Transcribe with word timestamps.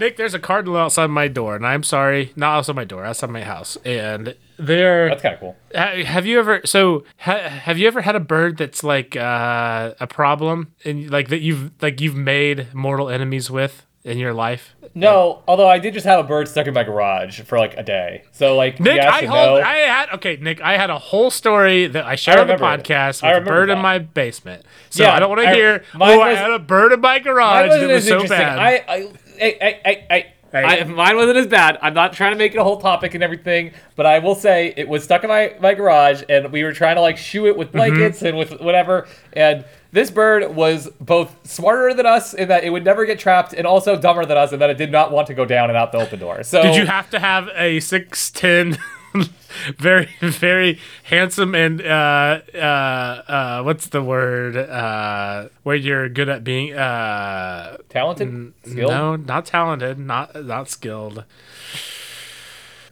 Nick, 0.00 0.16
there's 0.16 0.34
a 0.34 0.38
cardinal 0.38 0.76
outside 0.76 1.08
my 1.08 1.28
door, 1.28 1.54
and 1.54 1.66
I'm 1.66 1.82
sorry, 1.82 2.32
not 2.34 2.56
outside 2.56 2.74
my 2.76 2.84
door, 2.84 3.04
outside 3.04 3.30
my 3.30 3.42
house, 3.44 3.76
and 3.84 4.34
they're. 4.58 5.10
That's 5.10 5.22
kind 5.22 5.34
of 5.34 5.40
cool. 5.40 5.56
Ha- 5.74 6.02
Have 6.04 6.26
you 6.26 6.38
ever 6.40 6.62
so 6.64 7.04
ha- 7.18 7.48
have 7.48 7.78
you 7.78 7.86
ever 7.86 8.00
had 8.00 8.16
a 8.16 8.20
bird 8.20 8.56
that's 8.58 8.82
like 8.82 9.14
uh, 9.14 9.92
a 10.00 10.06
problem 10.06 10.72
and 10.84 11.10
like 11.10 11.28
that 11.28 11.40
you've 11.40 11.70
like 11.82 12.00
you've 12.00 12.16
made 12.16 12.72
mortal 12.74 13.08
enemies 13.08 13.50
with 13.50 13.86
in 14.02 14.18
your 14.18 14.32
life? 14.32 14.74
No, 14.94 15.42
although 15.46 15.68
I 15.68 15.78
did 15.78 15.94
just 15.94 16.04
have 16.06 16.18
a 16.18 16.26
bird 16.26 16.48
stuck 16.48 16.66
in 16.66 16.74
my 16.74 16.82
garage 16.82 17.40
for 17.42 17.58
like 17.58 17.76
a 17.76 17.82
day. 17.82 18.24
So 18.32 18.56
like 18.56 18.80
Nick, 18.80 18.96
yes 18.96 19.12
I 19.22 19.26
hold, 19.26 19.60
no. 19.60 19.64
I 19.64 19.76
had 19.76 20.08
okay, 20.14 20.36
Nick, 20.40 20.60
I 20.60 20.76
had 20.76 20.90
a 20.90 20.98
whole 20.98 21.30
story 21.30 21.86
that 21.86 22.04
I 22.04 22.16
shared 22.16 22.40
on 22.40 22.46
the 22.48 22.54
it. 22.54 22.60
podcast 22.60 23.22
I 23.22 23.34
with 23.38 23.46
a 23.46 23.50
bird 23.50 23.70
in 23.70 23.78
my 23.78 23.98
basement. 23.98 24.64
So 24.88 25.04
Yeah, 25.04 25.14
I 25.14 25.20
don't 25.20 25.28
want 25.28 25.42
to 25.42 25.54
hear. 25.54 25.84
Oh, 25.94 26.20
I 26.20 26.30
had 26.34 26.50
a 26.50 26.58
bird 26.58 26.92
in 26.92 27.00
my 27.00 27.18
garage 27.20 27.70
it 27.80 27.86
was 27.86 28.06
so 28.06 28.26
bad. 28.26 28.58
I, 28.58 28.82
I, 28.88 29.12
I, 29.40 29.56
I, 29.60 29.80
I, 29.84 30.06
I, 30.10 30.32
Hey. 30.52 30.64
I, 30.64 30.82
mine 30.82 31.14
wasn't 31.14 31.36
as 31.36 31.46
bad. 31.46 31.78
I'm 31.80 31.94
not 31.94 32.12
trying 32.12 32.32
to 32.32 32.36
make 32.36 32.54
it 32.54 32.58
a 32.58 32.64
whole 32.64 32.80
topic 32.80 33.14
and 33.14 33.22
everything, 33.22 33.70
but 33.94 34.04
I 34.04 34.18
will 34.18 34.34
say 34.34 34.74
it 34.76 34.88
was 34.88 35.04
stuck 35.04 35.22
in 35.22 35.28
my, 35.28 35.54
my 35.60 35.74
garage, 35.74 36.24
and 36.28 36.50
we 36.50 36.64
were 36.64 36.72
trying 36.72 36.96
to 36.96 37.00
like 37.00 37.16
shoo 37.16 37.46
it 37.46 37.50
Mm-hmm. 37.50 37.58
with 37.60 37.70
blankets 37.70 38.22
and 38.22 38.36
with 38.36 38.60
whatever. 38.60 39.06
And 39.32 39.64
this 39.92 40.10
bird 40.10 40.56
was 40.56 40.88
both 41.00 41.36
smarter 41.48 41.94
than 41.94 42.04
us 42.04 42.34
in 42.34 42.48
that 42.48 42.64
it 42.64 42.70
would 42.70 42.84
never 42.84 43.04
get 43.04 43.20
trapped, 43.20 43.52
and 43.52 43.64
also 43.64 43.96
dumber 43.96 44.24
than 44.24 44.36
us 44.36 44.52
in 44.52 44.58
that 44.58 44.70
it 44.70 44.76
did 44.76 44.90
not 44.90 45.12
want 45.12 45.28
to 45.28 45.34
go 45.34 45.44
down 45.44 45.70
and 45.70 45.76
out 45.76 45.92
the 45.92 45.98
open 45.98 46.18
door. 46.18 46.42
So 46.42 46.62
Did 46.64 46.74
you 46.74 46.86
have 46.86 47.08
to 47.10 47.20
have 47.20 47.48
a 47.54 47.78
six 47.78 48.32
ten, 48.32 48.76
very 49.78 50.08
very 50.20 50.78
handsome 51.04 51.54
and 51.54 51.80
uh 51.82 52.40
uh 52.54 52.58
uh 52.58 53.62
what's 53.62 53.88
the 53.88 54.02
word 54.02 54.56
uh 54.56 55.48
where 55.64 55.76
you're 55.76 56.08
good 56.08 56.28
at 56.28 56.44
being 56.44 56.72
uh 56.74 57.76
talented, 57.88 58.52
skilled? 58.64 58.90
no 58.90 59.16
not 59.16 59.46
talented 59.46 59.98
not 59.98 60.44
not 60.44 60.68
skilled. 60.68 61.24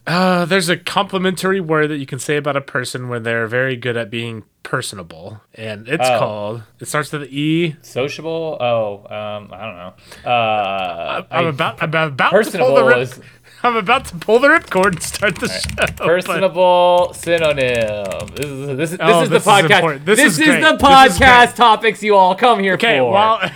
Uh, 0.07 0.43
there's 0.45 0.69
a 0.69 0.77
complimentary 0.77 1.59
word 1.59 1.87
that 1.89 1.97
you 1.97 2.05
can 2.07 2.17
say 2.17 2.35
about 2.35 2.55
a 2.57 2.61
person 2.61 3.09
where 3.09 3.19
they're 3.19 3.45
very 3.45 3.75
good 3.75 3.95
at 3.95 4.09
being 4.09 4.43
personable, 4.63 5.39
and 5.53 5.87
it's 5.87 6.07
Oh. 6.07 6.17
called. 6.19 6.63
It 6.79 6.87
starts 6.87 7.11
with 7.11 7.23
an 7.23 7.27
E. 7.31 7.75
Sociable? 7.83 8.57
Oh, 8.59 9.03
um, 9.05 9.49
I 9.53 9.65
don't 9.65 9.75
know. 9.77 9.93
Uh, 10.25 11.23
I'm 11.29 11.45
I- 11.45 11.49
about 11.49 11.83
I'm 11.83 11.89
about 11.89 12.17
to 12.17 12.23
pull 12.29 12.75
the 12.75 12.81
personable 12.81 13.01
is 13.01 13.19
I'm 13.63 13.75
about 13.75 14.05
to 14.05 14.15
pull 14.15 14.39
the 14.39 14.47
ripcord 14.47 14.93
and 14.93 15.03
start 15.03 15.35
the 15.39 15.47
show. 15.49 15.85
personable 16.05 17.13
synonym. 17.13 18.27
This 18.35 18.45
is 18.45 18.67
this 18.77 18.91
is, 18.93 18.97
this 18.97 18.99
Oh, 19.01 19.21
is 19.23 19.29
this 19.29 19.39
is 19.39 19.45
the 19.45 19.51
podcast. 19.51 19.75
important. 19.75 20.05
This 20.05 20.19
is 20.19 20.39
is, 20.39 20.45
great. 20.45 20.61
the 20.61 20.71
This 20.71 20.73
is 20.73 20.81
podcast 20.81 21.17
great. 21.47 21.55
topics 21.55 22.03
you 22.03 22.15
all 22.15 22.35
come 22.35 22.59
here 22.59 22.73
Okay, 22.75 22.99
for. 22.99 23.11
well, 23.11 23.51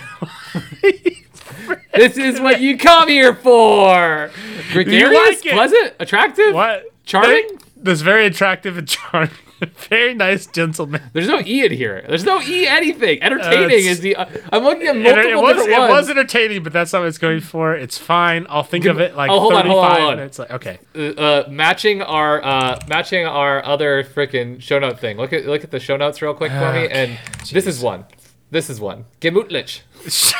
this 1.94 2.16
is 2.18 2.40
what 2.40 2.60
you 2.60 2.76
come 2.76 3.08
here 3.08 3.34
for. 3.34 4.30
Gregarious, 4.72 5.12
like 5.36 5.46
it? 5.46 5.52
pleasant, 5.52 5.94
attractive, 6.00 6.54
what? 6.54 6.84
Charming? 7.04 7.48
This 7.76 8.00
very 8.00 8.26
attractive 8.26 8.76
and 8.78 8.88
charming, 8.88 9.30
very 9.88 10.14
nice 10.14 10.46
gentleman. 10.46 11.02
There's 11.12 11.28
no 11.28 11.40
e 11.40 11.64
in 11.64 11.72
here. 11.72 12.04
There's 12.08 12.24
no 12.24 12.40
e 12.40 12.66
anything. 12.66 13.22
Entertaining 13.22 13.70
it's- 13.70 13.86
is 13.86 14.00
the. 14.00 14.16
Uh, 14.16 14.26
I'm 14.52 14.62
looking 14.64 14.86
at 14.86 14.96
multiple 14.96 15.30
it 15.30 15.36
was 15.36 15.56
different 15.56 15.84
it 15.84 15.92
was 15.92 16.10
entertaining, 16.10 16.62
but 16.62 16.72
that's 16.72 16.92
not 16.92 17.00
what 17.00 17.08
it's 17.08 17.18
going 17.18 17.40
for. 17.40 17.74
It's 17.74 17.98
fine. 17.98 18.46
I'll 18.48 18.62
think 18.62 18.84
of 18.84 19.00
it 19.00 19.16
like 19.16 19.30
oh, 19.30 19.40
hold 19.40 19.54
on, 19.54 19.62
35 19.62 19.72
hold 19.72 19.84
on, 19.84 19.90
hold 20.00 20.10
on. 20.10 20.16
minutes. 20.16 20.38
Like, 20.38 20.50
okay. 20.50 20.78
uh, 20.96 21.00
uh, 21.00 21.48
matching 21.50 22.02
our 22.02 22.44
uh, 22.44 22.78
matching 22.88 23.26
our 23.26 23.64
other 23.64 24.04
freaking 24.04 24.60
show 24.60 24.78
note 24.78 24.98
thing. 24.98 25.16
Look 25.16 25.32
at 25.32 25.46
look 25.46 25.64
at 25.64 25.70
the 25.70 25.80
show 25.80 25.96
notes 25.96 26.20
real 26.22 26.34
quick 26.34 26.52
for 26.52 26.72
me, 26.72 26.88
and 26.88 27.18
this 27.52 27.66
is 27.66 27.80
one. 27.80 28.04
This 28.50 28.70
is 28.70 28.80
one. 28.80 29.06
Gemütlich. 29.20 29.82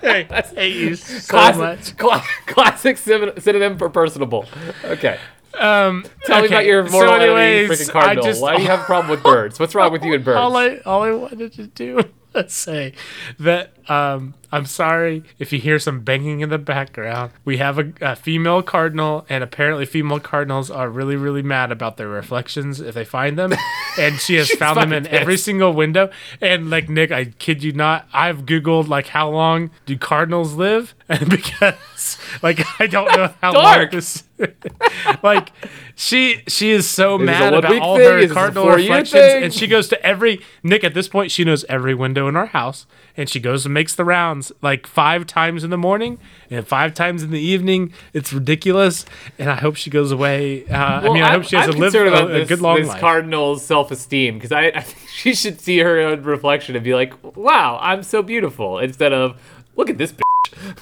Hey, 0.00 0.26
I 0.30 0.40
hate 0.42 0.76
you 0.76 0.94
so 0.94 1.30
Classic, 1.30 1.58
much. 1.58 1.96
cla- 1.96 2.24
classic 2.46 2.96
synonym 2.96 3.76
for 3.78 3.90
personable. 3.90 4.46
Okay. 4.84 5.18
Um, 5.58 6.04
Tell 6.24 6.40
me 6.40 6.48
about 6.48 6.64
your 6.64 6.86
so 6.86 6.92
moral 6.92 7.14
enemy, 7.14 7.40
anyways, 7.40 7.80
freaking 7.80 7.90
cardinal. 7.90 8.24
Just, 8.24 8.40
Why 8.40 8.56
do 8.56 8.62
you 8.62 8.68
have 8.68 8.80
a 8.80 8.84
problem 8.84 9.10
with 9.10 9.22
birds? 9.22 9.58
What's 9.58 9.74
wrong 9.74 9.92
with 9.92 10.04
you 10.04 10.14
and 10.14 10.24
birds? 10.24 10.38
all 10.38 10.56
I 10.56 10.78
all 10.86 11.02
I 11.02 11.10
wanted 11.12 11.52
to 11.54 11.66
do 11.66 12.02
was 12.34 12.52
say 12.52 12.92
that 13.38 13.72
um, 13.90 14.34
I'm 14.52 14.66
sorry 14.66 15.24
if 15.38 15.52
you 15.52 15.58
hear 15.58 15.78
some 15.78 16.00
banging 16.00 16.40
in 16.40 16.50
the 16.50 16.58
background. 16.58 17.32
We 17.44 17.56
have 17.56 17.78
a, 17.78 17.92
a 18.00 18.16
female 18.16 18.62
cardinal, 18.62 19.26
and 19.28 19.42
apparently 19.42 19.86
female 19.86 20.20
cardinals 20.20 20.70
are 20.70 20.88
really 20.88 21.16
really 21.16 21.42
mad 21.42 21.72
about 21.72 21.96
their 21.96 22.08
reflections 22.08 22.80
if 22.80 22.94
they 22.94 23.04
find 23.04 23.38
them, 23.38 23.52
and 23.98 24.18
she 24.20 24.34
has 24.34 24.50
found 24.50 24.78
them 24.78 24.92
in 24.92 25.04
fucking 25.04 25.18
every 25.18 25.36
single 25.36 25.72
window. 25.72 26.10
And 26.40 26.70
like 26.70 26.88
Nick, 26.88 27.10
I 27.10 27.26
kid 27.26 27.62
you 27.62 27.72
not, 27.72 28.06
I've 28.12 28.46
googled 28.46 28.88
like 28.88 29.08
how 29.08 29.30
long 29.30 29.70
do 29.86 29.96
cardinals 29.98 30.54
live, 30.54 30.94
and 31.08 31.28
because 31.28 32.18
like 32.42 32.60
I 32.80 32.86
don't 32.86 33.10
know 33.16 33.34
how 33.40 33.52
long 33.52 33.64
Dark. 33.64 33.90
this. 33.90 34.24
like 35.22 35.52
she 35.94 36.42
she 36.46 36.70
is 36.70 36.88
so 36.88 37.16
it 37.16 37.24
mad 37.24 37.54
about 37.54 37.78
all 37.80 37.96
her 37.96 38.18
Is 38.18 38.32
cardinal 38.32 38.68
reflections 38.68 39.22
and 39.22 39.52
she 39.52 39.66
goes 39.66 39.88
to 39.88 40.02
every 40.04 40.40
Nick 40.62 40.84
at 40.84 40.94
this 40.94 41.08
point 41.08 41.30
she 41.30 41.44
knows 41.44 41.64
every 41.68 41.94
window 41.94 42.28
in 42.28 42.36
our 42.36 42.46
house 42.46 42.86
and 43.16 43.28
she 43.28 43.40
goes 43.40 43.64
and 43.64 43.74
makes 43.74 43.94
the 43.94 44.04
rounds 44.04 44.52
like 44.62 44.86
five 44.86 45.26
times 45.26 45.64
in 45.64 45.70
the 45.70 45.78
morning 45.78 46.18
and 46.50 46.66
five 46.66 46.94
times 46.94 47.22
in 47.22 47.30
the 47.30 47.40
evening 47.40 47.92
it's 48.12 48.32
ridiculous 48.32 49.04
and 49.38 49.50
I 49.50 49.56
hope 49.56 49.76
she 49.76 49.90
goes 49.90 50.12
away 50.12 50.66
uh, 50.68 50.76
I 50.76 51.12
mean 51.12 51.22
I 51.22 51.32
hope 51.32 51.44
she 51.44 51.56
has 51.56 51.68
I'm 51.68 51.74
a, 51.74 51.78
live, 51.78 51.92
concerned 51.92 52.14
a, 52.14 52.18
about 52.18 52.30
a 52.30 52.34
this, 52.34 52.48
good 52.48 52.60
long 52.60 52.76
this 52.76 52.88
life 52.88 53.00
cardinal's 53.00 53.64
self-esteem 53.64 54.34
because 54.34 54.52
I, 54.52 54.66
I 54.66 54.80
think 54.80 55.08
she 55.08 55.34
should 55.34 55.60
see 55.60 55.78
her 55.78 56.00
own 56.00 56.22
reflection 56.22 56.76
and 56.76 56.84
be 56.84 56.94
like, 56.94 57.12
"Wow, 57.36 57.78
I'm 57.80 58.02
so 58.02 58.22
beautiful," 58.22 58.78
instead 58.78 59.12
of 59.12 59.40
"Look 59.74 59.90
at 59.90 59.98
this." 59.98 60.12
bitch." 60.12 60.78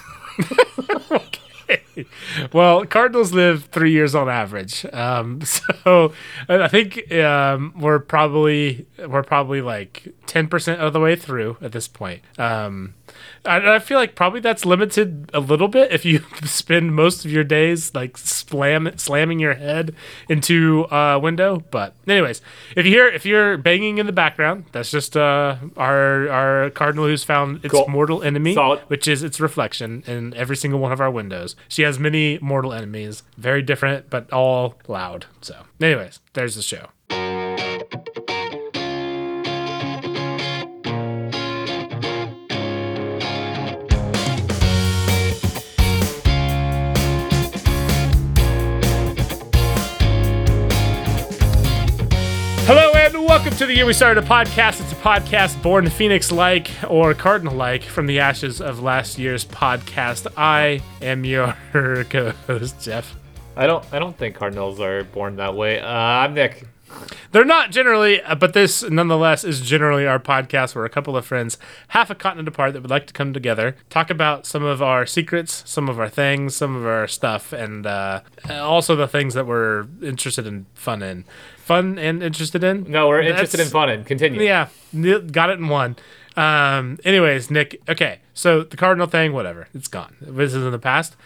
well, 2.52 2.84
Cardinals 2.86 3.32
live 3.32 3.64
three 3.66 3.92
years 3.92 4.14
on 4.14 4.28
average. 4.28 4.84
Um, 4.92 5.40
so 5.44 6.12
I 6.48 6.68
think 6.68 7.12
um, 7.12 7.72
we're 7.76 7.98
probably 7.98 8.86
we're 9.06 9.22
probably 9.22 9.60
like 9.60 10.14
ten 10.26 10.48
percent 10.48 10.80
of 10.80 10.92
the 10.92 11.00
way 11.00 11.16
through 11.16 11.56
at 11.60 11.72
this 11.72 11.88
point. 11.88 12.22
Um, 12.38 12.94
I, 13.44 13.76
I 13.76 13.78
feel 13.78 13.98
like 13.98 14.14
probably 14.14 14.40
that's 14.40 14.64
limited 14.64 15.30
a 15.32 15.40
little 15.40 15.68
bit 15.68 15.92
if 15.92 16.04
you 16.04 16.20
spend 16.44 16.94
most 16.94 17.24
of 17.24 17.30
your 17.30 17.44
days 17.44 17.94
like 17.94 18.16
slam 18.16 18.90
slamming 18.96 19.38
your 19.38 19.54
head 19.54 19.94
into 20.28 20.86
a 20.90 21.18
window. 21.18 21.62
But 21.70 21.94
anyways, 22.06 22.40
if 22.76 22.84
you 22.86 22.92
hear 22.92 23.06
if 23.08 23.24
you're 23.26 23.56
banging 23.56 23.98
in 23.98 24.06
the 24.06 24.12
background, 24.12 24.64
that's 24.72 24.90
just 24.90 25.16
uh, 25.16 25.56
our 25.76 26.28
our 26.28 26.70
cardinal 26.70 27.06
who's 27.06 27.24
found 27.24 27.64
its 27.64 27.72
Cool. 27.72 27.86
mortal 27.88 28.22
enemy 28.22 28.54
Solid. 28.54 28.80
which 28.88 29.06
is 29.08 29.22
its 29.22 29.40
reflection 29.40 30.02
in 30.06 30.34
every 30.34 30.56
single 30.56 30.80
one 30.80 30.92
of 30.92 31.00
our 31.00 31.10
windows. 31.10 31.56
She 31.68 31.82
has 31.82 31.98
many 31.98 32.38
mortal 32.40 32.72
enemies, 32.72 33.22
very 33.36 33.62
different, 33.62 34.10
but 34.10 34.32
all 34.32 34.74
loud. 34.88 35.26
So, 35.40 35.64
anyways, 35.80 36.20
there's 36.34 36.56
the 36.56 36.62
show. 36.62 36.88
To 53.66 53.72
the 53.72 53.76
year 53.78 53.86
we 53.86 53.92
started 53.92 54.22
a 54.22 54.26
podcast. 54.28 54.80
It's 54.80 54.92
a 54.92 54.96
podcast 54.96 55.60
born 55.60 55.90
Phoenix 55.90 56.30
like 56.30 56.70
or 56.86 57.14
Cardinal 57.14 57.52
like 57.52 57.82
from 57.82 58.06
the 58.06 58.20
ashes 58.20 58.60
of 58.60 58.80
last 58.80 59.18
year's 59.18 59.44
podcast. 59.44 60.28
I 60.36 60.80
am 61.02 61.24
your 61.24 61.56
co-host 61.72 62.80
Jeff. 62.80 63.16
I 63.56 63.66
don't. 63.66 63.84
I 63.92 63.98
don't 63.98 64.16
think 64.16 64.36
cardinals 64.36 64.78
are 64.78 65.02
born 65.02 65.34
that 65.36 65.56
way. 65.56 65.80
Uh, 65.80 65.88
I'm 65.88 66.34
Nick. 66.34 66.68
They're 67.32 67.44
not 67.44 67.72
generally, 67.72 68.22
uh, 68.22 68.36
but 68.36 68.52
this 68.52 68.88
nonetheless 68.88 69.42
is 69.42 69.60
generally 69.60 70.06
our 70.06 70.20
podcast 70.20 70.76
where 70.76 70.84
a 70.84 70.88
couple 70.88 71.16
of 71.16 71.26
friends, 71.26 71.58
half 71.88 72.08
a 72.08 72.14
continent 72.14 72.46
apart, 72.46 72.72
that 72.74 72.82
would 72.82 72.90
like 72.90 73.08
to 73.08 73.12
come 73.12 73.32
together, 73.32 73.74
talk 73.90 74.10
about 74.10 74.46
some 74.46 74.62
of 74.62 74.80
our 74.80 75.06
secrets, 75.06 75.64
some 75.66 75.88
of 75.88 75.98
our 75.98 76.08
things, 76.08 76.54
some 76.54 76.76
of 76.76 76.86
our 76.86 77.08
stuff, 77.08 77.52
and 77.52 77.84
uh, 77.84 78.20
also 78.48 78.94
the 78.94 79.08
things 79.08 79.34
that 79.34 79.44
we're 79.44 79.88
interested 80.00 80.46
in, 80.46 80.66
fun 80.74 81.02
in, 81.02 81.24
fun 81.66 81.98
and 81.98 82.22
interested 82.22 82.62
in. 82.64 82.84
No, 82.90 83.08
we're 83.08 83.20
interested 83.22 83.60
in 83.60 83.66
fun 83.68 83.88
and 83.90 84.06
continue. 84.06 84.40
Yeah, 84.42 84.68
got 85.32 85.50
it 85.50 85.58
in 85.58 85.68
one. 85.68 85.96
Um, 86.36 86.98
anyways, 87.04 87.50
Nick. 87.50 87.80
Okay, 87.88 88.20
so 88.34 88.62
the 88.62 88.76
cardinal 88.76 89.06
thing, 89.06 89.32
whatever, 89.32 89.68
it's 89.74 89.88
gone. 89.88 90.16
This 90.20 90.54
is 90.54 90.64
in 90.64 90.70
the 90.70 90.78
past. 90.78 91.16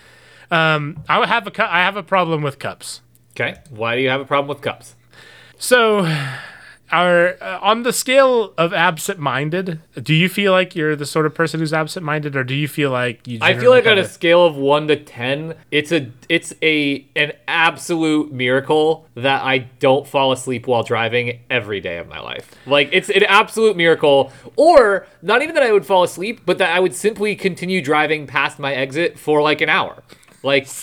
Um, 0.50 1.02
I 1.08 1.24
have 1.26 1.46
a 1.46 1.50
cu- 1.50 1.62
I 1.62 1.80
have 1.80 1.96
a 1.96 2.02
problem 2.02 2.42
with 2.42 2.58
cups. 2.58 3.00
Okay. 3.36 3.58
Why 3.70 3.94
do 3.96 4.02
you 4.02 4.08
have 4.08 4.20
a 4.20 4.24
problem 4.24 4.48
with 4.48 4.60
cups? 4.62 4.94
So, 5.58 6.04
are 6.92 7.36
uh, 7.40 7.58
on 7.62 7.82
the 7.82 7.92
scale 7.92 8.52
of 8.58 8.72
absent-minded. 8.72 9.80
Do 10.02 10.14
you 10.14 10.28
feel 10.28 10.52
like 10.52 10.74
you're 10.74 10.96
the 10.96 11.06
sort 11.06 11.26
of 11.26 11.34
person 11.34 11.60
who's 11.60 11.72
absent-minded, 11.72 12.36
or 12.36 12.44
do 12.44 12.54
you 12.54 12.68
feel 12.68 12.90
like 12.90 13.26
you? 13.26 13.38
I 13.40 13.54
feel 13.54 13.70
like 13.70 13.86
on 13.86 13.98
a 13.98 14.06
scale 14.06 14.44
of 14.44 14.56
one 14.56 14.88
to 14.88 14.96
ten, 14.96 15.54
it's 15.70 15.92
a 15.92 16.10
it's 16.28 16.52
a 16.62 17.06
an 17.16 17.32
absolute 17.48 18.32
miracle 18.32 19.06
that 19.14 19.42
I 19.42 19.58
don't 19.58 20.06
fall 20.06 20.32
asleep 20.32 20.66
while 20.66 20.82
driving 20.82 21.40
every 21.50 21.80
day 21.80 21.98
of 21.98 22.08
my 22.08 22.20
life. 22.20 22.50
Like 22.66 22.88
it's 22.92 23.10
an 23.10 23.24
absolute 23.24 23.76
miracle, 23.76 24.32
or 24.56 25.06
not 25.22 25.42
even 25.42 25.54
that 25.54 25.64
I 25.64 25.72
would 25.72 25.86
fall 25.86 26.02
asleep, 26.02 26.42
but 26.46 26.58
that 26.58 26.74
I 26.74 26.80
would 26.80 26.94
simply 26.94 27.36
continue 27.36 27.82
driving 27.82 28.26
past 28.26 28.58
my 28.58 28.74
exit 28.74 29.18
for 29.18 29.42
like 29.42 29.60
an 29.60 29.68
hour. 29.68 30.02
Like 30.42 30.68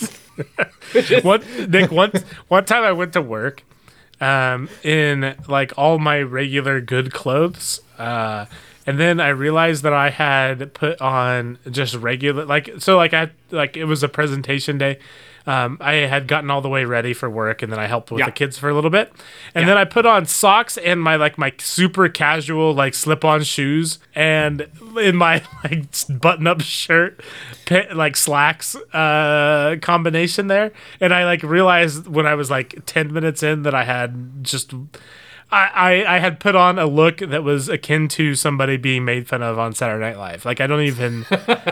just- 0.92 1.24
One 1.24 1.42
Nick, 1.68 1.90
one 1.90 2.12
one 2.48 2.64
time 2.64 2.84
I 2.84 2.92
went 2.92 3.12
to 3.14 3.22
work 3.22 3.64
um, 4.20 4.68
in 4.82 5.34
like 5.48 5.72
all 5.76 5.98
my 5.98 6.20
regular 6.22 6.80
good 6.80 7.12
clothes, 7.12 7.80
uh, 7.98 8.46
and 8.86 8.98
then 8.98 9.20
I 9.20 9.28
realized 9.28 9.82
that 9.82 9.92
I 9.92 10.10
had 10.10 10.72
put 10.74 11.00
on 11.00 11.58
just 11.70 11.94
regular 11.94 12.44
like 12.44 12.70
so 12.78 12.96
like 12.96 13.12
I 13.14 13.30
like 13.50 13.76
it 13.76 13.84
was 13.84 14.02
a 14.02 14.08
presentation 14.08 14.78
day. 14.78 14.98
Um, 15.46 15.78
I 15.80 15.94
had 15.94 16.26
gotten 16.26 16.50
all 16.50 16.60
the 16.60 16.68
way 16.68 16.84
ready 16.84 17.14
for 17.14 17.30
work, 17.30 17.62
and 17.62 17.72
then 17.72 17.78
I 17.78 17.86
helped 17.86 18.10
with 18.10 18.20
Yeah. 18.20 18.26
the 18.26 18.32
kids 18.32 18.58
for 18.58 18.68
a 18.68 18.74
little 18.74 18.90
bit, 18.90 19.12
and 19.54 19.66
then 19.68 19.78
I 19.78 19.84
put 19.84 20.04
on 20.04 20.26
socks 20.26 20.76
and 20.76 21.00
my 21.00 21.16
like 21.16 21.38
my 21.38 21.52
super 21.58 22.08
casual 22.08 22.74
like 22.74 22.94
slip-on 22.94 23.42
shoes, 23.44 23.98
and 24.14 24.66
in 25.00 25.16
my 25.16 25.42
like 25.64 25.86
button-up 26.20 26.60
shirt, 26.60 27.20
pa- 27.66 27.86
like 27.94 28.16
slacks 28.16 28.76
uh, 28.92 29.76
combination 29.80 30.48
there, 30.48 30.72
and 31.00 31.14
I 31.14 31.24
like 31.24 31.42
realized 31.42 32.06
when 32.08 32.26
I 32.26 32.34
was 32.34 32.50
like 32.50 32.80
ten 32.84 33.12
minutes 33.12 33.42
in 33.42 33.62
that 33.62 33.74
I 33.74 33.84
had 33.84 34.42
just. 34.44 34.74
I, 35.50 35.70
I, 36.06 36.16
I 36.16 36.18
had 36.18 36.40
put 36.40 36.54
on 36.54 36.78
a 36.78 36.86
look 36.86 37.18
that 37.18 37.42
was 37.42 37.70
akin 37.70 38.08
to 38.08 38.34
somebody 38.34 38.76
being 38.76 39.04
made 39.06 39.26
fun 39.28 39.42
of 39.42 39.58
on 39.58 39.72
Saturday 39.72 40.00
Night 40.04 40.18
Live. 40.18 40.44
Like 40.44 40.60
I 40.60 40.66
don't 40.66 40.82
even, 40.82 41.24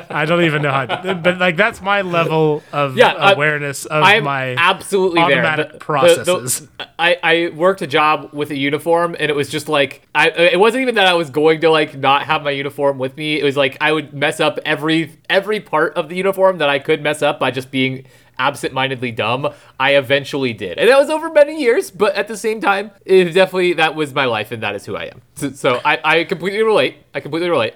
I 0.08 0.24
don't 0.24 0.44
even 0.44 0.62
know 0.62 0.72
how. 0.72 0.86
To, 0.86 1.14
but 1.14 1.38
like 1.38 1.56
that's 1.56 1.82
my 1.82 2.00
level 2.00 2.62
of 2.72 2.96
Yeah, 2.96 3.08
I- 3.12 3.32
awareness 3.32 3.84
of 3.84 4.02
I'm 4.02 4.24
my 4.24 4.54
absolutely 4.56 5.20
automatic 5.20 5.66
there. 5.66 5.72
The- 5.72 5.78
the- 5.78 5.84
processes. 5.84 6.60
the- 6.78 6.88
I, 6.98 7.18
I 7.22 7.48
worked 7.54 7.82
a 7.82 7.86
job 7.86 8.30
with 8.32 8.50
a 8.50 8.56
uniform, 8.56 9.14
and 9.20 9.30
it 9.30 9.34
was 9.34 9.50
just 9.50 9.68
like 9.68 10.06
I. 10.14 10.30
It 10.30 10.58
wasn't 10.58 10.80
even 10.82 10.94
that 10.94 11.06
I 11.06 11.12
was 11.14 11.28
going 11.28 11.60
to 11.60 11.70
like 11.70 11.94
not 11.96 12.22
have 12.24 12.42
my 12.42 12.52
uniform 12.52 12.96
with 12.98 13.16
me. 13.18 13.38
It 13.38 13.44
was 13.44 13.56
like 13.58 13.76
I 13.82 13.92
would 13.92 14.14
mess 14.14 14.40
up 14.40 14.58
every 14.64 15.12
every 15.28 15.60
part 15.60 15.94
of 15.94 16.08
the 16.08 16.16
uniform 16.16 16.56
that 16.58 16.70
I 16.70 16.78
could 16.78 17.02
mess 17.02 17.20
up 17.20 17.38
by 17.38 17.50
just 17.50 17.70
being 17.70 18.06
absent-mindedly 18.38 19.12
dumb. 19.12 19.52
I 19.78 19.96
eventually 19.96 20.52
did, 20.52 20.78
and 20.78 20.88
that 20.88 20.98
was 20.98 21.10
over 21.10 21.30
many 21.30 21.60
years. 21.60 21.90
But 21.90 22.14
at 22.14 22.28
the 22.28 22.36
same 22.36 22.60
time, 22.60 22.90
it 23.04 23.32
definitely 23.32 23.74
that 23.74 23.94
was 23.94 24.14
my 24.14 24.24
life, 24.24 24.52
and 24.52 24.62
that 24.62 24.74
is 24.74 24.86
who 24.86 24.96
I 24.96 25.04
am. 25.04 25.22
So, 25.36 25.50
so 25.52 25.80
I, 25.84 26.00
I 26.04 26.24
completely 26.24 26.62
relate. 26.62 26.96
I 27.14 27.20
completely 27.20 27.50
relate. 27.50 27.74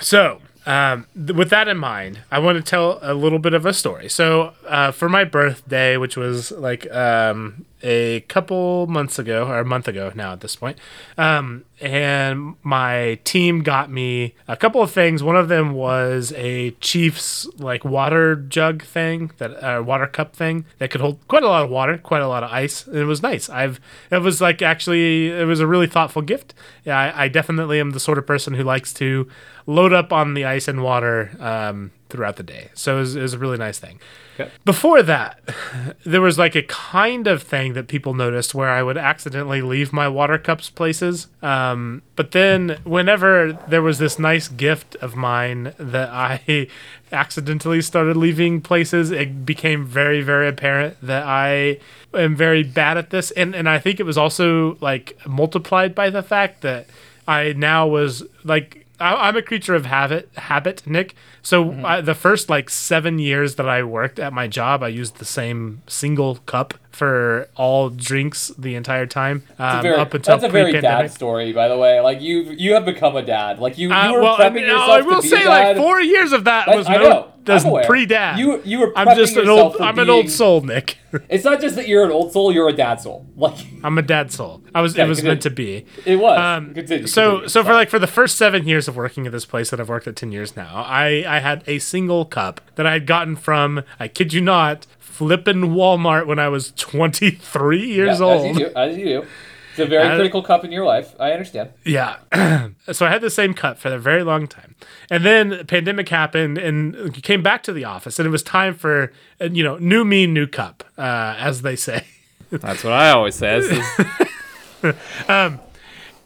So, 0.00 0.40
um, 0.66 1.06
th- 1.14 1.32
with 1.36 1.50
that 1.50 1.68
in 1.68 1.76
mind, 1.76 2.20
I 2.30 2.38
want 2.38 2.56
to 2.56 2.62
tell 2.62 2.98
a 3.02 3.14
little 3.14 3.38
bit 3.38 3.54
of 3.54 3.66
a 3.66 3.72
story. 3.72 4.08
So, 4.08 4.54
uh, 4.66 4.90
for 4.92 5.08
my 5.08 5.24
birthday, 5.24 5.96
which 5.96 6.16
was 6.16 6.50
like 6.52 6.90
um, 6.92 7.64
a 7.82 8.20
couple 8.20 8.86
months 8.86 9.18
ago, 9.18 9.46
or 9.46 9.58
a 9.58 9.64
month 9.64 9.88
ago 9.88 10.12
now 10.14 10.32
at 10.32 10.40
this 10.40 10.56
point, 10.56 10.78
um, 11.18 11.64
and 11.80 12.54
my 12.62 13.18
team 13.24 13.62
got 13.62 13.90
me 13.90 14.34
a 14.48 14.56
couple 14.56 14.80
of 14.80 14.90
things. 14.90 15.22
One 15.22 15.36
of 15.36 15.48
them 15.48 15.74
was 15.74 16.32
a 16.36 16.70
Chiefs 16.80 17.46
like 17.58 17.84
water 17.84 18.36
jug 18.36 18.82
thing, 18.82 19.32
that 19.38 19.62
uh, 19.62 19.82
water 19.82 20.06
cup 20.06 20.34
thing 20.34 20.64
that 20.78 20.90
could 20.90 21.00
hold 21.00 21.26
quite 21.28 21.42
a 21.42 21.48
lot 21.48 21.64
of 21.64 21.70
water, 21.70 21.98
quite 21.98 22.22
a 22.22 22.28
lot 22.28 22.42
of 22.42 22.50
ice. 22.50 22.86
And 22.86 22.96
it 22.96 23.04
was 23.04 23.22
nice. 23.22 23.50
I've 23.50 23.80
it 24.10 24.22
was 24.22 24.40
like 24.40 24.62
actually 24.62 25.28
it 25.28 25.46
was 25.46 25.60
a 25.60 25.66
really 25.66 25.86
thoughtful 25.86 26.22
gift. 26.22 26.54
Yeah, 26.84 26.98
I, 26.98 27.24
I 27.24 27.28
definitely 27.28 27.80
am 27.80 27.90
the 27.90 28.00
sort 28.00 28.18
of 28.18 28.26
person 28.26 28.54
who 28.54 28.62
likes 28.62 28.92
to 28.94 29.28
load 29.66 29.92
up 29.92 30.12
on 30.12 30.34
the 30.34 30.44
ice 30.44 30.68
and 30.68 30.82
water 30.82 31.36
um, 31.40 31.90
throughout 32.14 32.36
the 32.36 32.44
day. 32.44 32.68
So 32.74 32.98
it 32.98 33.00
was, 33.00 33.16
it 33.16 33.22
was 33.22 33.34
a 33.34 33.38
really 33.38 33.58
nice 33.58 33.80
thing. 33.80 33.98
Okay. 34.38 34.48
Before 34.64 35.02
that, 35.02 35.40
there 36.06 36.20
was 36.20 36.38
like 36.38 36.54
a 36.54 36.62
kind 36.62 37.26
of 37.26 37.42
thing 37.42 37.72
that 37.72 37.88
people 37.88 38.14
noticed 38.14 38.54
where 38.54 38.68
I 38.68 38.84
would 38.84 38.96
accidentally 38.96 39.62
leave 39.62 39.92
my 39.92 40.06
water 40.06 40.38
cups 40.38 40.70
places. 40.70 41.26
Um, 41.42 42.02
but 42.14 42.30
then, 42.30 42.78
whenever 42.84 43.52
there 43.66 43.82
was 43.82 43.98
this 43.98 44.16
nice 44.16 44.46
gift 44.46 44.94
of 44.96 45.16
mine 45.16 45.74
that 45.76 46.10
I 46.10 46.68
accidentally 47.12 47.82
started 47.82 48.16
leaving 48.16 48.60
places, 48.60 49.10
it 49.10 49.44
became 49.44 49.84
very, 49.84 50.22
very 50.22 50.46
apparent 50.46 50.96
that 51.02 51.24
I 51.24 51.80
am 52.14 52.36
very 52.36 52.62
bad 52.62 52.96
at 52.96 53.10
this. 53.10 53.32
And, 53.32 53.56
and 53.56 53.68
I 53.68 53.80
think 53.80 53.98
it 53.98 54.04
was 54.04 54.16
also 54.16 54.76
like 54.80 55.18
multiplied 55.26 55.96
by 55.96 56.10
the 56.10 56.22
fact 56.22 56.60
that 56.60 56.86
I 57.26 57.54
now 57.54 57.88
was 57.88 58.22
like 58.44 58.83
I, 59.04 59.28
I'm 59.28 59.36
a 59.36 59.42
creature 59.42 59.74
of 59.74 59.84
habit, 59.86 60.28
habit, 60.36 60.86
Nick. 60.86 61.14
So 61.42 61.72
I, 61.84 62.00
the 62.00 62.14
first 62.14 62.48
like 62.48 62.70
seven 62.70 63.18
years 63.18 63.56
that 63.56 63.68
I 63.68 63.82
worked 63.82 64.18
at 64.18 64.32
my 64.32 64.46
job, 64.48 64.82
I 64.82 64.88
used 64.88 65.16
the 65.18 65.24
same 65.24 65.82
single 65.86 66.36
cup 66.46 66.74
for 66.90 67.48
all 67.56 67.90
drinks 67.90 68.52
the 68.56 68.74
entire 68.76 69.04
time 69.06 69.42
um, 69.58 69.82
Very- 69.82 69.96
up 69.96 70.14
until 70.14 70.38
that's 70.38 70.48
a 70.48 70.52
very 70.52 70.80
dad 70.80 71.10
story, 71.10 71.52
by 71.52 71.68
the 71.68 71.76
way. 71.76 72.00
Like 72.00 72.20
you, 72.22 72.42
you 72.56 72.74
have 72.74 72.84
become 72.84 73.16
a 73.16 73.22
dad. 73.22 73.58
Like 73.58 73.76
you, 73.78 73.88
you 73.88 73.94
Uh, 73.94 74.12
were 74.12 74.22
well, 74.22 74.36
prepping 74.36 74.44
I, 74.46 74.50
mean, 74.50 74.64
yourself 74.64 74.90
I 74.90 75.00
will 75.02 75.16
to 75.16 75.22
be 75.22 75.28
say 75.28 75.44
a 75.44 75.48
like 75.48 75.76
four 75.76 76.00
years 76.00 76.32
of 76.32 76.44
that 76.44 76.68
I- 76.68 76.76
was 76.76 76.88
no, 76.88 77.32
know. 77.46 77.54
does 77.54 77.64
I'm 77.64 77.84
pre-dad. 77.84 78.38
You- 78.38 78.60
you 78.64 78.78
were 78.80 78.92
I'm 78.96 79.16
just 79.16 79.36
an 79.36 79.48
old. 79.48 79.76
I'm 79.80 79.98
an 79.98 80.10
old 80.10 80.30
soul, 80.30 80.60
Nick. 80.60 80.98
It's 81.28 81.44
not 81.44 81.60
just 81.60 81.76
that 81.76 81.86
you're 81.86 82.04
an 82.04 82.10
old 82.10 82.32
soul; 82.32 82.52
you're 82.52 82.68
a 82.68 82.72
dad 82.72 83.00
soul. 83.00 83.24
Like 83.36 83.54
I'm 83.84 83.96
a 83.98 84.02
dad 84.02 84.32
soul. 84.32 84.62
I 84.74 84.80
was. 84.80 84.96
Yeah, 84.96 85.04
it 85.04 85.08
was 85.08 85.22
meant 85.22 85.42
to 85.42 85.50
be. 85.50 85.86
it 86.04 86.16
was. 86.16 86.36
Um, 86.38 86.74
Continue, 86.74 87.06
so 87.06 87.22
continue. 87.30 87.48
so 87.48 87.62
for 87.64 87.72
like 87.72 87.88
for 87.88 88.00
the 88.00 88.08
first 88.08 88.36
seven 88.36 88.66
years 88.66 88.88
of 88.88 88.96
working 88.96 89.24
at 89.26 89.30
this 89.32 89.44
place 89.46 89.70
that 89.70 89.78
I've 89.80 89.88
worked 89.88 90.08
at 90.08 90.16
ten 90.16 90.32
years 90.32 90.56
now, 90.56 90.82
I 90.86 91.24
I 91.26 91.38
had 91.38 91.62
a 91.68 91.78
single 91.78 92.24
cup 92.24 92.60
that 92.74 92.84
I 92.86 92.92
had 92.94 93.06
gotten 93.06 93.36
from 93.36 93.84
I 94.00 94.08
kid 94.08 94.32
you 94.32 94.40
not 94.40 94.86
flipping 94.98 95.74
Walmart 95.76 96.26
when 96.26 96.40
I 96.40 96.48
was 96.48 96.72
twenty 96.76 97.30
three 97.30 97.86
Yeah, 97.86 97.94
years 97.94 98.10
as 98.14 98.18
you 98.20 98.26
old. 98.26 98.56
do, 98.58 98.72
as 98.74 98.96
you 98.98 99.04
do. 99.04 99.26
It's 99.74 99.80
a 99.80 99.86
very 99.86 100.14
critical 100.14 100.40
cup 100.40 100.64
in 100.64 100.70
your 100.70 100.84
life. 100.84 101.16
I 101.18 101.32
understand. 101.32 101.70
Yeah. 101.84 102.18
so 102.92 103.06
I 103.06 103.10
had 103.10 103.22
the 103.22 103.30
same 103.30 103.54
cup 103.54 103.76
for 103.76 103.92
a 103.92 103.98
very 103.98 104.22
long 104.22 104.46
time. 104.46 104.76
And 105.10 105.24
then 105.24 105.48
the 105.48 105.64
pandemic 105.64 106.08
happened 106.10 106.58
and 106.58 107.12
came 107.24 107.42
back 107.42 107.64
to 107.64 107.72
the 107.72 107.84
office 107.84 108.20
and 108.20 108.26
it 108.26 108.30
was 108.30 108.44
time 108.44 108.74
for 108.74 109.12
uh, 109.40 109.46
you 109.46 109.64
know, 109.64 109.76
new 109.78 110.04
me, 110.04 110.28
new 110.28 110.46
cup, 110.46 110.84
uh, 110.96 111.34
as 111.38 111.62
they 111.62 111.74
say. 111.74 112.04
That's 112.50 112.84
what 112.84 112.92
I 112.92 113.10
always 113.10 113.34
say. 113.34 113.56
Is- 113.58 114.94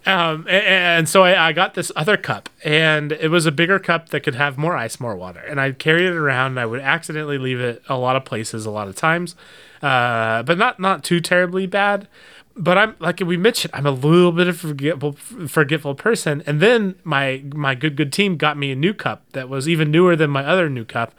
Um, 0.06 0.47
a- 0.49 0.69
and, 0.69 1.06
so 1.09 1.23
I, 1.23 1.49
I 1.49 1.53
got 1.53 1.75
this 1.75 1.93
other 1.95 2.17
cup, 2.17 2.49
and 2.65 3.12
it 3.12 3.31
was 3.31 3.45
a 3.45 3.53
bigger 3.53 3.79
cup 3.79 4.09
that 4.09 4.21
could 4.21 4.37
have 4.37 4.56
more 4.56 4.75
ice, 4.75 4.99
more 4.99 5.15
water. 5.15 5.41
And 5.41 5.61
I'd 5.61 5.79
carry 5.79 6.06
it 6.06 6.15
around, 6.15 6.53
and 6.53 6.61
I 6.61 6.65
would 6.65 6.81
accidentally 6.81 7.37
leave 7.37 7.61
it 7.61 7.83
a 7.91 7.99
lot 7.99 8.17
of 8.17 8.25
places, 8.25 8.65
a 8.65 8.71
lot 8.71 8.89
of 8.89 8.97
times, 8.97 9.37
uh, 9.83 10.43
but 10.45 10.56
not 10.56 10.81
not 10.81 11.05
too 11.05 11.21
terribly 11.21 11.67
bad. 11.67 12.09
But 12.58 12.76
I'm 12.76 12.96
like 12.99 13.20
we 13.20 13.37
mentioned, 13.37 13.72
I'm 13.72 13.87
a 13.87 13.93
little 13.93 14.32
bit 14.32 14.49
of 14.49 14.58
forgetful 14.58 15.12
forgetful 15.12 15.94
person. 15.94 16.43
And 16.46 16.60
then 16.60 16.96
my 17.05 17.44
my 17.55 17.75
good 17.75 17.96
good 17.96 18.12
team 18.12 18.37
got 18.37 18.58
me 18.58 18.72
a 18.72 18.76
new 18.76 18.93
cup 18.93 19.25
that 19.32 19.49
was 19.49 19.69
even 19.69 19.90
newer 19.90 20.16
than 20.16 20.31
my 20.31 20.44
other 20.44 20.69
new 20.69 20.84
cup. 20.84 21.14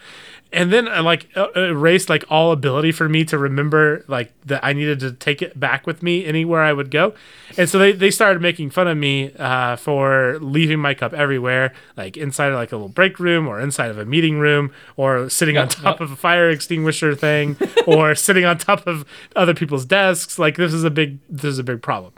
And 0.51 0.74
then 0.74 0.88
I 0.88 1.01
like 1.01 1.28
uh, 1.36 1.51
erased 1.54 2.10
like 2.10 2.25
all 2.30 2.51
ability 2.51 2.92
for 2.92 3.07
me 3.07 3.23
to 3.26 3.38
remember 3.38 4.04
like 4.07 4.33
that 4.45 4.66
I 4.66 4.73
needed 4.73 5.00
to 5.02 5.12
take 5.12 5.44
it 5.44 5.59
back 5.59 5.85
with 5.85 6.02
me 6.02 6.26
anywhere 6.26 6.64
I 6.64 6.73
would 6.73 6.90
go. 6.90 7.14
And 7.56 7.69
so 7.69 7.78
they, 7.78 7.92
they 7.92 8.09
started 8.09 8.42
making 8.42 8.71
fun 8.71 8.88
of 8.88 8.97
me 8.97 9.31
uh, 9.33 9.76
for 9.76 10.40
leaving 10.42 10.80
my 10.80 10.95
cup 10.95 11.14
everywhere, 11.14 11.73
like 11.97 12.18
inside 12.18 12.47
of 12.47 12.56
like 12.56 12.71
a 12.71 12.76
little 12.76 12.90
break 12.90 13.19
room 13.19 13.47
or 13.47 13.59
inside 13.59 13.92
of 13.92 14.00
a 14.00 14.06
meeting 14.06 14.40
room 14.40 14.71
or 14.97 15.30
sitting 15.30 15.57
on 15.57 15.68
top 15.68 16.02
of 16.02 16.12
a 16.12 16.16
fire 16.16 16.50
extinguisher 16.50 17.14
thing 17.14 17.56
or 17.88 18.16
sitting 18.16 18.44
on 18.45 18.57
top 18.57 18.88
of 18.88 19.06
other 19.35 19.54
people's 19.54 19.85
desks. 19.85 20.40
Like 20.40 20.57
this 20.57 20.73
is 20.73 20.83
a 20.83 20.90
big 20.92 21.19
this 21.30 21.45
is 21.52 21.59
a 21.59 21.64
big 21.64 21.83
problem. 21.83 22.14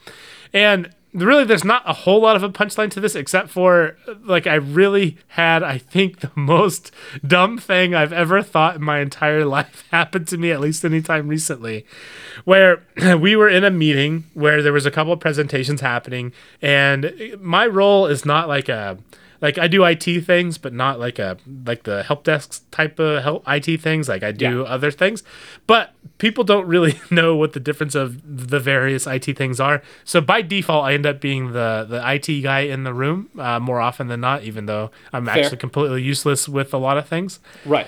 And 0.53 0.93
really 1.13 1.43
there's 1.43 1.63
not 1.63 1.83
a 1.85 1.93
whole 1.93 2.21
lot 2.21 2.35
of 2.35 2.43
a 2.43 2.49
punchline 2.49 2.89
to 2.91 2.99
this 2.99 3.15
except 3.15 3.49
for 3.49 3.97
like 4.23 4.47
I 4.47 4.55
really 4.55 5.17
had 5.29 5.63
I 5.63 5.77
think 5.77 6.19
the 6.19 6.31
most 6.35 6.91
dumb 7.25 7.57
thing 7.57 7.93
I've 7.93 8.13
ever 8.13 8.41
thought 8.41 8.75
in 8.75 8.83
my 8.83 8.99
entire 8.99 9.45
life 9.45 9.83
happened 9.91 10.27
to 10.29 10.37
me 10.37 10.51
at 10.51 10.59
least 10.59 10.85
anytime 10.85 11.27
recently 11.27 11.85
where 12.45 12.83
we 13.19 13.35
were 13.35 13.49
in 13.49 13.63
a 13.63 13.71
meeting 13.71 14.25
where 14.33 14.61
there 14.61 14.73
was 14.73 14.85
a 14.85 14.91
couple 14.91 15.13
of 15.13 15.19
presentations 15.19 15.81
happening 15.81 16.31
and 16.61 17.13
my 17.39 17.67
role 17.67 18.07
is 18.07 18.25
not 18.25 18.47
like 18.47 18.69
a 18.69 18.97
like 19.41 19.57
I 19.57 19.67
do 19.67 19.83
IT 19.83 20.03
things, 20.25 20.57
but 20.57 20.71
not 20.73 20.99
like 20.99 21.17
a 21.19 21.37
like 21.65 21.83
the 21.83 22.03
help 22.03 22.23
desk 22.23 22.63
type 22.71 22.99
of 22.99 23.23
help 23.23 23.43
IT 23.47 23.81
things. 23.81 24.07
Like 24.07 24.23
I 24.23 24.31
do 24.31 24.59
Yeah. 24.59 24.63
other 24.63 24.91
things, 24.91 25.23
but 25.67 25.93
people 26.19 26.43
don't 26.43 26.67
really 26.67 26.99
know 27.11 27.35
what 27.35 27.53
the 27.53 27.59
difference 27.59 27.95
of 27.95 28.21
the 28.47 28.59
various 28.59 29.07
IT 29.07 29.25
things 29.37 29.59
are. 29.59 29.81
So 30.05 30.21
by 30.21 30.41
default, 30.43 30.85
I 30.85 30.93
end 30.93 31.05
up 31.05 31.19
being 31.19 31.53
the 31.53 31.85
the 31.89 32.01
IT 32.13 32.41
guy 32.41 32.61
in 32.61 32.83
the 32.83 32.93
room 32.93 33.29
uh, 33.39 33.59
more 33.59 33.81
often 33.81 34.07
than 34.07 34.21
not, 34.21 34.43
even 34.43 34.67
though 34.67 34.91
I'm 35.11 35.25
Fair. 35.25 35.39
actually 35.43 35.57
completely 35.57 36.01
useless 36.03 36.47
with 36.47 36.73
a 36.73 36.77
lot 36.77 36.97
of 36.97 37.07
things. 37.07 37.39
Right. 37.65 37.87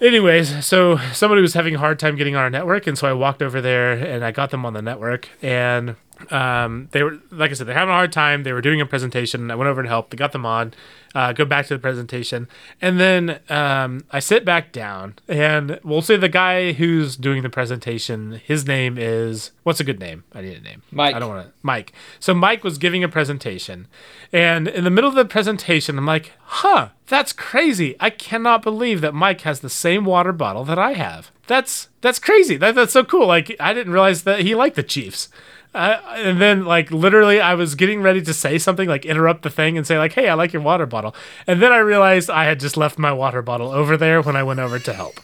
Anyways, 0.00 0.64
so 0.64 0.96
somebody 1.12 1.42
was 1.42 1.54
having 1.54 1.74
a 1.74 1.78
hard 1.78 1.98
time 1.98 2.14
getting 2.14 2.36
on 2.36 2.42
our 2.44 2.50
network, 2.50 2.86
and 2.86 2.96
so 2.96 3.08
I 3.08 3.12
walked 3.12 3.42
over 3.42 3.60
there 3.60 3.92
and 3.94 4.24
I 4.24 4.30
got 4.30 4.50
them 4.50 4.64
on 4.64 4.72
the 4.72 4.80
network. 4.80 5.28
And 5.42 5.96
um, 6.30 6.88
they 6.92 7.02
were 7.02 7.18
like 7.30 7.50
I 7.50 7.54
said, 7.54 7.66
they're 7.66 7.74
having 7.74 7.90
a 7.90 7.96
hard 7.96 8.12
time. 8.12 8.42
They 8.42 8.52
were 8.52 8.60
doing 8.60 8.80
a 8.80 8.86
presentation. 8.86 9.50
I 9.50 9.54
went 9.54 9.68
over 9.68 9.82
to 9.82 9.88
help. 9.88 10.10
They 10.10 10.16
got 10.16 10.32
them 10.32 10.46
on. 10.46 10.74
Uh, 11.14 11.32
go 11.32 11.44
back 11.46 11.66
to 11.66 11.74
the 11.74 11.80
presentation, 11.80 12.48
and 12.82 13.00
then 13.00 13.40
um, 13.48 14.04
I 14.10 14.20
sit 14.20 14.44
back 14.44 14.72
down, 14.72 15.14
and 15.26 15.80
we'll 15.82 16.02
say 16.02 16.18
the 16.18 16.28
guy 16.28 16.72
who's 16.72 17.16
doing 17.16 17.42
the 17.42 17.48
presentation. 17.48 18.40
His 18.44 18.66
name 18.66 18.98
is 18.98 19.52
what's 19.62 19.80
a 19.80 19.84
good 19.84 19.98
name? 19.98 20.24
I 20.34 20.42
need 20.42 20.58
a 20.58 20.60
name. 20.60 20.82
Mike. 20.90 21.14
I 21.14 21.18
don't 21.18 21.30
want 21.30 21.46
to. 21.46 21.52
Mike. 21.62 21.94
So 22.20 22.34
Mike 22.34 22.62
was 22.62 22.76
giving 22.76 23.02
a 23.02 23.08
presentation, 23.08 23.86
and 24.32 24.68
in 24.68 24.84
the 24.84 24.90
middle 24.90 25.08
of 25.08 25.16
the 25.16 25.24
presentation, 25.24 25.96
I'm 25.96 26.06
like, 26.06 26.32
"Huh, 26.44 26.90
that's 27.06 27.32
crazy! 27.32 27.96
I 27.98 28.10
cannot 28.10 28.62
believe 28.62 29.00
that 29.00 29.14
Mike 29.14 29.40
has 29.42 29.60
the 29.60 29.70
same 29.70 30.04
water 30.04 30.32
bottle 30.32 30.64
that 30.64 30.78
I 30.78 30.92
have. 30.92 31.30
That's 31.46 31.88
that's 32.02 32.18
crazy. 32.18 32.58
That, 32.58 32.74
that's 32.74 32.92
so 32.92 33.02
cool. 33.02 33.26
Like 33.26 33.56
I 33.58 33.72
didn't 33.72 33.94
realize 33.94 34.24
that 34.24 34.40
he 34.40 34.54
liked 34.54 34.76
the 34.76 34.82
Chiefs." 34.82 35.30
Uh, 35.74 36.00
and 36.16 36.40
then 36.40 36.64
like 36.64 36.90
literally 36.90 37.40
I 37.40 37.54
was 37.54 37.74
getting 37.74 38.00
ready 38.02 38.22
to 38.22 38.32
say 38.32 38.58
something 38.58 38.88
like 38.88 39.04
interrupt 39.04 39.42
the 39.42 39.50
thing 39.50 39.76
and 39.76 39.86
say 39.86 39.98
like 39.98 40.12
hey 40.14 40.28
I 40.28 40.34
like 40.34 40.52
your 40.52 40.62
water 40.62 40.86
bottle. 40.86 41.14
And 41.46 41.60
then 41.62 41.72
I 41.72 41.78
realized 41.78 42.30
I 42.30 42.44
had 42.44 42.58
just 42.58 42.76
left 42.76 42.98
my 42.98 43.12
water 43.12 43.42
bottle 43.42 43.70
over 43.70 43.96
there 43.96 44.22
when 44.22 44.34
I 44.34 44.42
went 44.42 44.60
over 44.60 44.78
to 44.78 44.92
help. 44.92 45.20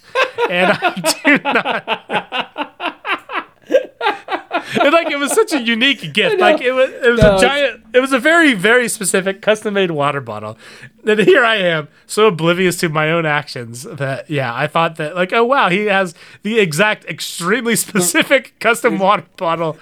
And 0.50 0.72
I 0.72 0.94
do 1.24 1.38
not 1.42 2.60
and 4.82 4.92
like 4.92 5.10
it 5.10 5.18
was 5.18 5.32
such 5.32 5.52
a 5.52 5.60
unique 5.60 6.12
gift. 6.12 6.38
Like 6.38 6.60
it 6.60 6.72
was 6.72 6.90
it 6.90 7.10
was 7.10 7.20
No, 7.20 7.36
a 7.36 7.40
giant 7.40 7.63
it 7.94 8.00
was 8.00 8.12
a 8.12 8.18
very 8.18 8.52
very 8.52 8.88
specific 8.88 9.40
custom 9.40 9.74
made 9.74 9.90
water 9.90 10.20
bottle 10.20 10.58
and 11.06 11.20
here 11.20 11.44
I 11.44 11.56
am 11.56 11.88
so 12.06 12.26
oblivious 12.26 12.76
to 12.78 12.88
my 12.88 13.10
own 13.10 13.24
actions 13.24 13.84
that 13.84 14.28
yeah 14.28 14.54
I 14.54 14.66
thought 14.66 14.96
that 14.96 15.14
like 15.14 15.32
oh 15.32 15.44
wow 15.44 15.70
he 15.70 15.86
has 15.86 16.14
the 16.42 16.58
exact 16.58 17.04
extremely 17.06 17.76
specific 17.86 18.58
custom 18.58 18.98
water 18.98 19.24
bottle 19.36 19.78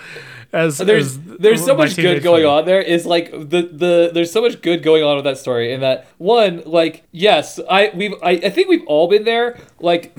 as 0.53 0.79
there's 0.79 1.17
as 1.17 1.21
there's 1.39 1.65
so 1.65 1.75
much 1.75 1.97
good 1.97 2.23
going 2.23 2.43
Freddie. 2.43 2.61
on 2.61 2.67
there 2.67 2.83
is 2.83 3.07
like 3.07 3.31
the 3.33 3.69
the 3.73 4.11
there's 4.13 4.31
so 4.31 4.43
much 4.43 4.61
good 4.61 4.83
going 4.83 5.03
on 5.03 5.17
with 5.17 5.25
that 5.25 5.39
story 5.39 5.73
in 5.73 5.81
that 5.81 6.07
one 6.19 6.63
like 6.67 7.05
yes 7.11 7.59
i 7.71 7.91
we've 7.95 8.13
i, 8.23 8.33
I 8.33 8.51
think 8.51 8.69
we've 8.69 8.87
all 8.87 9.09
been 9.09 9.25
there 9.25 9.59
like 9.81 10.15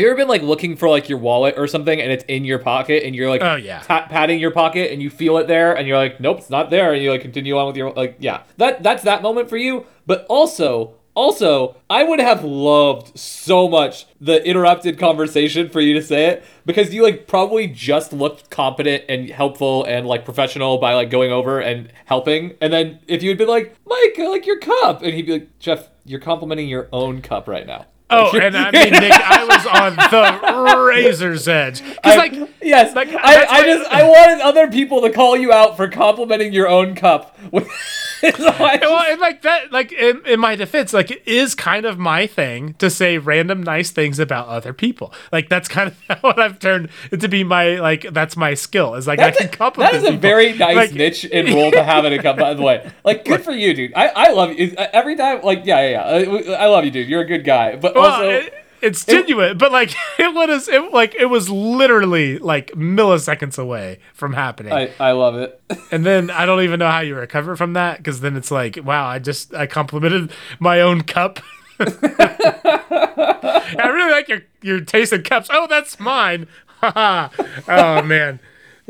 have 0.00 0.04
you 0.06 0.10
ever 0.10 0.16
been 0.16 0.28
like 0.28 0.42
looking 0.42 0.76
for 0.76 0.88
like 0.88 1.08
your 1.08 1.18
wallet 1.18 1.54
or 1.58 1.66
something 1.66 2.00
and 2.00 2.10
it's 2.10 2.24
in 2.24 2.44
your 2.44 2.58
pocket 2.58 3.04
and 3.04 3.14
you're 3.14 3.28
like 3.28 3.42
Oh, 3.42 3.56
yeah. 3.56 3.82
patting 3.82 4.38
your 4.40 4.50
pocket 4.50 4.90
and 4.92 5.02
you 5.02 5.10
feel 5.10 5.36
it 5.38 5.46
there 5.46 5.76
and 5.76 5.86
you're 5.86 5.98
like 5.98 6.20
nope 6.20 6.38
it's 6.38 6.50
not 6.50 6.70
there 6.70 6.92
and 6.94 7.02
you 7.02 7.10
like 7.10 7.20
continue 7.22 7.56
on 7.58 7.66
with 7.66 7.76
your 7.76 7.92
like 7.92 8.16
yeah. 8.18 8.42
That 8.56 8.82
that's 8.82 9.02
that 9.04 9.22
moment 9.22 9.48
for 9.48 9.56
you 9.56 9.86
but 10.06 10.26
also 10.28 10.94
also 11.14 11.76
i 11.90 12.04
would 12.04 12.20
have 12.20 12.44
loved 12.44 13.18
so 13.18 13.68
much 13.68 14.06
the 14.20 14.42
interrupted 14.46 14.96
conversation 14.96 15.68
for 15.68 15.80
you 15.80 15.92
to 15.92 16.00
say 16.02 16.26
it 16.26 16.44
because 16.64 16.94
you 16.94 17.02
like 17.02 17.26
probably 17.26 17.66
just 17.66 18.12
looked 18.12 18.48
competent 18.48 19.04
and 19.08 19.28
helpful 19.28 19.84
and 19.84 20.06
like 20.06 20.24
professional 20.24 20.78
by 20.78 20.94
like 20.94 21.10
going 21.10 21.32
over 21.32 21.58
and 21.58 21.92
helping. 22.04 22.54
And 22.60 22.72
then 22.72 23.00
if 23.08 23.22
you 23.24 23.28
had 23.30 23.38
been 23.38 23.48
like 23.48 23.76
mike 23.86 24.16
i 24.18 24.28
like 24.28 24.46
your 24.46 24.58
cup 24.60 25.02
and 25.02 25.12
he'd 25.12 25.26
be 25.26 25.32
like 25.32 25.58
jeff 25.58 25.88
you're 26.04 26.20
complimenting 26.20 26.68
your 26.68 26.88
own 26.92 27.20
cup 27.22 27.48
right 27.48 27.66
now 27.66 27.86
Oh, 28.10 28.36
and 28.40 28.56
I 28.56 28.70
mean, 28.70 28.90
Nick, 28.92 29.12
I 29.12 29.44
was 29.44 29.66
on 29.66 29.96
the 29.96 30.84
razor's 30.84 31.46
edge 31.48 31.82
I- 32.02 32.16
like, 32.16 32.34
yes, 32.60 32.94
like, 32.94 33.08
I, 33.08 33.34
that's 33.34 33.52
I 33.52 33.62
just 33.64 33.90
I 33.90 34.02
wanted 34.02 34.40
other 34.40 34.68
people 34.68 35.02
to 35.02 35.10
call 35.10 35.36
you 35.36 35.52
out 35.52 35.76
for 35.76 35.88
complimenting 35.88 36.52
your 36.52 36.68
own 36.68 36.94
cup. 36.94 37.36
Just- 38.36 38.38
well, 38.38 39.18
like 39.20 39.42
that, 39.42 39.72
like 39.72 39.92
in, 39.92 40.24
in 40.26 40.40
my 40.40 40.56
defense, 40.56 40.92
like 40.92 41.10
it 41.10 41.22
is 41.26 41.54
kind 41.54 41.86
of 41.86 41.98
my 41.98 42.26
thing 42.26 42.74
to 42.74 42.90
say 42.90 43.18
random 43.18 43.62
nice 43.62 43.90
things 43.90 44.18
about 44.18 44.48
other 44.48 44.72
people. 44.72 45.12
Like 45.32 45.48
that's 45.48 45.68
kind 45.68 45.94
of 46.08 46.18
what 46.20 46.38
I've 46.38 46.58
turned 46.58 46.90
to 47.18 47.28
be 47.28 47.44
my 47.44 47.76
like 47.80 48.12
that's 48.12 48.36
my 48.36 48.54
skill. 48.54 48.94
Is 48.94 49.06
like 49.06 49.18
That's 49.18 49.38
I 49.38 49.44
can 49.44 49.52
compliment. 49.52 49.92
that 49.94 50.02
is 50.02 50.14
a 50.14 50.16
very 50.16 50.52
nice 50.54 50.76
Like- 50.76 50.92
niche 50.94 51.26
and 51.32 51.48
role 51.48 51.70
to 51.70 51.82
have 51.82 52.04
in 52.04 52.12
a 52.12 52.22
cup. 52.22 52.36
By 52.36 52.54
the 52.54 52.62
way, 52.62 52.90
like 53.04 53.24
good 53.30 53.42
for 53.42 53.52
you, 53.52 53.74
dude. 53.74 53.92
I, 53.94 54.08
I 54.08 54.32
love 54.32 54.52
you 54.52 54.74
every 54.76 55.16
time. 55.16 55.42
Like 55.42 55.64
yeah, 55.64 55.80
yeah, 55.88 56.18
yeah. 56.20 56.54
I, 56.54 56.64
I 56.64 56.66
love 56.66 56.84
you, 56.84 56.90
dude. 56.90 57.08
You're 57.08 57.22
a 57.22 57.26
good 57.26 57.44
guy. 57.44 57.76
But 57.76 57.94
Well, 57.94 58.04
also, 58.10 58.28
it- 58.28 58.54
it's 58.82 59.04
genuine, 59.04 59.58
but 59.58 59.72
like 59.72 59.94
it 60.18 60.34
was, 60.34 60.68
it 60.68 60.92
like 60.92 61.14
it 61.14 61.26
was 61.26 61.48
literally 61.48 62.38
like 62.38 62.72
milliseconds 62.72 63.58
away 63.58 63.98
from 64.14 64.32
happening. 64.32 64.72
I, 64.72 64.90
I 64.98 65.12
love 65.12 65.36
it. 65.36 65.60
And 65.92 66.06
then 66.06 66.30
I 66.30 66.46
don't 66.46 66.62
even 66.62 66.78
know 66.78 66.90
how 66.90 67.00
you 67.00 67.16
recover 67.16 67.56
from 67.56 67.72
that 67.72 67.98
because 67.98 68.20
then 68.20 68.36
it's 68.36 68.50
like, 68.50 68.78
wow, 68.84 69.06
I 69.06 69.18
just 69.18 69.52
I 69.54 69.66
complimented 69.66 70.30
my 70.60 70.80
own 70.80 71.02
cup. 71.02 71.40
I 71.80 73.90
really 73.92 74.12
like 74.12 74.28
your 74.28 74.42
your 74.62 74.80
tasted 74.80 75.24
cups. 75.24 75.48
Oh, 75.52 75.66
that's 75.68 75.98
mine. 75.98 76.46
oh 76.82 78.02
man, 78.04 78.38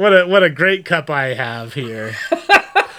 what 0.00 0.12
a 0.12 0.26
what 0.26 0.42
a 0.42 0.50
great 0.50 0.84
cup 0.84 1.10
I 1.10 1.34
have 1.34 1.74
here. 1.74 2.14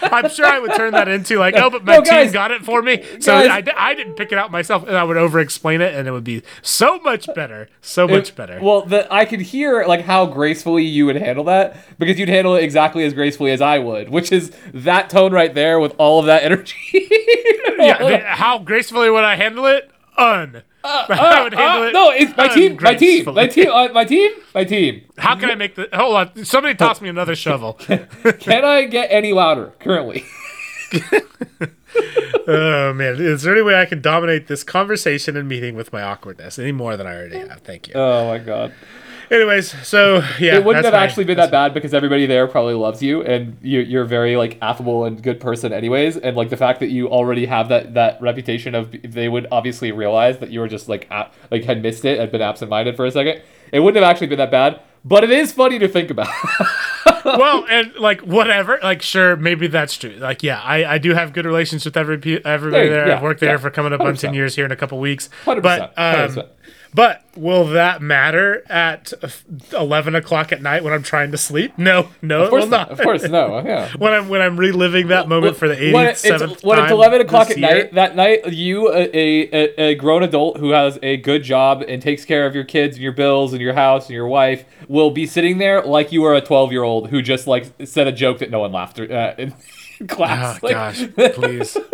I'm 0.03 0.29
sure 0.29 0.45
I 0.45 0.59
would 0.59 0.73
turn 0.75 0.93
that 0.93 1.07
into 1.07 1.37
like, 1.37 1.55
oh, 1.55 1.69
but 1.69 1.85
my 1.85 1.97
No, 1.97 2.01
team 2.01 2.31
got 2.31 2.51
it 2.51 2.63
for 2.65 2.81
me, 2.81 3.03
so 3.19 3.31
guys- 3.31 3.67
I, 3.67 3.91
I 3.91 3.93
didn't 3.93 4.15
pick 4.15 4.31
it 4.31 4.37
out 4.37 4.51
myself, 4.51 4.85
and 4.87 4.97
I 4.97 5.03
would 5.03 5.15
over 5.15 5.39
explain 5.39 5.79
it, 5.79 5.93
and 5.95 6.07
it 6.07 6.11
would 6.11 6.23
be 6.23 6.41
so 6.61 6.99
much 6.99 7.27
better, 7.35 7.69
so 7.81 8.07
much 8.07 8.35
better. 8.35 8.59
Well, 8.61 8.81
the, 8.81 9.11
I 9.13 9.25
could 9.25 9.41
hear 9.41 9.85
like 9.85 10.01
how 10.01 10.25
gracefully 10.25 10.83
you 10.83 11.05
would 11.05 11.15
handle 11.15 11.43
that 11.45 11.77
because 11.99 12.19
you'd 12.19 12.29
handle 12.29 12.55
it 12.55 12.63
exactly 12.63 13.03
as 13.05 13.13
gracefully 13.13 13.51
as 13.51 13.61
I 13.61 13.79
would, 13.79 14.09
which 14.09 14.31
is 14.31 14.51
that 14.73 15.09
tone 15.09 15.31
right 15.31 15.53
there 15.53 15.79
with 15.79 15.93
all 15.97 16.19
of 16.19 16.25
that 16.25 16.43
energy. 16.43 16.75
yeah, 17.79 18.35
how 18.35 18.59
gracefully 18.59 19.09
would 19.09 19.23
I 19.23 19.35
handle 19.35 19.65
it? 19.65 19.89
Un. 20.17 20.63
Would 21.09 21.17
handle 21.53 21.83
Uh, 21.83 21.87
it. 21.87 21.93
no, 21.93 22.09
it's 22.11 22.35
my 22.35 22.47
team, 22.47 22.77
my 22.81 22.95
team, 22.95 23.25
my 23.33 23.47
team, 23.47 23.69
uh, 23.71 23.89
my 23.93 24.03
team, 24.05 24.31
my 24.55 24.63
team. 24.63 25.01
How 25.17 25.35
can 25.35 25.49
I 25.51 25.55
make 25.55 25.75
the? 25.75 25.87
Hold 25.93 26.15
on, 26.15 26.45
somebody 26.45 26.75
toss 26.75 27.01
me 27.01 27.09
another 27.09 27.35
shovel. 27.45 27.73
Can 27.73 28.65
I 28.65 28.85
get 28.85 29.07
any 29.11 29.31
louder 29.33 29.73
currently? 29.79 30.25
oh 32.47 32.93
man, 32.93 33.15
is 33.19 33.43
there 33.43 33.53
any 33.53 33.61
way 33.61 33.75
I 33.79 33.85
can 33.85 34.01
dominate 34.01 34.47
this 34.47 34.63
conversation 34.63 35.37
and 35.37 35.47
meeting 35.47 35.75
with 35.75 35.93
my 35.93 36.01
awkwardness 36.01 36.57
any 36.59 36.71
more 36.71 36.97
than 36.97 37.07
I 37.07 37.15
already 37.15 37.39
have? 37.39 37.61
Thank 37.61 37.87
you. 37.87 37.93
Oh 37.95 38.27
my 38.27 38.37
god. 38.39 38.73
Anyways, 39.31 39.87
so 39.87 40.21
yeah, 40.39 40.57
it 40.57 40.65
wouldn't 40.65 40.83
have 40.83 40.93
actually 40.93 41.23
been 41.23 41.37
that 41.37 41.51
bad 41.51 41.73
because 41.73 41.93
everybody 41.93 42.25
there 42.25 42.47
probably 42.47 42.73
loves 42.73 43.01
you 43.01 43.23
and 43.23 43.57
you, 43.61 43.79
you're 43.79 44.03
a 44.03 44.07
very 44.07 44.35
like 44.35 44.57
affable 44.61 45.05
and 45.05 45.23
good 45.23 45.39
person 45.39 45.71
anyways 45.71 46.17
and 46.17 46.35
like 46.35 46.49
the 46.49 46.57
fact 46.57 46.81
that 46.81 46.89
you 46.89 47.07
already 47.07 47.45
have 47.45 47.69
that 47.69 47.93
that 47.93 48.21
reputation 48.21 48.75
of 48.75 48.93
they 49.03 49.29
would 49.29 49.47
obviously 49.49 49.93
realize 49.93 50.39
that 50.39 50.49
you 50.49 50.59
were 50.59 50.67
just 50.67 50.89
like 50.89 51.07
a, 51.11 51.29
like 51.49 51.63
had 51.63 51.81
missed 51.81 52.03
it 52.03 52.19
had 52.19 52.29
been 52.29 52.41
absent-minded 52.41 52.97
for 52.97 53.05
a 53.05 53.11
second 53.11 53.41
it 53.71 53.79
wouldn't 53.79 54.03
have 54.03 54.11
actually 54.11 54.27
been 54.27 54.37
that 54.37 54.51
bad 54.51 54.81
but 55.05 55.23
it 55.23 55.31
is 55.31 55.53
funny 55.53 55.79
to 55.79 55.87
think 55.87 56.09
about 56.09 56.27
well, 57.25 57.65
and 57.69 57.93
like 57.95 58.21
whatever, 58.21 58.79
like 58.83 59.01
sure, 59.01 59.35
maybe 59.35 59.67
that's 59.67 59.95
true. 59.97 60.11
Like 60.11 60.43
yeah, 60.43 60.61
I, 60.61 60.95
I 60.95 60.97
do 60.97 61.13
have 61.13 61.33
good 61.33 61.45
relations 61.45 61.85
with 61.85 61.97
every 61.97 62.15
everybody 62.45 62.87
There- 62.87 62.97
there. 62.97 63.07
yeah, 63.07 63.15
I've 63.17 63.23
worked 63.23 63.39
there 63.39 63.51
yeah, 63.51 63.57
for 63.57 63.69
coming 63.69 63.93
up 63.93 64.01
on 64.01 64.15
10 64.15 64.33
years 64.33 64.55
here 64.55 64.65
in 64.65 64.71
a 64.71 64.75
couple 64.75 64.99
weeks. 64.99 65.29
100%, 65.45 65.61
But 65.61 65.81
um, 65.97 66.29
100%. 66.29 66.49
But 66.93 67.23
will 67.37 67.65
that 67.69 68.01
matter 68.01 68.63
at 68.69 69.13
11 69.71 70.15
o'clock 70.15 70.51
at 70.51 70.61
night 70.61 70.83
when 70.83 70.91
I'm 70.93 71.03
trying 71.03 71.31
to 71.31 71.37
sleep? 71.37 71.77
No, 71.77 72.09
no, 72.21 72.43
of 72.43 72.49
course 72.49 72.63
it 72.63 72.65
will 72.65 72.71
not 72.71 72.89
not. 72.89 72.99
of 72.99 73.01
course 73.05 73.23
no 73.23 73.59
yeah 73.65 73.91
when 73.97 74.13
I'm 74.13 74.27
when 74.29 74.41
I'm 74.41 74.57
reliving 74.57 75.07
that 75.07 75.29
moment 75.29 75.55
for 75.55 75.67
the 75.69 75.75
87th 75.75 75.93
when, 75.93 76.05
it- 76.07 76.25
it's, 76.53 76.63
when 76.63 76.79
it's 76.79 76.91
11 76.91 77.21
o'clock 77.21 77.49
at 77.49 77.57
year. 77.57 77.69
night 77.69 77.93
that 77.93 78.15
night 78.15 78.51
you 78.51 78.91
a, 78.93 79.09
a, 79.13 79.81
a, 79.91 79.95
grown 79.95 80.23
adult 80.23 80.57
who 80.57 80.71
has 80.71 80.99
a 81.01 81.17
good 81.17 81.43
job 81.43 81.83
and 81.87 82.01
takes 82.01 82.25
care 82.25 82.45
of 82.45 82.53
your 82.55 82.65
kids 82.65 82.95
and 82.97 83.03
your 83.03 83.13
bills 83.13 83.53
and 83.53 83.61
your 83.61 83.73
house 83.73 84.07
and 84.07 84.15
your 84.15 84.27
wife 84.27 84.65
will 84.89 85.11
be 85.11 85.25
sitting 85.25 85.57
there 85.59 85.81
like 85.83 86.11
you 86.11 86.23
are 86.25 86.35
a 86.35 86.41
12 86.41 86.71
year 86.71 86.83
old 86.83 87.09
who 87.09 87.21
just 87.21 87.47
like 87.47 87.71
said 87.85 88.07
a 88.07 88.11
joke 88.11 88.39
that 88.39 88.49
no 88.51 88.59
one 88.59 88.71
laughed 88.71 88.99
uh, 88.99 89.33
in 89.37 89.53
Oh 90.01 90.05
class 90.07 90.63
Like, 90.63 90.73
gosh, 90.73 91.03
please. 91.35 91.77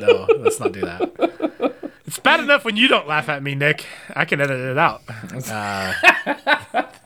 No, 0.00 0.26
let's 0.38 0.58
not 0.58 0.72
do 0.72 0.80
that. 0.80 1.71
It's 2.12 2.18
bad 2.18 2.40
enough 2.40 2.66
when 2.66 2.76
you 2.76 2.88
don't 2.88 3.08
laugh 3.08 3.30
at 3.30 3.42
me, 3.42 3.54
Nick. 3.54 3.86
I 4.14 4.26
can 4.26 4.38
edit 4.38 4.60
it 4.60 4.76
out. 4.76 5.00
Uh, 5.48 5.94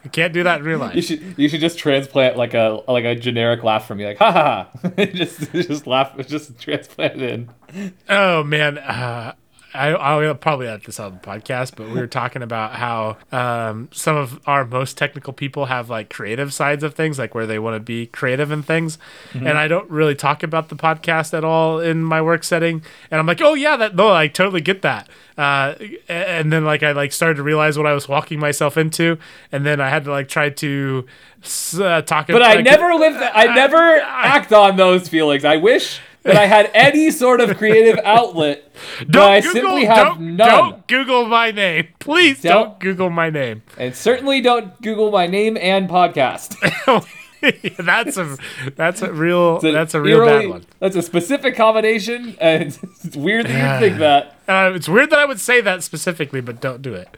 you 0.02 0.10
can't 0.10 0.32
do 0.32 0.42
that 0.42 0.58
in 0.58 0.64
real 0.66 0.78
you 0.78 0.84
life. 0.84 1.04
should 1.04 1.38
you 1.38 1.48
should 1.48 1.60
just 1.60 1.78
transplant 1.78 2.36
like 2.36 2.54
a 2.54 2.82
like 2.88 3.04
a 3.04 3.14
generic 3.14 3.62
laugh 3.62 3.86
from 3.86 3.98
me 3.98 4.06
like 4.06 4.18
ha 4.18 4.32
ha 4.32 4.68
ha 4.82 4.88
just 5.04 5.52
just 5.52 5.86
laugh 5.86 6.16
just 6.26 6.58
transplant 6.58 7.22
it 7.22 7.30
in 7.30 7.94
Oh 8.08 8.42
man, 8.42 8.78
uh, 8.78 9.34
I, 9.76 9.88
I'll 9.90 10.34
probably 10.34 10.66
edit 10.66 10.84
this 10.84 10.98
on 10.98 11.12
the 11.12 11.18
podcast, 11.20 11.74
but 11.76 11.88
we 11.88 11.94
were 11.94 12.06
talking 12.06 12.42
about 12.42 12.72
how 12.74 13.16
um, 13.32 13.88
some 13.92 14.16
of 14.16 14.40
our 14.46 14.64
most 14.64 14.96
technical 14.98 15.32
people 15.32 15.66
have 15.66 15.88
like 15.90 16.10
creative 16.10 16.52
sides 16.52 16.82
of 16.82 16.94
things, 16.94 17.18
like 17.18 17.34
where 17.34 17.46
they 17.46 17.58
want 17.58 17.76
to 17.76 17.80
be 17.80 18.06
creative 18.06 18.50
in 18.50 18.62
things, 18.62 18.98
Mm-hmm. 19.32 19.46
and 19.46 19.58
I 19.58 19.68
don't 19.68 19.88
really 19.90 20.14
talk 20.14 20.42
about 20.42 20.68
the 20.68 20.76
podcast 20.76 21.32
at 21.36 21.44
all 21.44 21.78
in 21.78 22.02
my 22.02 22.20
work 22.22 22.42
setting. 22.44 22.82
And 23.10 23.18
I'm 23.20 23.26
like, 23.26 23.40
oh 23.40 23.54
yeah, 23.54 23.76
that 23.76 23.94
no, 23.94 24.10
I 24.10 24.28
totally 24.28 24.60
get 24.60 24.82
that. 24.82 25.08
Uh, 25.36 25.74
and 26.08 26.50
then 26.52 26.64
like 26.64 26.82
I 26.82 26.92
like 26.92 27.12
started 27.12 27.34
to 27.36 27.42
realize 27.42 27.76
what 27.76 27.86
I 27.86 27.92
was 27.92 28.08
walking 28.08 28.38
myself 28.40 28.76
into, 28.78 29.18
and 29.52 29.66
then 29.66 29.80
I 29.80 29.90
had 29.90 30.04
to 30.04 30.10
like 30.10 30.28
try 30.28 30.48
to 30.50 31.06
uh, 31.80 32.02
talk. 32.02 32.28
but 32.28 32.42
I 32.42 32.60
never 32.62 32.94
live 32.94 33.14
that 33.14 33.36
I 33.36 33.54
never 33.54 34.00
act 34.00 34.52
on 34.52 34.76
those 34.76 35.08
feelings 35.08 35.44
I 35.44 35.56
wish 35.56 36.00
that 36.26 36.36
I 36.36 36.46
had 36.46 36.70
any 36.74 37.10
sort 37.22 37.40
of 37.40 37.56
creative 37.56 37.98
outlet 38.04 38.72
but 39.08 39.16
I 39.16 39.40
simply 39.40 39.84
have 39.84 40.16
don't, 40.18 40.36
none 40.36 40.48
Don't 40.48 40.86
Google 40.86 41.26
my 41.26 41.50
name, 41.50 41.88
please. 41.98 42.42
Don't, 42.42 42.68
Don't- 42.68 42.80
Google 42.80 43.10
my 43.10 43.30
name. 43.30 43.62
And 43.78 43.94
certainly 43.94 44.40
don't 44.40 44.80
Google 44.82 45.10
my 45.10 45.26
name 45.26 45.56
and 45.56 45.88
podcast. 45.88 46.56
that's 47.78 48.16
a 48.16 48.36
that's 48.76 49.02
a 49.02 49.12
real 49.12 49.60
that's 49.60 49.94
a 49.94 50.00
real 50.00 50.18
eerily- 50.18 50.46
bad 50.46 50.50
one. 50.50 50.66
That's 50.78 50.96
a 50.96 51.02
specific 51.02 51.56
combination, 51.56 52.36
and 52.40 52.78
it's 53.04 53.16
weird 53.16 53.46
that 53.46 53.80
you 53.80 53.88
think 53.88 53.98
that. 54.00 54.36
Uh, 54.48 54.72
it's 54.74 54.88
weird 54.88 55.10
that 55.10 55.18
I 55.18 55.24
would 55.24 55.40
say 55.40 55.60
that 55.60 55.82
specifically, 55.82 56.40
but 56.40 56.60
don't 56.60 56.82
do 56.82 56.94
it. 56.94 57.08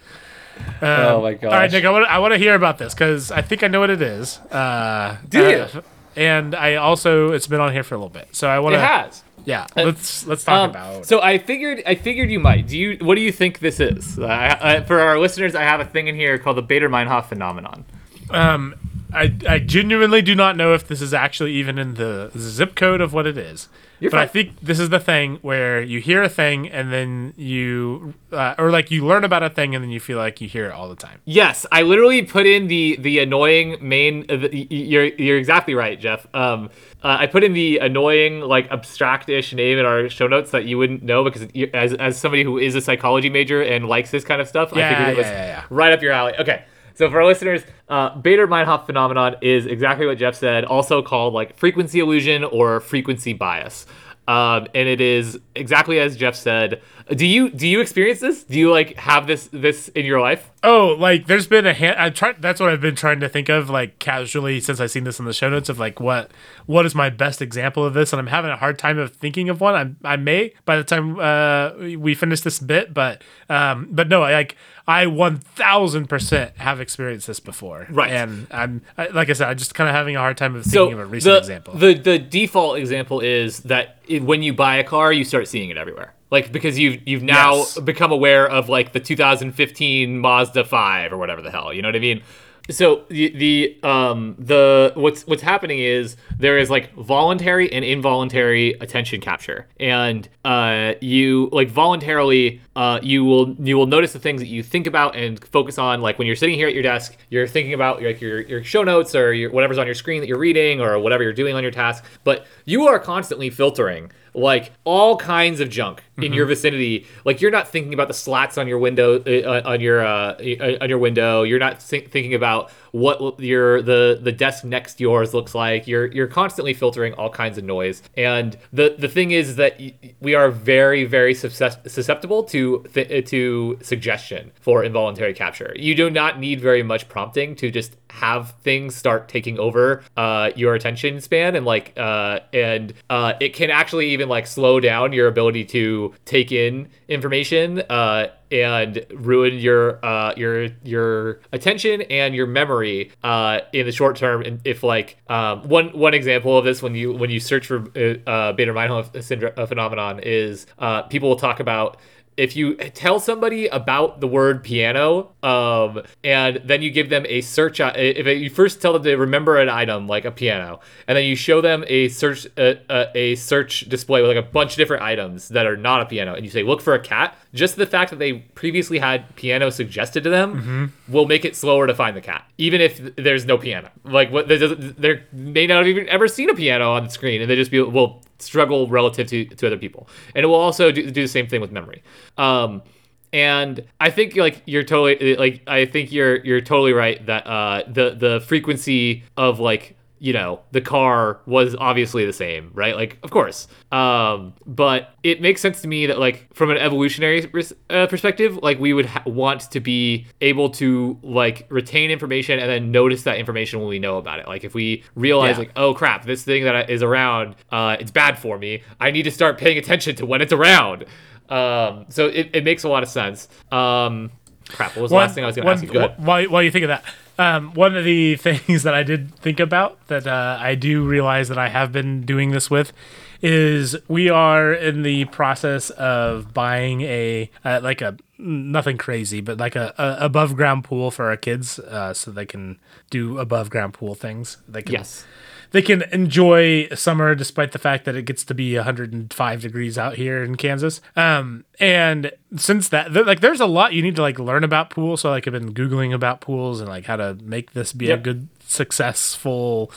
Um, 0.81 0.89
Oh 0.89 1.23
my 1.23 1.35
god! 1.35 1.53
All 1.53 1.59
right. 1.59 1.71
Nick, 1.71 1.85
I 1.85 1.91
want 1.91 2.07
to 2.07 2.11
I 2.11 2.19
want 2.19 2.33
to 2.33 2.39
hear 2.39 2.55
about 2.55 2.79
this 2.79 2.95
because 2.95 3.31
I 3.31 3.43
think 3.43 3.63
I 3.63 3.69
know 3.69 3.81
what 3.81 3.91
it 3.91 4.03
is. 4.03 4.39
Uh, 4.51 5.19
Do 5.29 5.45
uh, 5.45 5.49
you? 5.49 5.83
And 6.19 6.55
I 6.57 6.75
also 6.75 7.31
it's 7.33 7.47
been 7.47 7.61
on 7.61 7.73
here 7.73 7.85
for 7.85 7.95
a 7.95 7.99
little 7.99 8.09
bit, 8.11 8.29
so 8.33 8.49
I 8.49 8.59
want 8.59 8.75
to. 8.75 8.79
It 8.81 8.85
has. 8.85 9.23
Yeah, 9.45 9.67
let's 9.77 10.27
let's 10.27 10.43
talk 10.45 10.65
Um, 10.65 10.71
about. 10.71 11.07
So 11.07 11.23
I 11.23 11.39
figured, 11.39 11.81
I 11.87 11.95
figured 11.95 12.29
you 12.31 12.41
might. 12.41 12.67
Do 12.67 12.77
you? 12.77 12.99
What 13.01 13.15
do 13.15 13.21
you 13.21 13.31
think 13.33 13.61
this 13.61 13.79
is? 13.79 14.19
I, 14.19 14.59
I, 14.61 14.81
for 14.83 14.99
our 15.01 15.19
listeners, 15.19 15.55
I 15.55 15.63
have 15.63 15.79
a 15.81 15.85
thing 15.85 16.09
in 16.09 16.17
here 16.17 16.37
called 16.37 16.57
the 16.57 16.63
Baader-Meinhof 16.63 17.27
phenomenon. 17.27 17.85
Um, 18.31 18.75
I 19.15 19.33
I 19.49 19.59
genuinely 19.61 20.21
do 20.23 20.35
not 20.35 20.57
know 20.57 20.75
if 20.75 20.89
this 20.89 21.01
is 21.01 21.15
actually 21.15 21.53
even 21.55 21.79
in 21.79 21.95
the 21.95 22.31
zip 22.37 22.75
code 22.75 23.01
of 23.01 23.13
what 23.13 23.27
it 23.27 23.39
is. 23.39 23.69
You're 24.01 24.11
but 24.11 24.21
I 24.21 24.27
think 24.27 24.61
this 24.61 24.79
is 24.79 24.91
the 24.91 25.01
thing 25.01 25.39
where 25.43 25.83
you 25.83 26.01
hear 26.01 26.23
a 26.23 26.29
thing 26.29 26.69
and 26.69 26.93
then 26.93 27.35
you, 27.37 28.15
uh, 28.33 28.55
or 28.57 28.71
like 28.71 28.91
you 28.91 29.05
learn 29.05 29.25
about 29.25 29.43
a 29.43 29.51
thing 29.51 29.75
and 29.75 29.83
then 29.83 29.91
you 29.91 29.99
feel 29.99 30.19
like 30.19 30.41
you 30.41 30.49
hear 30.49 30.67
it 30.67 30.73
all 30.73 30.89
the 30.89 30.97
time. 30.97 31.21
Yes, 31.25 31.67
I 31.73 31.83
literally 31.83 32.23
put 32.23 32.47
in 32.47 32.69
the 32.69 32.97
the 33.01 33.19
annoying 33.19 33.77
main. 33.81 34.25
Uh, 34.29 34.37
the, 34.37 34.67
you're 34.71 35.05
you're 35.05 35.39
exactly 35.39 35.75
right, 35.75 35.99
Jeff. 35.99 36.27
Um, 36.35 36.71
uh, 37.03 37.17
I 37.21 37.27
put 37.27 37.43
in 37.43 37.53
the 37.53 37.79
annoying 37.79 38.41
like 38.41 38.71
abstract-ish 38.71 39.53
name 39.53 39.79
in 39.79 39.85
our 39.85 40.09
show 40.09 40.27
notes 40.27 40.53
that 40.53 40.65
you 40.65 40.79
wouldn't 40.79 41.03
know 41.03 41.25
because 41.25 41.49
as 41.75 41.95
as 41.95 42.17
somebody 42.17 42.45
who 42.45 42.59
is 42.59 42.75
a 42.75 42.81
psychology 42.81 43.31
major 43.31 43.63
and 43.63 43.89
likes 43.89 44.11
this 44.11 44.25
kind 44.25 44.41
of 44.41 44.49
stuff, 44.49 44.73
I 44.73 44.89
figured 44.89 45.09
it 45.09 45.17
was 45.17 45.27
yeah, 45.27 45.33
yeah, 45.33 45.47
yeah. 45.47 45.65
right 45.71 45.93
up 45.93 46.03
your 46.03 46.13
alley. 46.13 46.35
Okay. 46.39 46.65
So 46.99 47.09
for 47.09 47.21
our 47.21 47.27
listeners, 47.27 47.63
uh, 47.89 48.21
Baader-Meinhof 48.21 48.85
phenomenon 48.85 49.37
is 49.41 49.67
exactly 49.67 50.05
what 50.05 50.19
Jeff 50.19 50.35
said, 50.35 50.65
also 50.65 51.01
called 51.01 51.33
like 51.33 51.57
frequency 51.57 52.01
illusion 52.01 52.43
or 52.43 52.81
frequency 52.81 53.35
bias. 53.35 53.87
Um, 54.27 54.67
and 54.75 54.89
it 54.89 55.01
is 55.01 55.39
exactly 55.55 56.01
as 56.01 56.17
Jeff 56.17 56.35
said. 56.35 56.83
Do 57.15 57.27
you 57.27 57.49
do 57.49 57.67
you 57.67 57.81
experience 57.81 58.21
this? 58.21 58.45
Do 58.45 58.59
you 58.59 58.71
like 58.71 58.97
have 58.97 59.27
this 59.27 59.49
this 59.51 59.89
in 59.89 60.05
your 60.05 60.21
life? 60.21 60.51
Oh, 60.63 60.89
like 60.99 61.27
there's 61.27 61.47
been 61.47 61.67
a 61.67 61.73
hand. 61.73 61.97
I 61.99 62.11
tried. 62.11 62.43
That's 62.43 62.61
what 62.61 62.69
I've 62.69 62.83
been 62.83 62.97
trying 62.97 63.21
to 63.21 63.29
think 63.31 63.49
of, 63.49 63.71
like 63.71 63.99
casually, 63.99 64.61
since 64.61 64.79
I've 64.79 64.91
seen 64.91 65.05
this 65.05 65.19
in 65.19 65.25
the 65.25 65.33
show 65.33 65.49
notes 65.49 65.71
of 65.71 65.79
like 65.79 66.01
what 66.01 66.31
what 66.67 66.85
is 66.85 66.95
my 66.95 67.09
best 67.09 67.41
example 67.41 67.85
of 67.85 67.95
this, 67.95 68.13
and 68.13 68.21
I'm 68.21 68.27
having 68.27 68.51
a 68.51 68.57
hard 68.57 68.79
time 68.79 68.99
of 68.99 69.15
thinking 69.15 69.49
of 69.49 69.61
one. 69.61 69.97
I 70.05 70.13
I 70.13 70.17
may 70.17 70.53
by 70.67 70.77
the 70.77 70.85
time 70.85 71.19
uh, 71.19 71.73
we 71.97 72.15
finish 72.15 72.43
this 72.43 72.59
bit, 72.59 72.93
but 72.93 73.23
um, 73.49 73.89
but 73.91 74.09
no, 74.09 74.23
I, 74.23 74.33
like 74.33 74.57
I 74.87 75.07
one 75.07 75.39
thousand 75.39 76.09
percent 76.09 76.59
have 76.59 76.79
experienced 76.79 77.27
this 77.27 77.41
before, 77.41 77.87
Right. 77.89 78.11
And 78.11 78.47
I'm 78.51 78.83
I, 78.99 79.07
like 79.07 79.31
I 79.31 79.33
said, 79.33 79.49
I'm 79.49 79.57
just 79.57 79.75
kind 79.75 79.89
of 79.89 79.95
having 79.95 80.17
a 80.17 80.19
hard 80.19 80.37
time 80.37 80.55
of 80.57 80.67
so 80.67 80.87
thinking 80.87 81.01
of 81.01 81.07
a 81.07 81.07
recent 81.07 81.33
the, 81.33 81.39
example. 81.39 81.75
The 81.75 81.95
the 81.95 82.19
default 82.19 82.77
example 82.79 83.21
is 83.21 83.61
that 83.61 83.99
it, 84.07 84.23
when 84.23 84.43
you 84.43 84.53
buy 84.53 84.77
a 84.77 84.85
car, 84.85 85.11
you 85.11 85.25
start 85.25 85.49
seeing 85.49 85.71
it 85.71 85.79
everywhere. 85.79 86.13
Like 86.31 86.53
because 86.53 86.79
you've 86.79 87.07
you've 87.07 87.23
now 87.23 87.57
Yes. 87.57 87.79
become 87.81 88.13
aware 88.13 88.47
of 88.49 88.69
like 88.69 88.93
the 88.93 89.01
2015 89.01 90.19
Mazda 90.19 90.65
5 90.65 91.13
or 91.13 91.17
whatever 91.17 91.43
the 91.43 91.51
hell. 91.51 91.73
You 91.73 91.83
know 91.83 91.89
what 91.89 91.97
I 91.97 92.01
mean? 92.01 92.23
So 92.71 93.05
the, 93.09 93.31
the 93.31 93.79
um 93.89 94.35
the 94.39 94.93
what's 94.95 95.27
what's 95.27 95.41
happening 95.41 95.79
is 95.79 96.19
there 96.39 96.59
is 96.59 96.69
like 96.69 96.93
voluntary 96.97 97.73
and 97.73 97.83
involuntary 97.83 98.73
attention 98.75 99.23
capture, 99.23 99.67
and 99.81 100.29
uh 100.45 100.93
you 101.01 101.49
like 101.51 101.71
voluntarily 101.71 102.61
uh 102.77 103.01
you 103.03 103.25
will 103.25 103.55
you 103.55 103.75
will 103.79 103.87
notice 103.87 104.13
the 104.13 104.19
things 104.19 104.43
that 104.43 104.49
you 104.49 104.63
think 104.63 104.87
about 104.87 105.17
and 105.17 105.43
focus 105.47 105.79
on 105.79 106.03
like 106.03 106.19
when 106.19 106.27
you're 106.27 106.37
sitting 106.37 106.57
here 106.57 106.69
at 106.69 106.75
your 106.75 106.83
desk 106.83 107.17
you're 107.31 107.47
thinking 107.47 107.73
about 107.73 108.03
like 108.03 108.21
your 108.21 108.43
your 108.43 108.63
show 108.63 108.83
notes 108.83 109.15
or 109.15 109.33
your 109.33 109.51
whatever's 109.51 109.79
on 109.79 109.87
your 109.87 109.95
screen 109.95 110.21
that 110.21 110.27
you're 110.27 110.37
reading 110.37 110.79
or 110.79 110.99
whatever 110.99 111.23
you're 111.23 111.33
doing 111.33 111.55
on 111.55 111.63
your 111.63 111.73
task, 111.73 112.05
but 112.23 112.47
you 112.67 112.87
are 112.87 112.99
constantly 112.99 113.49
filtering 113.49 114.11
like 114.39 114.73
all 114.85 115.17
kinds 115.17 115.61
of 115.61 115.69
junk 115.69 116.03
in 116.17 116.33
your 116.33 116.47
vicinity. 116.47 117.07
Like 117.25 117.41
you're 117.41 117.51
not 117.51 117.69
thinking 117.69 117.93
about 117.95 118.09
the 118.09 118.15
slats 118.15 118.57
on 118.57 118.67
your 118.69 118.79
window 118.79 119.21
uh, 119.23 119.63
on 119.65 119.81
your 119.81 120.05
uh, 120.05 120.33
uh, 120.35 120.79
on 120.81 120.89
your 120.89 120.99
window. 120.99 121.43
You're 121.43 121.59
not 121.59 121.83
think- 121.83 122.11
thinking 122.11 122.35
about 122.35 122.71
what 122.93 123.41
your 123.41 123.83
the 123.83 124.19
the 124.21 124.33
desk 124.33 124.65
next 124.65 124.95
to 124.95 125.03
yours 125.03 125.35
looks 125.35 125.55
like. 125.55 125.87
You're 125.87 126.07
you're 126.07 126.27
constantly 126.27 126.75
filtering 126.75 127.15
all 127.15 127.31
kinds 127.31 127.59
of 127.59 127.65
noise. 127.65 128.03
And 128.17 128.57
the 128.73 128.97
the 128.99 129.09
thing 129.09 129.31
is 129.31 129.57
that 129.57 129.81
we 130.21 130.35
are 130.35 130.51
very 130.51 131.05
very 131.05 131.35
susceptible 131.35 132.45
to 132.45 132.85
to 133.27 133.79
suggestion 133.83 134.53
for 134.61 134.85
involuntary 134.85 135.35
capture. 135.35 135.73
You 135.77 135.95
do 135.95 136.11
not 136.11 136.39
need 136.39 136.61
very 136.61 136.83
much 136.83 137.09
prompting 137.09 137.55
to 137.57 137.71
just 137.71 137.97
have 138.11 138.53
things 138.63 138.95
start 138.97 139.29
taking 139.29 139.59
over 139.59 140.03
uh, 140.17 140.51
your 140.57 140.75
attention 140.75 141.21
span 141.21 141.55
and 141.55 141.67
like 141.67 141.93
uh, 141.97 142.41
and 142.53 142.95
uh, 143.11 143.35
it 143.41 143.55
can 143.55 143.71
actually 143.71 144.11
even 144.11 144.29
like 144.29 144.47
slow 144.47 144.81
down 144.81 145.13
your 145.13 145.29
ability 145.29 145.65
to 145.65 146.15
take 146.25 146.51
in 146.51 146.89
information 147.09 147.83
uh, 147.91 148.29
and 148.51 149.05
ruin 149.11 149.55
your 149.55 150.05
uh, 150.05 150.35
your 150.37 150.69
your 150.83 151.41
attention 151.53 152.03
and 152.03 152.35
your 152.35 152.47
memory 152.47 153.13
uh, 153.23 153.61
in 153.73 153.87
the 153.87 153.93
short 153.93 154.17
term. 154.17 154.43
And 154.43 154.61
if 154.65 154.83
like 154.83 155.19
um, 155.29 155.69
one 155.69 155.89
one 155.89 156.15
example 156.15 156.57
of 156.57 156.65
this 156.65 156.83
when 156.83 156.95
you 156.95 157.13
when 157.13 157.31
you 157.31 157.41
search 157.41 157.67
for 157.67 157.79
uh, 157.79 158.31
uh, 158.31 158.53
Baader-Meinhof 158.55 159.23
syndrome 159.23 159.53
uh, 159.57 159.67
phenomenon 159.67 160.21
is 160.21 160.67
uh, 160.79 161.03
people 161.03 161.29
will 161.29 161.37
talk 161.37 161.61
about 161.61 161.99
if 162.39 162.55
you 162.55 162.77
tell 162.77 163.19
somebody 163.19 163.67
about 163.67 164.21
the 164.21 164.29
word 164.29 164.63
piano 164.63 165.35
um, 165.43 166.01
and 166.23 166.61
then 166.65 166.81
you 166.81 166.91
give 166.91 167.11
them 167.11 167.27
a 167.29 167.41
search 167.41 167.81
uh, 167.81 167.93
if 167.97 168.27
you 168.27 168.49
first 168.49 168.81
tell 168.81 168.93
them 168.93 169.03
to 169.03 169.17
remember 169.17 169.59
an 169.59 169.69
item 169.69 170.07
like 170.07 170.25
a 170.25 170.31
piano 170.31 170.79
and 171.09 171.19
then 171.19 171.25
you 171.25 171.35
show 171.35 171.61
them 171.61 171.85
a 171.89 172.09
search 172.09 172.47
uh, 172.57 172.75
uh, 172.89 173.07
a 173.17 173.35
search 173.35 173.81
display 173.89 174.23
with 174.23 174.31
like 174.35 174.43
a 174.43 174.49
bunch 174.49 174.73
of 174.73 174.77
different 174.77 175.03
items 175.03 175.49
that 175.49 175.67
are 175.67 175.77
not 175.77 176.01
a 176.01 176.07
piano 176.07 176.33
and 176.33 176.45
you 176.45 176.51
say 176.51 176.63
look 176.63 176.81
for 176.81 176.95
a 176.95 177.01
cat 177.01 177.37
just 177.55 177.77
the 177.77 177.87
fact 177.87 178.11
that 178.11 178.19
they 178.19 178.35
previously 178.35 178.99
had 178.99 179.35
piano 179.37 179.71
suggested 179.71 180.25
to 180.25 180.31
them 180.31 180.93
will 181.09 181.27
make 181.27 181.45
it 181.45 181.57
slower 181.57 181.87
to 181.87 181.95
find 181.95 182.17
the 182.17 182.21
cat 182.21 182.45
even 182.59 182.81
if 182.81 183.17
there's 183.17 183.45
no 183.45 183.57
piano. 183.59 183.91
Like 184.05 184.31
what 184.31 184.49
they 184.49 185.23
may 185.33 185.67
not 185.67 185.79
have 185.79 185.89
even 185.89 186.09
ever 186.09 186.29
seen 186.29 186.51
a 186.51 186.55
piano 186.55 186.93
on 186.93 187.05
the 187.05 187.11
screen 187.11 187.41
and 187.41 187.51
they 187.51 187.57
just 187.57 187.71
be 187.71 187.81
will 187.81 188.23
struggle 188.39 188.87
relative 188.89 189.27
to, 189.29 189.45
to 189.47 189.67
other 189.67 189.79
people. 189.79 190.09
And 190.35 190.45
it 190.45 190.47
will 190.47 190.55
also 190.55 190.93
do, 190.93 191.11
do 191.11 191.23
the 191.23 191.29
same 191.29 191.47
thing 191.47 191.61
with 191.61 191.73
memory. 191.73 192.03
Um 192.37 192.83
and 193.31 193.85
i 194.01 194.09
think 194.09 194.37
like 194.37 194.63
you're 194.65 194.83
totally 194.83 195.37
like 195.37 195.61
i 195.67 195.85
think 195.85 196.11
you're 196.11 196.37
you're 196.47 196.63
totally 196.63 196.95
right 196.95 197.27
that 197.27 197.47
uh 197.47 197.83
the 197.87 198.15
the 198.15 198.41
frequency 198.41 199.23
of 199.37 199.61
like 199.61 199.98
you 200.21 200.33
know 200.33 200.61
the 200.73 200.81
car 200.81 201.41
was 201.47 201.77
obviously 201.79 202.25
the 202.27 202.33
same 202.33 202.71
right? 202.75 202.97
Like 202.97 203.19
of 203.23 203.31
course. 203.31 203.69
Um 203.93 204.55
but 204.67 205.11
it 205.23 205.41
makes 205.41 205.61
sense 205.61 205.81
to 205.83 205.89
me 205.89 206.07
that 206.07 206.19
like 206.19 206.49
from 206.55 206.71
an 206.71 206.77
evolutionary 206.79 207.49
uh, 207.91 208.07
perspective 208.07 208.59
like 208.63 208.79
we 208.79 208.93
would 208.93 209.07
ha- 209.07 209.23
want 209.27 209.71
to 209.71 209.81
be 209.81 210.27
able 210.41 210.71
to 210.71 211.19
like 211.23 211.67
retain 211.71 212.11
information 212.11 212.59
and 212.59 212.69
then 212.69 212.91
notice 212.91 213.23
that 213.23 213.39
information 213.39 213.79
when 213.81 213.89
we 213.89 213.99
know 213.99 214.19
about 214.19 214.39
it. 214.41 214.47
Like 214.49 214.65
if 214.65 214.75
we 214.75 215.05
realize 215.15 215.53
Yeah. 215.57 215.59
like 215.61 215.73
oh 215.77 215.95
crap 215.95 216.25
this 216.25 216.43
thing 216.45 216.65
that 216.65 216.91
is 216.91 217.03
around 217.03 217.55
uh 217.71 217.97
it's 218.01 218.11
bad 218.11 218.39
for 218.39 218.59
me. 218.59 218.83
I 219.01 219.11
need 219.11 219.23
to 219.25 219.31
start 219.31 219.59
paying 219.59 219.79
attention 219.79 220.17
to 220.17 220.27
when 220.27 220.41
it's 220.43 220.53
around. 220.53 221.05
Um 221.49 222.07
so 222.09 222.27
it, 222.27 222.51
it 222.53 222.65
makes 222.65 222.85
a 222.85 222.89
lot 222.89 223.03
of 223.03 223.09
sense. 223.09 223.49
Um 223.71 224.31
crap 224.69 224.95
what 224.97 225.03
was 225.03 225.11
the 225.11 225.17
last 225.17 225.35
thing 225.35 225.45
i 225.45 225.47
was 225.47 225.57
gonna 225.57 225.71
ask 225.71 225.83
you? 225.83 225.89
Go 225.91 226.01
ahead. 226.01 226.23
While, 226.23 226.45
while 226.51 226.63
you 226.63 226.71
think 226.71 226.83
of 226.85 226.89
that, 226.89 227.03
um, 227.39 227.73
one 227.75 227.97
of 227.97 228.05
the 228.05 228.37
things 228.37 228.83
that 228.83 228.95
I 228.95 229.03
did 229.03 229.35
think 229.37 229.61
about 229.61 230.07
that 230.09 230.27
uh, 230.27 230.59
I 230.61 230.75
do 230.75 231.07
realize 231.07 231.49
that 231.49 231.59
I 231.59 231.69
have 231.69 231.93
been 231.93 232.23
doing 232.27 232.51
this 232.51 232.71
with 232.71 232.93
is 233.41 233.97
we 234.09 234.29
are 234.29 234.73
in 234.73 235.03
the 235.03 235.25
process 235.27 235.91
of 235.91 236.53
buying 236.53 237.03
a 237.03 237.51
uh, 237.65 237.81
like 237.83 238.01
a 238.01 238.17
nothing 238.37 238.99
crazy, 238.99 239.41
but 239.41 239.59
like 239.59 239.77
a, 239.77 239.95
a 239.97 240.25
above 240.25 240.57
ground 240.57 240.85
pool 240.85 241.11
for 241.11 241.29
our 241.29 241.37
kids, 241.37 241.79
uh, 241.79 242.13
so 242.13 242.31
they 242.31 242.47
can 242.47 242.79
do 243.11 243.39
above 243.39 243.71
ground 243.71 243.95
pool 243.95 244.15
things. 244.15 244.59
They 244.69 244.83
can 244.83 244.95
yes 244.95 245.25
they 245.71 245.83
can 245.83 246.03
enjoy 246.13 246.89
summer 246.95 247.35
despite 247.35 247.73
the 247.73 247.79
fact 247.79 248.05
that 248.07 248.15
it 248.17 248.23
gets 248.23 248.45
to 248.45 248.55
be 248.55 248.75
105 248.77 249.61
degrees 249.61 249.99
out 249.99 250.15
here 250.15 250.43
in 250.43 250.57
Kansas. 250.57 251.01
Um, 251.17 251.65
and 251.79 252.33
since 252.57 252.89
that, 252.89 253.13
th- 253.13 253.27
like, 253.27 253.41
there's 253.41 253.61
a 253.61 253.67
lot 253.67 253.93
you 253.93 254.03
need 254.03 254.17
to 254.17 254.23
like 254.23 254.39
learn 254.39 254.65
about 254.65 254.91
pools. 254.91 255.21
So 255.23 255.31
like, 255.31 255.47
I've 255.47 255.53
been 255.53 255.75
googling 255.75 256.15
about 256.15 256.41
pools 256.41 256.81
and 256.81 256.89
like 256.89 257.05
how 257.07 257.17
to 257.17 257.35
make 257.43 257.73
this 257.73 257.93
be 257.93 258.07
Yep. 258.07 258.19
a 258.19 258.23
good, 258.23 258.49
successful 258.67 259.91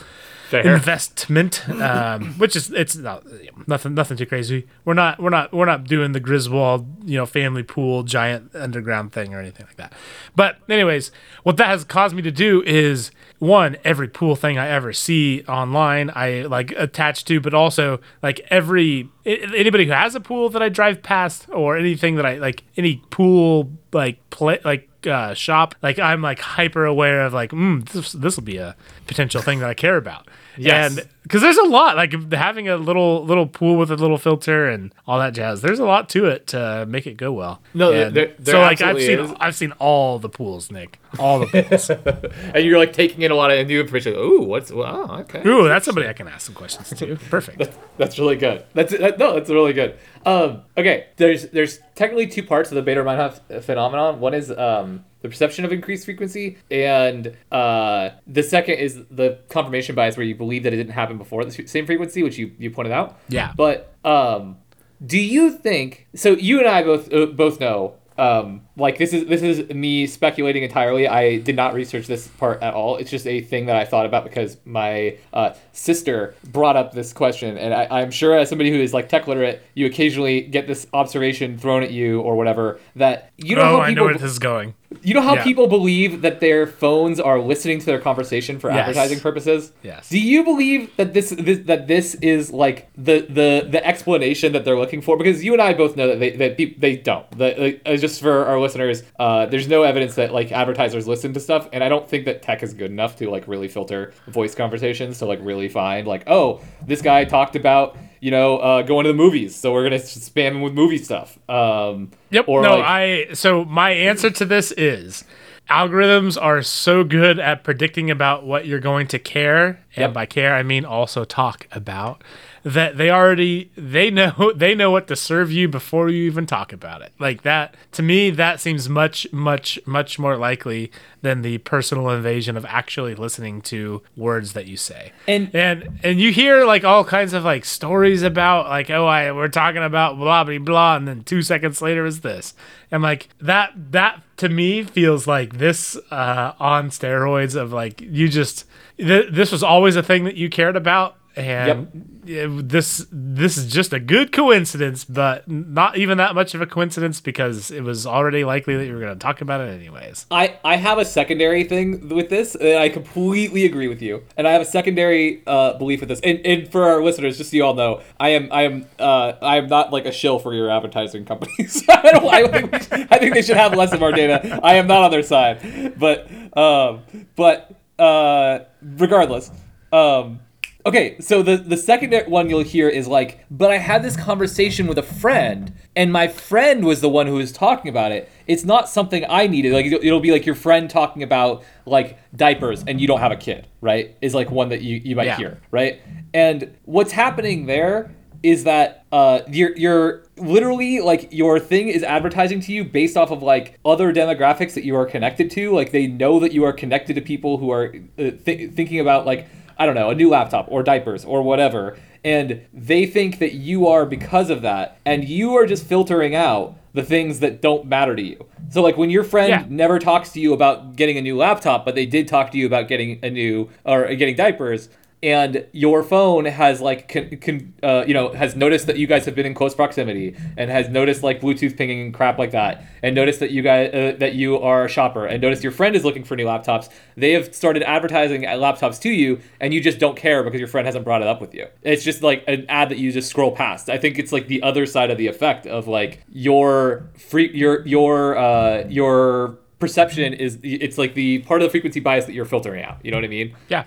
Fair. 0.52 0.74
investment. 0.74 1.68
Um, 1.68 2.34
which 2.34 2.54
is 2.54 2.70
it's 2.70 2.96
not 2.96 3.24
nothing, 3.66 3.94
nothing 3.94 4.16
too 4.16 4.26
crazy. 4.26 4.66
We're 4.84 4.94
not, 4.94 5.20
we're 5.20 5.30
not, 5.30 5.52
we're 5.52 5.66
not 5.66 5.84
doing 5.84 6.12
the 6.12 6.20
Griswold, 6.20 6.86
you 7.04 7.16
know, 7.16 7.26
family 7.26 7.62
pool 7.62 8.02
giant 8.02 8.54
underground 8.54 9.12
thing 9.12 9.34
or 9.34 9.40
anything 9.40 9.66
like 9.66 9.76
that. 9.76 9.92
But 10.36 10.58
anyways, 10.68 11.10
what 11.42 11.56
that 11.56 11.68
has 11.68 11.84
caused 11.84 12.14
me 12.14 12.22
to 12.22 12.30
do 12.30 12.62
is 12.62 13.10
one 13.38 13.76
every 13.82 14.06
pool 14.06 14.36
thing 14.36 14.58
I 14.58 14.68
ever 14.68 14.92
see 14.92 15.42
online 15.48 16.10
I 16.14 16.42
like 16.42 16.70
attach 16.72 17.24
to, 17.24 17.40
but 17.40 17.54
also 17.54 18.00
like 18.22 18.40
every 18.50 19.08
anybody 19.24 19.86
who 19.86 19.92
has 19.92 20.14
a 20.14 20.20
pool 20.20 20.48
that 20.50 20.62
I 20.62 20.68
drive 20.68 21.02
past 21.02 21.48
or 21.50 21.76
anything 21.76 22.14
that 22.16 22.26
I 22.26 22.34
like 22.36 22.62
any 22.76 23.02
pool 23.10 23.72
like 23.92 24.30
play 24.30 24.60
like 24.64 24.88
uh, 25.06 25.34
shop, 25.34 25.74
like 25.82 25.98
I'm 25.98 26.22
like 26.22 26.38
hyper 26.38 26.84
aware 26.84 27.22
of 27.22 27.32
like, 27.32 27.50
mm, 27.50 27.88
this 27.88 28.12
this 28.12 28.36
will 28.36 28.44
be 28.44 28.58
a 28.58 28.76
potential 29.06 29.42
thing 29.42 29.58
that 29.58 29.68
I 29.68 29.74
care 29.74 29.96
about. 29.96 30.28
Yes. 30.56 30.98
And 30.98 31.08
because 31.22 31.40
there's 31.40 31.56
a 31.56 31.64
lot, 31.64 31.96
like 31.96 32.12
having 32.32 32.68
a 32.68 32.76
little 32.76 33.24
little 33.24 33.46
pool 33.46 33.76
with 33.76 33.90
a 33.90 33.96
little 33.96 34.18
filter 34.18 34.68
and 34.68 34.92
all 35.06 35.18
that 35.18 35.32
jazz. 35.34 35.62
There's 35.62 35.78
a 35.78 35.84
lot 35.84 36.08
to 36.10 36.26
it 36.26 36.48
to 36.48 36.84
make 36.86 37.06
it 37.06 37.16
go 37.16 37.32
well. 37.32 37.62
No, 37.74 37.90
there- 37.90 38.10
there- 38.10 38.34
so 38.44 38.60
like 38.60 38.82
I've 38.82 39.00
seen 39.00 39.18
is. 39.20 39.32
I've 39.40 39.54
seen 39.54 39.72
all 39.78 40.18
the 40.18 40.28
pools, 40.28 40.70
Nick, 40.70 40.98
all 41.18 41.38
the 41.38 41.46
pools. 41.46 41.90
and 42.54 42.64
you're 42.64 42.78
like 42.78 42.92
taking 42.92 43.22
in 43.22 43.30
a 43.30 43.34
lot 43.34 43.50
of 43.50 43.66
new 43.66 43.80
information. 43.80 44.14
Ooh, 44.14 44.42
what's 44.42 44.70
well, 44.72 45.06
oh, 45.10 45.16
okay. 45.20 45.42
Ooh, 45.46 45.68
that's 45.68 45.84
somebody 45.84 46.08
I 46.08 46.12
can 46.12 46.28
ask 46.28 46.46
some 46.46 46.54
questions 46.54 46.90
to. 46.98 47.16
Perfect. 47.30 47.70
That's 47.96 48.18
really 48.18 48.36
good. 48.36 48.64
That's 48.74 48.96
that, 48.98 49.18
no, 49.18 49.34
that's 49.34 49.48
really 49.48 49.72
good. 49.72 49.96
Um, 50.26 50.62
okay, 50.76 51.06
there's 51.16 51.48
there's 51.48 51.78
technically 51.94 52.26
two 52.26 52.42
parts 52.42 52.70
of 52.72 52.84
the 52.84 52.90
Baader 52.90 53.04
Meinhof 53.04 53.62
phenomenon. 53.64 54.20
One 54.20 54.34
is 54.34 54.50
um, 54.50 55.04
the 55.22 55.28
perception 55.28 55.64
of 55.64 55.72
increased 55.72 56.04
frequency, 56.04 56.58
and 56.70 57.36
uh, 57.50 58.10
the 58.26 58.42
second 58.42 58.74
is 58.74 59.00
the 59.10 59.38
confirmation 59.48 59.94
bias, 59.94 60.16
where 60.16 60.26
you 60.26 60.34
believe 60.34 60.64
that 60.64 60.72
it 60.72 60.76
didn't 60.76 60.92
happen 60.92 61.16
before 61.16 61.44
the 61.44 61.66
same 61.66 61.86
frequency, 61.86 62.22
which 62.22 62.38
you 62.38 62.52
you 62.58 62.70
pointed 62.70 62.92
out. 62.92 63.18
Yeah. 63.28 63.52
But 63.56 63.94
um, 64.04 64.58
do 65.04 65.18
you 65.18 65.52
think 65.52 66.08
so? 66.14 66.32
You 66.32 66.58
and 66.58 66.68
I 66.68 66.82
both 66.82 67.12
uh, 67.12 67.26
both 67.26 67.60
know. 67.60 67.94
Um, 68.18 68.68
like 68.76 68.96
this 68.98 69.12
is 69.12 69.26
this 69.26 69.42
is 69.42 69.68
me 69.74 70.06
speculating 70.06 70.62
entirely. 70.62 71.06
I 71.06 71.38
did 71.38 71.56
not 71.56 71.74
research 71.74 72.06
this 72.06 72.26
part 72.28 72.62
at 72.62 72.72
all. 72.74 72.96
It's 72.96 73.10
just 73.10 73.26
a 73.26 73.40
thing 73.42 73.66
that 73.66 73.76
I 73.76 73.84
thought 73.84 74.06
about 74.06 74.24
because 74.24 74.56
my 74.64 75.18
uh, 75.32 75.54
sister 75.72 76.34
brought 76.50 76.76
up 76.76 76.92
this 76.92 77.12
question, 77.12 77.58
and 77.58 77.74
I, 77.74 77.86
I'm 77.90 78.10
sure 78.10 78.36
as 78.36 78.48
somebody 78.48 78.70
who 78.70 78.80
is 78.80 78.94
like 78.94 79.08
tech 79.08 79.26
literate, 79.26 79.62
you 79.74 79.86
occasionally 79.86 80.40
get 80.42 80.66
this 80.66 80.86
observation 80.92 81.58
thrown 81.58 81.82
at 81.82 81.90
you 81.90 82.20
or 82.20 82.36
whatever 82.36 82.80
that 82.96 83.30
you 83.36 83.56
know 83.56 83.62
oh, 83.62 83.64
how 83.64 83.80
I 83.80 83.88
know 83.88 83.92
people 83.92 84.04
where 84.06 84.14
this 84.14 84.22
is 84.22 84.38
going. 84.38 84.74
you 85.02 85.14
know 85.14 85.20
how 85.22 85.34
Yeah. 85.34 85.44
people 85.44 85.66
believe 85.66 86.22
that 86.22 86.40
their 86.40 86.66
phones 86.66 87.18
are 87.20 87.38
listening 87.40 87.78
to 87.80 87.86
their 87.86 87.98
conversation 88.00 88.58
for 88.58 88.70
Yes. 88.70 88.80
advertising 88.88 89.20
purposes? 89.20 89.72
Yes. 89.82 90.08
Do 90.08 90.18
you 90.18 90.44
believe 90.44 90.94
that 90.96 91.12
this, 91.14 91.30
this 91.30 91.58
that 91.66 91.88
this 91.88 92.14
is 92.16 92.50
like 92.52 92.88
the 92.96 93.20
the 93.28 93.66
the 93.70 93.86
explanation 93.86 94.52
that 94.52 94.64
they're 94.64 94.78
looking 94.78 95.02
for? 95.02 95.16
Because 95.18 95.44
you 95.44 95.52
and 95.52 95.60
I 95.60 95.74
both 95.74 95.96
know 95.96 96.06
that 96.08 96.20
they 96.20 96.30
that 96.30 96.56
peop 96.56 96.80
they 96.80 96.96
don't. 96.96 97.28
That 97.38 97.58
like, 97.58 97.82
uh, 97.84 97.96
just 97.96 98.20
for 98.20 98.44
our 98.46 98.60
listeners, 98.60 98.71
uh, 99.18 99.46
there's 99.46 99.68
no 99.68 99.82
evidence 99.82 100.14
that 100.16 100.32
like 100.32 100.52
advertisers 100.52 101.06
listen 101.08 101.32
to 101.34 101.40
stuff, 101.40 101.68
and 101.72 101.82
I 101.82 101.88
don't 101.88 102.08
think 102.08 102.24
that 102.26 102.42
tech 102.42 102.62
is 102.62 102.74
good 102.74 102.90
enough 102.90 103.16
to 103.16 103.30
like 103.30 103.46
really 103.48 103.68
filter 103.68 104.12
voice 104.28 104.54
conversations 104.54 105.18
to 105.18 105.26
like 105.26 105.38
really 105.42 105.68
find 105.68 106.06
like 106.06 106.24
oh 106.26 106.60
this 106.86 107.02
guy 107.02 107.24
talked 107.24 107.56
about 107.56 107.96
you 108.20 108.30
know 108.30 108.58
uh, 108.58 108.82
going 108.82 109.04
to 109.04 109.08
the 109.12 109.16
movies, 109.16 109.54
so 109.54 109.72
we're 109.72 109.82
gonna 109.84 109.96
spam 109.96 110.52
him 110.52 110.60
with 110.62 110.72
movie 110.74 110.98
stuff. 110.98 111.38
Um, 111.48 112.10
Yep. 112.30 112.48
Or 112.48 112.62
no, 112.62 112.76
like, 112.76 112.84
I. 112.84 113.32
So 113.34 113.64
my 113.64 113.90
answer 113.90 114.30
to 114.30 114.44
this 114.44 114.72
is 114.72 115.24
algorithms 115.68 116.40
are 116.40 116.62
so 116.62 117.04
good 117.04 117.38
at 117.38 117.64
predicting 117.64 118.10
about 118.10 118.44
what 118.44 118.66
you're 118.66 118.80
going 118.80 119.06
to 119.08 119.18
care, 119.18 119.80
and 119.96 120.02
Yep. 120.02 120.12
by 120.12 120.26
care 120.26 120.54
I 120.54 120.62
mean 120.62 120.84
also 120.84 121.24
talk 121.24 121.66
about. 121.72 122.22
That 122.64 122.96
they 122.96 123.10
already 123.10 123.70
they 123.76 124.10
know 124.10 124.52
they 124.56 124.74
know 124.74 124.90
what 124.90 125.08
to 125.08 125.16
serve 125.16 125.50
you 125.50 125.68
before 125.68 126.08
you 126.08 126.24
even 126.24 126.46
talk 126.46 126.72
about 126.72 127.02
it. 127.02 127.12
Like 127.18 127.42
that 127.42 127.74
to 127.92 128.02
me, 128.02 128.30
that 128.30 128.60
seems 128.60 128.88
much 128.88 129.26
much 129.32 129.78
much 129.86 130.18
more 130.18 130.36
likely 130.36 130.92
than 131.22 131.42
the 131.42 131.58
personal 131.58 132.10
invasion 132.10 132.56
of 132.56 132.64
actually 132.66 133.14
listening 133.14 133.62
to 133.62 134.02
words 134.16 134.52
that 134.54 134.66
you 134.66 134.76
say. 134.76 135.12
And- 135.28 135.54
and 135.54 136.00
and 136.02 136.20
you 136.20 136.32
hear 136.32 136.64
like 136.64 136.84
all 136.84 137.04
kinds 137.04 137.32
of 137.32 137.44
like 137.44 137.64
stories 137.64 138.22
about 138.22 138.68
like 138.68 138.90
oh 138.90 139.06
I 139.06 139.32
we're 139.32 139.48
talking 139.48 139.82
about 139.82 140.16
blah 140.18 140.44
blah 140.44 140.58
blah 140.58 140.96
and 140.96 141.06
then 141.08 141.22
two 141.24 141.42
seconds 141.42 141.82
later 141.82 142.04
is 142.06 142.20
this 142.20 142.54
and 142.90 143.02
like 143.02 143.28
that 143.40 143.72
that 143.92 144.22
to 144.38 144.48
me 144.48 144.82
feels 144.82 145.26
like 145.26 145.58
this 145.58 145.96
uh 146.10 146.52
on 146.58 146.90
steroids 146.90 147.54
of 147.54 147.72
like 147.72 148.00
you 148.00 148.28
just 148.28 148.66
th- 148.98 149.32
this 149.32 149.50
was 149.52 149.62
always 149.62 149.96
a 149.96 150.02
thing 150.02 150.24
that 150.24 150.36
you 150.36 150.48
cared 150.50 150.76
about 150.76 151.16
and 151.36 152.11
it- 152.26 152.68
this 152.68 153.06
this 153.10 153.56
is 153.56 153.72
just 153.72 153.92
a 153.92 153.98
good 154.00 154.32
coincidence 154.32 155.04
but 155.04 155.48
not 155.48 155.96
even 155.96 156.18
that 156.18 156.34
much 156.34 156.54
of 156.54 156.60
a 156.60 156.66
coincidence 156.66 157.20
because 157.20 157.70
it 157.70 157.82
was 157.82 158.06
already 158.06 158.44
likely 158.44 158.76
that 158.76 158.86
you 158.86 158.92
were 158.94 159.00
going 159.00 159.12
to 159.12 159.18
talk 159.18 159.40
about 159.40 159.60
it 159.60 159.72
anyways 159.72 160.26
I, 160.30 160.58
I 160.64 160.76
have 160.76 160.98
a 160.98 161.04
secondary 161.04 161.64
thing 161.64 162.08
with 162.08 162.28
this, 162.30 162.54
and 162.54 162.78
I 162.78 162.88
completely 162.88 163.64
agree 163.64 163.88
with 163.88 164.00
you. 164.02 164.22
And 164.36 164.46
I 164.46 164.52
have 164.52 164.62
a 164.62 164.64
secondary 164.66 165.42
uh, 165.46 165.76
belief 165.78 166.00
with 166.00 166.08
this. 166.08 166.20
And, 166.22 166.38
and 166.46 166.70
for 166.70 166.84
our 166.84 167.02
listeners, 167.02 167.36
just 167.38 167.50
so 167.50 167.56
you 167.56 167.64
all 167.64 167.74
know, 167.74 168.00
I 168.20 168.30
am 168.30 168.48
I 168.52 168.62
am 168.62 168.86
uh, 168.98 169.32
I 169.42 169.56
am 169.56 169.66
not 169.68 169.92
like 169.92 170.06
a 170.06 170.12
shill 170.12 170.38
for 170.38 170.54
your 170.54 170.70
advertising 170.70 171.24
companies. 171.24 171.82
I, 171.88 172.12
don't, 172.12 172.26
I, 172.26 172.46
think 172.48 172.82
should- 172.82 173.08
I 173.10 173.18
think 173.18 173.34
they 173.34 173.42
should 173.42 173.56
have 173.56 173.74
less 173.74 173.92
of 173.92 174.02
our 174.02 174.12
data. 174.12 174.60
I 174.62 174.74
am 174.74 174.86
not 174.86 175.02
on 175.02 175.10
their 175.10 175.22
side, 175.22 175.94
but 175.98 176.30
um, 176.56 177.00
but 177.36 177.74
uh, 177.98 178.60
regardless. 178.82 179.50
Um, 179.92 180.40
Okay, 180.84 181.16
so 181.20 181.42
the 181.42 181.56
the 181.56 181.76
second 181.76 182.12
one 182.28 182.50
you'll 182.50 182.64
hear 182.64 182.88
is 182.88 183.06
like, 183.06 183.44
but 183.50 183.70
I 183.70 183.78
had 183.78 184.02
this 184.02 184.16
conversation 184.16 184.88
with 184.88 184.98
a 184.98 185.02
friend, 185.02 185.72
and 185.94 186.12
my 186.12 186.26
friend 186.26 186.84
was 186.84 187.00
the 187.00 187.08
one 187.08 187.28
who 187.28 187.34
was 187.34 187.52
talking 187.52 187.88
about 187.88 188.10
it. 188.10 188.28
It's 188.48 188.64
not 188.64 188.88
something 188.88 189.24
I 189.28 189.46
needed. 189.46 189.72
Like 189.72 189.86
it'll, 189.86 190.04
it'll 190.04 190.20
be 190.20 190.32
like 190.32 190.44
your 190.44 190.56
friend 190.56 190.90
talking 190.90 191.22
about 191.22 191.62
like 191.86 192.18
diapers, 192.34 192.82
and 192.86 193.00
you 193.00 193.06
don't 193.06 193.20
have 193.20 193.30
a 193.30 193.36
kid, 193.36 193.68
right? 193.80 194.16
Is 194.20 194.34
like 194.34 194.50
one 194.50 194.70
that 194.70 194.82
you 194.82 194.96
you 195.04 195.14
might 195.14 195.26
Yeah. 195.26 195.36
hear, 195.36 195.60
right? 195.70 196.00
And 196.34 196.76
what's 196.84 197.12
happening 197.12 197.66
there 197.66 198.12
is 198.42 198.64
that 198.64 199.04
uh, 199.12 199.42
you're 199.48 199.76
you're 199.76 200.24
literally 200.36 200.98
like 201.00 201.28
your 201.32 201.60
thing 201.60 201.86
is 201.86 202.02
advertising 202.02 202.58
to 202.60 202.72
you 202.72 202.82
based 202.82 203.16
off 203.16 203.30
of 203.30 203.40
like 203.40 203.78
other 203.84 204.12
demographics 204.12 204.74
that 204.74 204.82
you 204.82 204.96
are 204.96 205.06
connected 205.06 205.48
to. 205.52 205.72
Like 205.72 205.92
they 205.92 206.08
know 206.08 206.40
that 206.40 206.50
you 206.50 206.64
are 206.64 206.72
connected 206.72 207.14
to 207.14 207.20
people 207.20 207.58
who 207.58 207.70
are 207.70 207.94
uh, 208.18 208.30
th- 208.44 208.72
thinking 208.72 208.98
about 208.98 209.26
like 209.26 209.46
I 209.78 209.86
don't 209.86 209.94
know 209.94 210.10
a 210.10 210.14
new 210.14 210.28
laptop 210.28 210.66
or 210.68 210.82
diapers 210.82 211.24
or 211.24 211.42
whatever, 211.42 211.96
and 212.24 212.62
they 212.72 213.06
think 213.06 213.38
that 213.38 213.54
you 213.54 213.86
are 213.88 214.06
because 214.06 214.50
of 214.50 214.62
that, 214.62 214.98
and 215.04 215.24
you 215.28 215.54
are 215.54 215.66
just 215.66 215.84
filtering 215.86 216.34
out 216.34 216.76
the 216.94 217.02
things 217.02 217.40
that 217.40 217.62
don't 217.62 217.86
matter 217.86 218.14
to 218.14 218.22
you. 218.22 218.46
So 218.70 218.82
like 218.82 218.96
when 218.98 219.08
your 219.10 219.24
friend 219.24 219.48
Yeah. 219.48 219.64
never 219.68 219.98
talks 219.98 220.30
to 220.32 220.40
you 220.40 220.52
about 220.52 220.94
getting 220.94 221.16
a 221.16 221.22
new 221.22 221.36
laptop, 221.36 221.84
but 221.86 221.94
they 221.94 222.04
did 222.06 222.28
talk 222.28 222.50
to 222.52 222.58
you 222.58 222.66
about 222.66 222.86
getting 222.86 223.18
a 223.22 223.30
new 223.30 223.70
or 223.84 224.14
getting 224.14 224.36
diapers, 224.36 224.88
and 225.22 225.66
your 225.72 226.02
phone 226.02 226.44
has 226.46 226.80
like 226.80 227.08
con, 227.08 227.36
con, 227.40 227.74
uh, 227.82 228.04
you 228.06 228.14
know 228.14 228.32
has 228.32 228.56
noticed 228.56 228.86
that 228.86 228.96
you 228.98 229.06
guys 229.06 229.24
have 229.24 229.34
been 229.34 229.46
in 229.46 229.54
close 229.54 229.74
proximity 229.74 230.36
and 230.56 230.70
has 230.70 230.88
noticed 230.88 231.22
like 231.22 231.40
Bluetooth 231.40 231.76
pinging 231.76 232.00
and 232.00 232.14
crap 232.14 232.38
like 232.38 232.50
that, 232.50 232.84
and 233.02 233.14
noticed 233.14 233.40
that 233.40 233.50
you 233.50 233.62
guys 233.62 233.92
uh, 233.94 234.16
that 234.18 234.34
you 234.34 234.58
are 234.58 234.84
a 234.84 234.88
shopper, 234.88 235.26
and 235.26 235.40
noticed 235.40 235.62
your 235.62 235.72
friend 235.72 235.94
is 235.94 236.04
looking 236.04 236.24
for 236.24 236.36
new 236.36 236.46
laptops. 236.46 236.88
They 237.16 237.32
have 237.32 237.54
started 237.54 237.82
advertising 237.84 238.42
laptops 238.42 239.00
to 239.02 239.10
you, 239.10 239.40
and 239.60 239.72
you 239.72 239.80
just 239.80 239.98
don't 239.98 240.16
care 240.16 240.42
because 240.42 240.58
your 240.58 240.68
friend 240.68 240.86
hasn't 240.86 241.04
brought 241.04 241.22
it 241.22 241.28
up 241.28 241.40
with 241.40 241.54
you. 241.54 241.66
It's 241.82 242.02
just 242.02 242.22
like 242.22 242.44
an 242.48 242.66
ad 242.68 242.88
that 242.88 242.98
you 242.98 243.12
just 243.12 243.30
scroll 243.30 243.52
past. 243.52 243.88
I 243.88 243.98
think 243.98 244.18
it's 244.18 244.32
like 244.32 244.48
the 244.48 244.62
other 244.62 244.86
side 244.86 245.10
of 245.10 245.18
the 245.18 245.28
effect 245.28 245.66
of 245.66 245.86
like 245.86 246.24
your 246.30 247.10
free 247.16 247.50
your 247.54 247.86
your 247.86 248.36
uh, 248.36 248.84
your 248.88 249.58
perception 249.78 250.32
is 250.32 250.58
it's 250.62 250.96
like 250.96 251.14
the 251.14 251.40
part 251.40 251.60
of 251.60 251.66
the 251.66 251.70
frequency 251.70 251.98
bias 252.00 252.24
that 252.24 252.32
you're 252.32 252.44
filtering 252.44 252.84
out. 252.84 252.98
You 253.04 253.10
know 253.10 253.16
what 253.16 253.24
I 253.24 253.28
mean? 253.28 253.56
Yeah. 253.68 253.84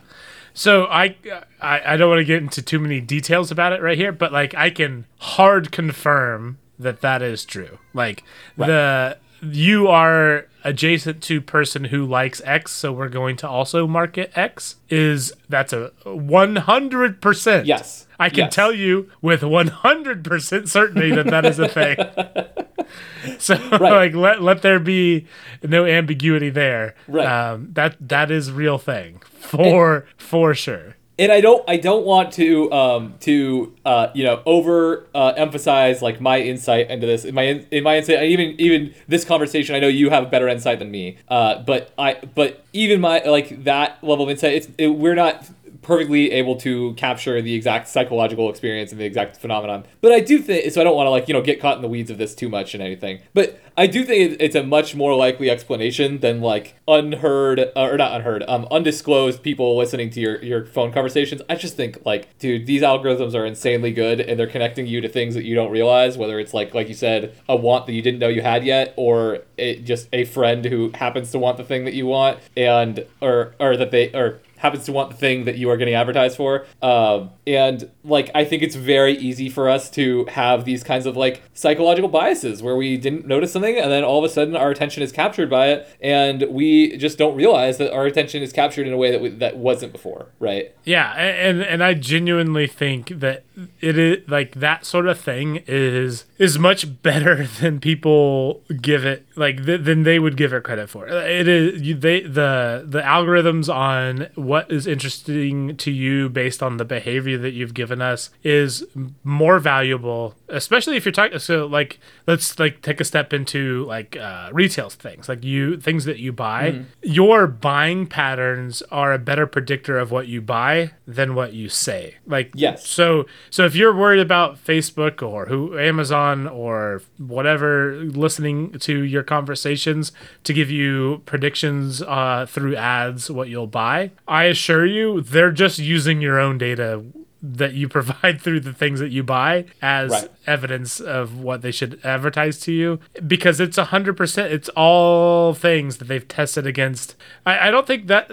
So 0.58 0.86
I, 0.86 1.16
I 1.62 1.94
I 1.94 1.98
don't 1.98 2.10
want 2.10 2.20
to 2.20 2.26
get 2.26 2.42
into 2.42 2.62
too 2.62 2.80
many 2.80 3.02
details 3.02 3.52
about 3.52 3.74
it 3.74 3.82
right 3.82 3.98
here, 3.98 4.12
but 4.12 4.32
like 4.32 4.56
I 4.56 4.70
can 4.70 5.06
hard 5.20 5.72
confirm 5.72 6.58
that 6.80 7.02
that 7.02 7.22
is 7.22 7.46
true. 7.46 7.78
Like 7.94 8.24
the 8.58 9.18
you 9.42 9.88
are 9.90 10.48
adjacent 10.64 11.22
to 11.24 11.40
person 11.42 11.84
who 11.86 12.06
likes 12.06 12.42
X, 12.46 12.72
so 12.72 12.92
we're 12.94 13.10
going 13.10 13.36
to 13.38 13.48
also 13.50 13.86
market 13.86 14.32
X. 14.36 14.78
Is 14.90 15.34
that's 15.50 15.74
a 15.74 15.92
one 16.06 16.56
hundred 16.56 17.22
percent? 17.22 17.68
Yes. 17.68 18.08
I 18.18 18.30
can 18.30 18.46
Yes. 18.46 18.56
tell 18.56 18.72
you 18.72 19.12
with 19.22 19.44
one 19.44 19.68
hundred 19.68 20.24
percent 20.24 20.70
certainty 20.70 21.12
that 21.12 21.26
that 21.28 21.46
is 21.46 21.60
a 21.60 21.68
thing. 21.68 21.98
So 23.40 23.56
like 23.72 24.14
let 24.14 24.42
let 24.42 24.62
there 24.62 24.80
be 24.80 25.26
no 25.64 25.86
ambiguity 25.86 26.50
there. 26.50 26.96
Right. 27.08 27.26
Um, 27.28 27.70
that 27.74 27.96
that 28.00 28.30
is 28.32 28.52
real 28.52 28.78
thing 28.78 29.22
for 29.40 30.06
for 30.18 30.54
sure. 30.54 30.96
and 31.18 31.32
I 31.32 31.42
don't 31.42 31.64
I 31.68 31.78
don't 31.78 32.06
want 32.06 32.34
to 32.34 32.72
um 32.72 33.16
to 33.22 33.74
uh 33.86 34.10
you 34.14 34.24
know 34.26 34.44
over 34.46 35.08
uh, 35.16 35.34
emphasize 35.38 36.02
like 36.02 36.20
my 36.22 36.40
insight 36.40 36.92
into 36.92 37.08
this 37.08 37.26
in 37.26 37.34
my 37.34 37.44
in, 37.44 37.66
in 37.72 37.84
my 37.84 37.98
insight 37.98 38.22
even 38.24 38.56
even 38.60 38.94
this 39.08 39.24
conversation 39.26 39.76
I 39.76 39.80
know 39.80 39.88
you 39.88 40.10
have 40.10 40.24
a 40.24 40.28
better 40.28 40.48
insight 40.48 40.80
than 40.80 40.92
me 40.92 41.18
uh 41.30 41.64
but 41.64 41.94
I 41.98 42.16
but 42.36 42.64
even 42.74 43.02
my 43.02 43.20
like 43.26 43.64
that 43.64 44.04
level 44.04 44.26
of 44.26 44.30
insight 44.30 44.54
it's 44.54 44.68
it, 44.78 44.90
we're 44.90 45.16
not 45.16 45.50
perfectly 45.86 46.32
able 46.32 46.56
to 46.56 46.94
capture 46.96 47.40
the 47.44 47.54
exact 47.54 47.88
psychological 47.88 48.50
experience 48.50 48.92
and 48.92 49.00
the 49.00 49.06
exact 49.06 49.38
phenomenon. 49.38 49.86
But 50.02 50.14
I 50.14 50.20
do 50.20 50.40
think 50.40 50.72
so. 50.72 50.82
I 50.82 50.84
don't 50.84 50.96
want 50.96 51.06
to 51.06 51.12
like 51.12 51.28
you 51.28 51.34
know 51.34 51.42
get 51.42 51.62
caught 51.62 51.76
in 51.76 51.84
the 51.84 51.88
weeds 51.88 52.10
of 52.10 52.18
this 52.18 52.34
too 52.34 52.50
much 52.50 52.74
and 52.74 52.82
anything. 52.82 53.22
But 53.34 53.62
I 53.78 53.86
do 53.86 54.04
think 54.04 54.38
it's 54.40 54.56
a 54.56 54.64
much 54.64 54.96
more 54.96 55.16
likely 55.16 55.50
explanation 55.50 56.20
than 56.20 56.42
like 56.42 56.76
unheard 56.88 57.60
uh, 57.60 57.72
or 57.76 57.98
not 57.98 58.16
unheard, 58.16 58.44
um, 58.48 58.68
undisclosed 58.72 59.44
people 59.44 59.78
listening 59.78 60.10
to 60.12 60.20
your 60.20 60.44
your 60.44 60.66
phone 60.66 60.92
conversations. 60.92 61.44
I 61.48 61.56
just 61.56 61.76
think 61.76 62.04
like, 62.04 62.36
dude, 62.40 62.66
these 62.66 62.82
algorithms 62.82 63.36
are 63.36 63.46
insanely 63.46 63.92
good 63.92 64.20
and 64.20 64.40
they're 64.40 64.48
connecting 64.48 64.88
you 64.88 65.02
to 65.02 65.08
things 65.08 65.36
that 65.36 65.44
you 65.44 65.54
don't 65.54 65.72
realize. 65.72 66.18
Whether 66.18 66.40
it's 66.40 66.54
like 66.54 66.74
like 66.74 66.88
you 66.88 66.96
said, 66.96 67.36
a 67.48 67.56
want 67.56 67.86
that 67.86 67.94
you 67.94 68.02
didn't 68.02 68.20
know 68.20 68.28
you 68.28 68.42
had 68.42 68.66
yet, 68.66 68.96
or 68.98 69.42
it, 69.56 69.86
just 69.86 70.10
a 70.12 70.26
friend 70.26 70.66
who 70.66 70.90
happens 70.96 71.30
to 71.32 71.40
want 71.40 71.58
the 71.58 71.64
thing 71.64 71.86
that 71.86 71.94
you 71.94 72.08
want, 72.08 72.40
and 72.58 73.06
or 73.22 73.54
or 73.60 73.78
that 73.78 73.92
they 73.92 74.12
or 74.14 74.40
happens 74.66 74.86
to 74.86 74.92
want 74.92 75.12
the 75.12 75.16
thing 75.16 75.46
that 75.46 75.58
you 75.58 75.70
are 75.70 75.78
getting 75.78 75.94
advertised 75.94 76.36
for. 76.36 76.66
Um, 76.82 77.30
and 77.46 77.90
like, 78.04 78.32
I 78.34 78.44
think 78.46 78.64
it's 78.64 78.76
very 78.76 79.16
easy 79.16 79.48
for 79.48 79.70
us 79.70 79.90
to 79.92 80.26
have 80.26 80.66
these 80.66 80.84
kinds 80.84 81.06
of 81.06 81.16
like 81.16 81.42
psychological 81.54 82.10
biases 82.10 82.64
where 82.64 82.76
we 82.76 82.98
didn't 82.98 83.28
notice 83.28 83.54
something 83.54 83.78
and 83.78 83.92
then 83.92 84.04
all 84.04 84.18
of 84.18 84.30
a 84.30 84.34
sudden 84.34 84.56
our 84.56 84.72
attention 84.72 85.04
is 85.04 85.12
captured 85.12 85.50
by 85.50 85.68
it 85.68 85.88
and 86.02 86.46
we 86.50 86.98
just 86.98 87.18
don't 87.18 87.36
realize 87.36 87.78
that 87.78 87.94
our 87.94 88.06
attention 88.06 88.42
is 88.42 88.52
captured 88.52 88.88
in 88.88 88.94
a 88.94 88.98
way 88.98 89.12
that 89.12 89.22
we, 89.22 89.30
that 89.30 89.58
wasn't 89.58 89.94
before, 89.94 90.28
right? 90.40 90.76
Yeah, 90.84 91.14
and 91.14 91.62
and 91.62 91.84
I 91.84 91.94
genuinely 91.94 92.68
think 92.68 93.10
that 93.20 93.45
it 93.82 93.98
is 93.98 94.28
like 94.28 94.56
that 94.56 94.86
sort 94.86 95.08
of 95.08 95.20
thing 95.20 95.64
is 95.68 96.26
is 96.38 96.60
much 96.60 97.02
better 97.02 97.46
than 97.62 97.80
people 97.80 98.62
give 98.82 99.06
it 99.06 99.26
like 99.36 99.66
th- 99.66 99.82
than 99.82 100.04
they 100.04 100.20
would 100.20 100.38
give 100.38 100.54
it 100.54 100.64
credit 100.64 100.90
for. 100.90 101.08
It 101.08 101.48
is 101.48 101.82
you, 101.82 101.96
they 101.96 102.22
the 102.22 102.84
the 102.88 103.02
algorithms 103.02 103.74
on 103.74 104.28
what 104.36 104.72
is 104.72 104.88
interesting 104.88 105.78
to 105.78 105.92
you 105.92 106.30
based 106.30 106.62
on 106.62 106.78
the 106.78 106.86
behavior 106.86 107.38
that 107.38 107.52
you've 107.52 107.74
given 107.74 108.02
us 108.02 108.30
is 108.44 108.84
more 109.24 109.60
valuable, 109.60 110.36
especially 110.50 110.98
if 110.98 111.06
you're 111.06 111.12
talking. 111.12 111.40
So 111.40 111.66
like 111.66 112.00
let's 112.28 112.60
like 112.60 112.82
take 112.82 113.00
a 113.00 113.06
step 113.06 113.34
into 113.34 113.86
like 113.86 114.18
uh, 114.18 114.50
retail 114.52 114.90
things, 114.90 115.30
like 115.30 115.44
you 115.44 115.78
things 115.80 116.06
that 116.06 116.20
you 116.20 116.32
buy. 116.34 116.82
Your 117.02 117.48
buying 117.48 118.08
patterns 118.08 118.82
are 118.92 119.14
a 119.14 119.20
better 119.20 119.48
predictor 119.48 119.98
of 119.98 120.12
what 120.12 120.28
you 120.28 120.42
buy 120.42 120.92
than 121.08 121.36
what 121.36 121.54
you 121.54 121.70
say. 121.70 122.16
Like 122.26 122.52
Yes. 122.54 122.88
so 122.88 123.26
so 123.50 123.66
if 123.66 123.76
you're 123.76 123.96
worried 123.96 124.20
about 124.22 124.64
Facebook 124.64 125.22
or 125.22 125.46
who 125.46 125.78
Amazon 125.80 126.48
or 126.48 127.02
whatever 127.18 127.96
listening 128.04 128.72
to 128.80 129.04
your 129.04 129.24
conversations 129.24 130.12
to 130.44 130.54
give 130.54 130.70
you 130.72 131.22
predictions 131.26 132.02
uh, 132.02 132.46
through 132.48 132.76
ads 132.76 133.30
what 133.32 133.50
you'll 133.50 133.68
buy, 133.68 134.12
I 134.28 134.46
assure 134.46 134.86
you 134.86 135.22
they're 135.22 135.52
just 135.52 135.80
using 135.80 136.22
your 136.22 136.40
own 136.40 136.58
data 136.58 137.04
that 137.42 137.74
you 137.74 137.88
provide 137.98 138.42
through 138.42 138.60
the 138.62 138.74
things 138.74 139.00
that 139.00 139.12
you 139.12 139.22
buy 139.22 139.66
as 139.82 140.10
Right. 140.12 140.30
evidence 140.48 141.00
of 141.00 141.40
what 141.40 141.62
they 141.62 141.72
should 141.72 142.00
advertise 142.04 142.60
to 142.62 142.72
you 142.72 143.00
because 143.28 143.60
it's 143.60 143.78
a 143.78 143.86
hundred 143.86 144.18
percent 144.18 144.52
it's 144.52 144.70
all 144.70 145.54
things 145.54 145.98
that 145.98 146.06
they've 146.06 146.28
tested 146.28 146.66
against 146.66 147.16
I, 147.46 147.68
I 147.68 147.72
don't 147.72 147.86
think 147.86 148.08
that, 148.08 148.30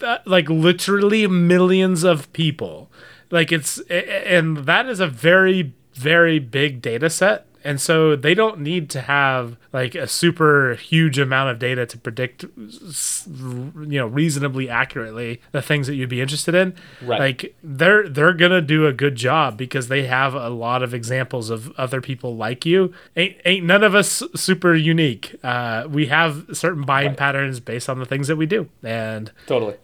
that 0.00 0.26
like 0.26 0.48
literally 0.50 1.26
millions 1.28 2.02
of 2.02 2.32
people 2.32 2.90
like 3.32 3.50
it's 3.50 3.78
and 3.90 4.58
that 4.58 4.86
is 4.86 5.00
a 5.00 5.08
very 5.08 5.72
very 5.94 6.38
big 6.38 6.80
data 6.80 7.10
set 7.10 7.46
and 7.64 7.80
so 7.80 8.16
they 8.16 8.34
don't 8.34 8.58
need 8.58 8.90
to 8.90 9.00
have 9.02 9.56
like 9.72 9.94
a 9.94 10.06
super 10.08 10.74
huge 10.74 11.18
amount 11.18 11.48
of 11.50 11.58
data 11.58 11.84
to 11.86 11.96
predict 11.98 12.44
you 12.56 13.98
know 13.98 14.06
reasonably 14.06 14.68
accurately 14.68 15.40
the 15.52 15.62
things 15.62 15.86
that 15.86 15.94
you'd 15.94 16.08
be 16.08 16.20
interested 16.20 16.54
in 16.54 16.74
Right. 17.02 17.20
like 17.20 17.54
they're 17.62 18.08
they're 18.08 18.32
gonna 18.32 18.60
do 18.60 18.86
a 18.86 18.92
good 18.92 19.14
job 19.16 19.56
because 19.56 19.88
they 19.88 20.04
have 20.06 20.34
a 20.34 20.48
lot 20.48 20.82
of 20.82 20.92
examples 20.94 21.50
of 21.50 21.70
other 21.78 22.00
people 22.00 22.36
like 22.36 22.64
you 22.66 22.92
ain't, 23.16 23.36
ain't 23.44 23.64
none 23.66 23.84
of 23.84 23.94
us 23.94 24.22
super 24.34 24.74
unique 24.74 25.34
uh, 25.44 25.84
we 25.88 26.06
have 26.06 26.46
certain 26.52 26.82
buying 26.82 27.08
Right. 27.08 27.16
patterns 27.16 27.60
based 27.60 27.88
on 27.88 27.98
the 27.98 28.06
things 28.06 28.28
that 28.28 28.36
we 28.36 28.46
do 28.46 28.68
and 28.82 29.30
Totally. 29.46 29.74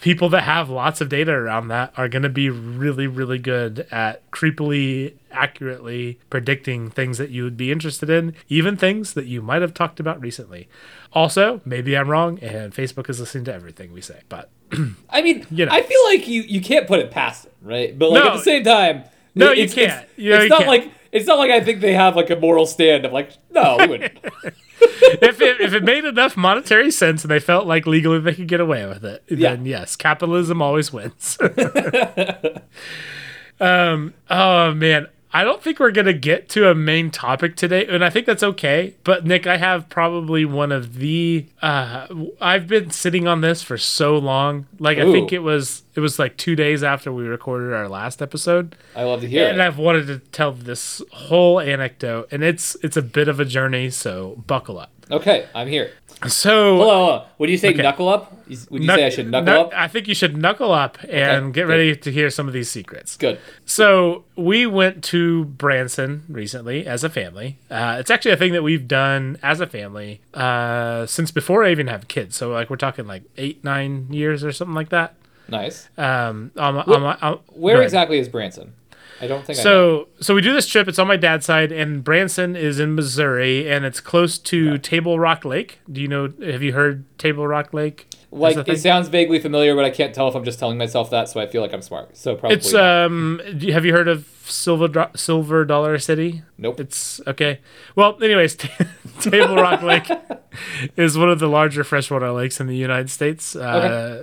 People 0.00 0.28
that 0.30 0.42
have 0.42 0.68
lots 0.70 1.00
of 1.00 1.08
data 1.08 1.32
around 1.32 1.68
that 1.68 1.92
are 1.96 2.08
going 2.08 2.22
to 2.22 2.28
be 2.28 2.48
really 2.50 3.06
really 3.06 3.38
good 3.38 3.86
at 3.90 4.28
creepily 4.30 5.14
accurately 5.30 6.18
predicting 6.30 6.90
things 6.90 7.18
that 7.18 7.30
you 7.30 7.44
would 7.44 7.56
be 7.56 7.70
interested 7.72 8.08
in 8.10 8.34
even 8.48 8.76
things 8.76 9.14
that 9.14 9.26
you 9.26 9.42
might 9.42 9.62
have 9.62 9.74
talked 9.74 10.00
about 10.00 10.20
recently 10.20 10.68
also 11.12 11.60
maybe 11.64 11.96
i'm 11.96 12.08
wrong 12.08 12.38
and 12.40 12.72
facebook 12.74 13.08
is 13.10 13.20
listening 13.20 13.44
to 13.44 13.52
everything 13.52 13.92
we 13.92 14.00
say 14.00 14.20
but 14.28 14.50
I 15.10 15.22
mean, 15.22 15.46
You 15.50 15.66
know. 15.66 15.72
I 15.72 15.82
feel 15.82 16.04
like 16.06 16.26
you 16.26 16.42
you 16.42 16.60
can't 16.60 16.88
put 16.88 16.98
it 16.98 17.12
past 17.12 17.44
it, 17.44 17.54
right? 17.62 17.96
But 17.96 18.10
like 18.10 18.24
No. 18.24 18.30
at 18.30 18.36
the 18.38 18.42
same 18.42 18.64
time, 18.64 19.04
No, 19.36 19.52
you 19.52 19.68
can't. 19.68 20.02
It's, 20.04 20.12
You 20.18 20.30
know, 20.30 20.36
it's 20.38 20.42
you 20.44 20.48
not 20.48 20.58
can't. 20.58 20.68
like 20.68 20.90
it's 21.12 21.26
not 21.28 21.38
like 21.38 21.52
I 21.52 21.60
think 21.60 21.80
they 21.80 21.92
have 21.94 22.16
like 22.16 22.30
a 22.30 22.36
moral 22.36 22.66
stand 22.66 23.04
of 23.04 23.12
like, 23.12 23.30
no, 23.52 23.76
we 23.78 23.86
wouldn't. 23.86 24.18
if 25.22 25.40
it, 25.40 25.60
if 25.60 25.72
it 25.74 25.84
made 25.84 26.04
enough 26.04 26.36
monetary 26.36 26.90
sense 26.90 27.24
and 27.24 27.30
they 27.30 27.40
felt 27.40 27.66
like 27.66 27.86
legally 27.86 28.18
they 28.20 28.34
could 28.34 28.48
get 28.48 28.60
away 28.60 28.86
with 28.86 29.04
it 29.04 29.22
Yeah. 29.28 29.50
then 29.54 29.66
yes 29.66 29.96
capitalism 29.96 30.62
always 30.62 30.92
wins 30.92 31.38
um 33.60 34.14
oh 34.30 34.72
man 34.74 35.08
I 35.36 35.44
don't 35.44 35.62
think 35.62 35.80
we're 35.80 35.90
gonna 35.90 36.14
get 36.14 36.48
to 36.50 36.70
a 36.70 36.74
main 36.74 37.10
topic 37.10 37.56
today, 37.56 37.84
and 37.86 38.02
I 38.02 38.08
think 38.08 38.24
that's 38.24 38.42
okay. 38.42 38.94
But 39.04 39.26
Nick, 39.26 39.46
I 39.46 39.58
have 39.58 39.86
probably 39.90 40.46
one 40.46 40.72
of 40.72 40.94
the. 40.94 41.44
Uh, 41.60 42.06
I've 42.40 42.66
been 42.66 42.90
sitting 42.90 43.28
on 43.28 43.42
this 43.42 43.62
for 43.62 43.76
so 43.76 44.16
long. 44.16 44.64
Like 44.78 44.96
I 44.96 45.12
think 45.12 45.34
it 45.34 45.40
was 45.40 45.82
it 45.94 46.00
was 46.00 46.18
like 46.18 46.38
two 46.38 46.56
days 46.56 46.82
after 46.82 47.12
we 47.12 47.24
recorded 47.24 47.74
our 47.74 47.86
last 47.86 48.22
episode, 48.22 48.76
I 48.94 49.02
love 49.02 49.20
to 49.20 49.28
hear 49.28 49.42
and 49.42 49.48
it. 49.48 49.52
And 49.52 49.62
I've 49.62 49.76
wanted 49.76 50.06
to 50.06 50.20
tell 50.20 50.52
this 50.52 51.02
whole 51.12 51.60
anecdote, 51.60 52.28
and 52.30 52.42
it's 52.42 52.74
it's 52.82 52.96
a 52.96 53.02
bit 53.02 53.28
of 53.28 53.38
a 53.38 53.44
journey. 53.44 53.90
So 53.90 54.42
buckle 54.46 54.78
up. 54.78 54.90
Okay, 55.10 55.46
I'm 55.54 55.68
here. 55.68 55.90
So 56.26 56.76
Hold 56.76 56.88
on, 56.90 56.96
hold 56.96 57.10
on. 57.20 57.26
Would 57.38 57.50
you 57.50 57.58
say 57.58 57.74
knuckle 57.74 58.08
up? 58.08 58.32
Would 58.70 58.82
you 58.82 58.88
say 58.88 59.04
I 59.04 59.08
should 59.10 59.30
knuckle 59.30 59.52
Knuck- 59.52 59.66
up? 59.66 59.72
I 59.74 59.86
think 59.88 60.08
you 60.08 60.14
should 60.14 60.36
knuckle 60.36 60.72
up 60.72 60.96
and 61.08 61.52
get 61.52 61.62
good. 61.64 61.68
ready 61.68 61.96
to 61.96 62.10
hear 62.12 62.30
some 62.30 62.48
of 62.48 62.54
these 62.54 62.70
secrets. 62.70 63.16
Good. 63.16 63.38
So 63.66 64.24
we 64.34 64.66
went 64.66 65.04
to 65.04 65.44
Branson 65.44 66.22
recently 66.28 66.86
as 66.86 67.04
a 67.04 67.10
family. 67.10 67.58
Uh, 67.70 67.96
it's 68.00 68.10
actually 68.10 68.30
a 68.32 68.36
thing 68.36 68.52
that 68.54 68.62
we've 68.62 68.88
done 68.88 69.38
as 69.42 69.60
a 69.60 69.66
family 69.66 70.20
uh, 70.32 71.04
since 71.06 71.30
before 71.30 71.64
I 71.64 71.70
even 71.70 71.88
have 71.88 72.08
kids. 72.08 72.34
So 72.36 72.50
like 72.50 72.70
we're 72.70 72.76
talking 72.76 73.06
like 73.06 73.24
eight, 73.36 73.62
nine 73.62 74.06
years 74.10 74.42
or 74.42 74.52
something 74.52 74.74
like 74.74 74.88
that. 74.88 75.14
Nice. 75.48 75.88
Um, 75.98 76.50
on 76.56 76.74
my, 76.76 76.82
on 76.82 77.02
my, 77.02 77.18
on, 77.20 77.40
Where 77.48 77.82
exactly 77.82 78.18
is 78.18 78.28
Branson? 78.28 78.72
I 79.20 79.26
don't 79.26 79.44
think 79.44 79.58
I 79.58 79.62
know. 79.62 79.64
So 79.64 80.08
so 80.20 80.34
we 80.34 80.40
do 80.42 80.52
this 80.52 80.66
trip. 80.68 80.88
It's 80.88 80.98
on 80.98 81.06
my 81.08 81.16
dad's 81.16 81.46
side, 81.46 81.72
and 81.72 82.02
Branson 82.04 82.54
is 82.56 82.78
in 82.80 82.94
Missouri, 82.94 83.70
and 83.70 83.84
it's 83.84 84.00
close 84.00 84.38
to 84.38 84.78
Table 84.78 85.18
Rock 85.18 85.44
Lake. 85.44 85.78
Do 85.90 86.00
you 86.00 86.08
know? 86.08 86.32
Have 86.42 86.62
you 86.62 86.72
heard 86.72 87.04
Table 87.18 87.46
Rock 87.46 87.72
Lake? 87.72 88.06
Like 88.30 88.56
it 88.68 88.80
sounds 88.80 89.08
vaguely 89.08 89.38
familiar, 89.38 89.74
but 89.74 89.84
I 89.84 89.90
can't 89.90 90.14
tell 90.14 90.28
if 90.28 90.34
I'm 90.34 90.44
just 90.44 90.58
telling 90.58 90.76
myself 90.76 91.08
that, 91.10 91.28
so 91.28 91.40
I 91.40 91.46
feel 91.46 91.62
like 91.62 91.72
I'm 91.72 91.80
smart. 91.80 92.16
So 92.16 92.34
probably 92.36 92.56
It's 92.58 92.72
not. 92.72 93.04
um. 93.06 93.40
Have 93.72 93.84
you 93.86 93.92
heard 93.92 94.08
of 94.08 94.26
Silver 94.44 94.88
Dro- 94.88 95.10
Silver 95.14 95.64
Dollar 95.64 95.98
City? 95.98 96.42
Nope. 96.58 96.80
It's 96.80 97.20
okay. 97.26 97.60
Well, 97.94 98.22
anyways, 98.22 98.56
Table 99.20 99.56
Rock 99.56 99.82
Lake 99.82 100.06
is 100.96 101.16
one 101.16 101.30
of 101.30 101.38
the 101.38 101.48
larger 101.48 101.84
freshwater 101.84 102.30
lakes 102.32 102.60
in 102.60 102.66
the 102.66 102.76
United 102.76 103.10
States. 103.10 103.56
Uh, 103.56 104.22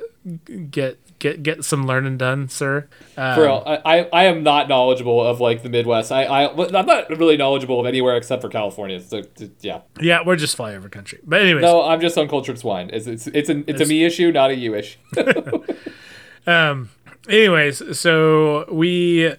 Get 0.72 1.00
get 1.20 1.44
get 1.44 1.66
some 1.66 1.86
learning 1.86 2.18
done, 2.18 2.48
sir. 2.48 2.88
Um, 3.18 3.36
For 3.36 3.42
real, 3.42 3.64
I, 3.66 4.08
I 4.14 4.24
am 4.26 4.42
not 4.42 4.70
knowledgeable 4.70 5.22
of 5.22 5.42
like 5.42 5.64
the 5.64 5.70
Midwest. 5.70 6.14
I, 6.14 6.24
I 6.24 6.54
I'm 6.54 6.86
not 6.86 7.10
really 7.10 7.36
knowledgeable 7.36 7.80
of 7.82 7.86
anywhere 7.86 8.16
except 8.16 8.42
for 8.42 8.48
California. 8.48 9.02
So 9.02 9.24
yeah, 9.60 9.82
yeah, 10.00 10.22
we're 10.26 10.38
just 10.38 10.58
flyover 10.58 10.90
country. 10.90 11.20
But 11.26 11.42
anyways, 11.42 11.62
no, 11.62 11.84
I'm 11.84 12.00
just 12.00 12.18
uncultured 12.18 12.58
swine. 12.58 12.90
It's 12.94 13.06
it's 13.06 13.28
it's, 13.28 13.50
an, 13.50 13.66
it's 13.68 13.82
a 13.82 13.86
me 13.86 14.06
issue, 14.06 14.32
not 14.32 14.52
a 14.52 14.56
you 14.56 14.76
issue. 14.76 14.98
Um. 16.48 16.90
Anyways, 17.30 17.98
so 17.98 18.66
we 18.72 19.34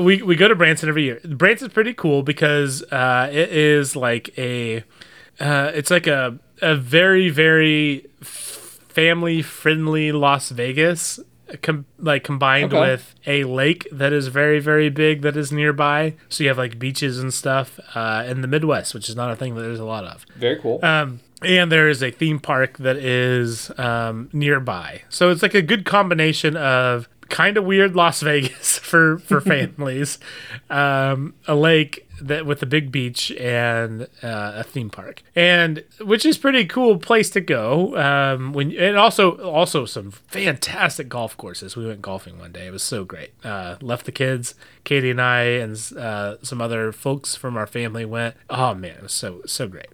we 0.00 0.22
we 0.22 0.36
go 0.36 0.48
to 0.48 0.54
Branson 0.54 0.88
every 0.88 1.04
year. 1.04 1.20
Branson's 1.24 1.72
pretty 1.72 1.94
cool 1.94 2.22
because 2.22 2.82
uh, 2.92 3.28
it 3.32 3.50
is 3.50 3.96
like 3.96 4.36
a 4.38 4.84
uh, 5.42 5.70
it's 5.74 5.90
like 5.90 6.06
a 6.06 6.38
a 6.62 6.76
very 6.76 7.28
very 7.28 8.06
family 8.20 9.42
friendly 9.42 10.12
Las 10.12 10.50
Vegas. 10.50 11.20
Com- 11.60 11.84
like 11.98 12.24
combined 12.24 12.72
Okay. 12.72 12.80
with 12.92 13.14
a 13.26 13.44
lake 13.44 13.86
that 13.92 14.10
is 14.10 14.28
very 14.28 14.58
very 14.58 14.88
big 14.88 15.20
that 15.20 15.36
is 15.36 15.52
nearby 15.52 16.14
so 16.30 16.42
you 16.44 16.48
have 16.48 16.56
like 16.56 16.78
beaches 16.78 17.18
and 17.18 17.34
stuff 17.34 17.78
uh, 17.94 18.24
in 18.26 18.40
the 18.40 18.48
midwest 18.48 18.94
which 18.94 19.06
is 19.10 19.14
not 19.16 19.30
a 19.30 19.36
thing 19.36 19.54
that 19.54 19.60
there's 19.60 19.78
a 19.78 19.84
lot 19.84 20.02
of 20.04 20.24
Very 20.38 20.58
cool. 20.60 20.82
um, 20.82 21.20
and 21.42 21.70
there 21.70 21.90
is 21.90 22.02
a 22.02 22.10
theme 22.10 22.38
park 22.40 22.78
that 22.78 22.96
is 22.96 23.70
um, 23.78 24.30
nearby. 24.32 25.02
So 25.10 25.28
it's 25.28 25.42
like 25.42 25.52
a 25.52 25.60
good 25.60 25.84
combination 25.84 26.56
of 26.56 27.06
kind 27.28 27.58
of 27.58 27.64
weird 27.64 27.94
Las 27.94 28.22
Vegas 28.28 28.78
for 28.78 29.18
for 29.18 29.38
families, 29.54 30.18
um, 30.70 31.34
a 31.46 31.54
lake 31.54 32.08
that 32.28 32.46
with 32.46 32.60
the 32.60 32.66
big 32.66 32.92
beach 32.92 33.30
and 33.32 34.02
uh, 34.22 34.52
a 34.56 34.62
theme 34.64 34.90
park, 34.90 35.22
and 35.34 35.84
which 36.00 36.24
is 36.24 36.38
pretty 36.38 36.64
cool 36.64 36.98
place 36.98 37.30
to 37.30 37.40
go. 37.40 37.96
Um, 37.96 38.52
when 38.52 38.72
and 38.72 38.96
also 38.96 39.36
also 39.38 39.84
some 39.84 40.10
fantastic 40.10 41.08
golf 41.08 41.36
courses. 41.36 41.76
We 41.76 41.86
went 41.86 42.02
golfing 42.02 42.38
one 42.38 42.52
day. 42.52 42.66
It 42.66 42.72
was 42.72 42.82
so 42.82 43.04
great. 43.04 43.32
Uh, 43.44 43.76
left 43.80 44.06
the 44.06 44.12
kids, 44.12 44.54
Katie 44.84 45.10
and 45.10 45.20
I, 45.20 45.42
and 45.42 45.76
uh, 45.96 46.36
some 46.42 46.60
other 46.60 46.92
folks 46.92 47.34
from 47.34 47.56
our 47.56 47.66
family 47.66 48.04
went. 48.04 48.36
Oh 48.50 48.74
man, 48.74 48.96
it 48.96 49.02
was 49.02 49.12
so 49.12 49.42
so 49.46 49.68
great. 49.68 49.88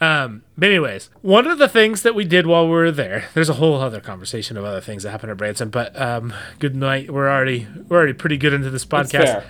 Um, 0.00 0.42
but 0.56 0.68
anyways, 0.68 1.10
one 1.22 1.46
of 1.46 1.58
the 1.58 1.68
things 1.68 2.02
that 2.02 2.14
we 2.14 2.24
did 2.24 2.46
while 2.46 2.64
we 2.64 2.72
were 2.72 2.90
there, 2.92 3.28
there's 3.34 3.48
a 3.48 3.54
whole 3.54 3.80
other 3.80 4.00
conversation 4.00 4.56
of 4.56 4.64
other 4.64 4.80
things 4.80 5.02
that 5.02 5.10
happened 5.10 5.30
at 5.30 5.36
Branson, 5.36 5.70
but 5.70 5.98
um, 6.00 6.32
good 6.58 6.74
night. 6.74 7.10
We're 7.10 7.28
already 7.28 7.66
we're 7.88 7.96
already 7.98 8.12
pretty 8.12 8.36
good 8.36 8.52
into 8.52 8.70
this 8.70 8.84
podcast. 8.84 9.44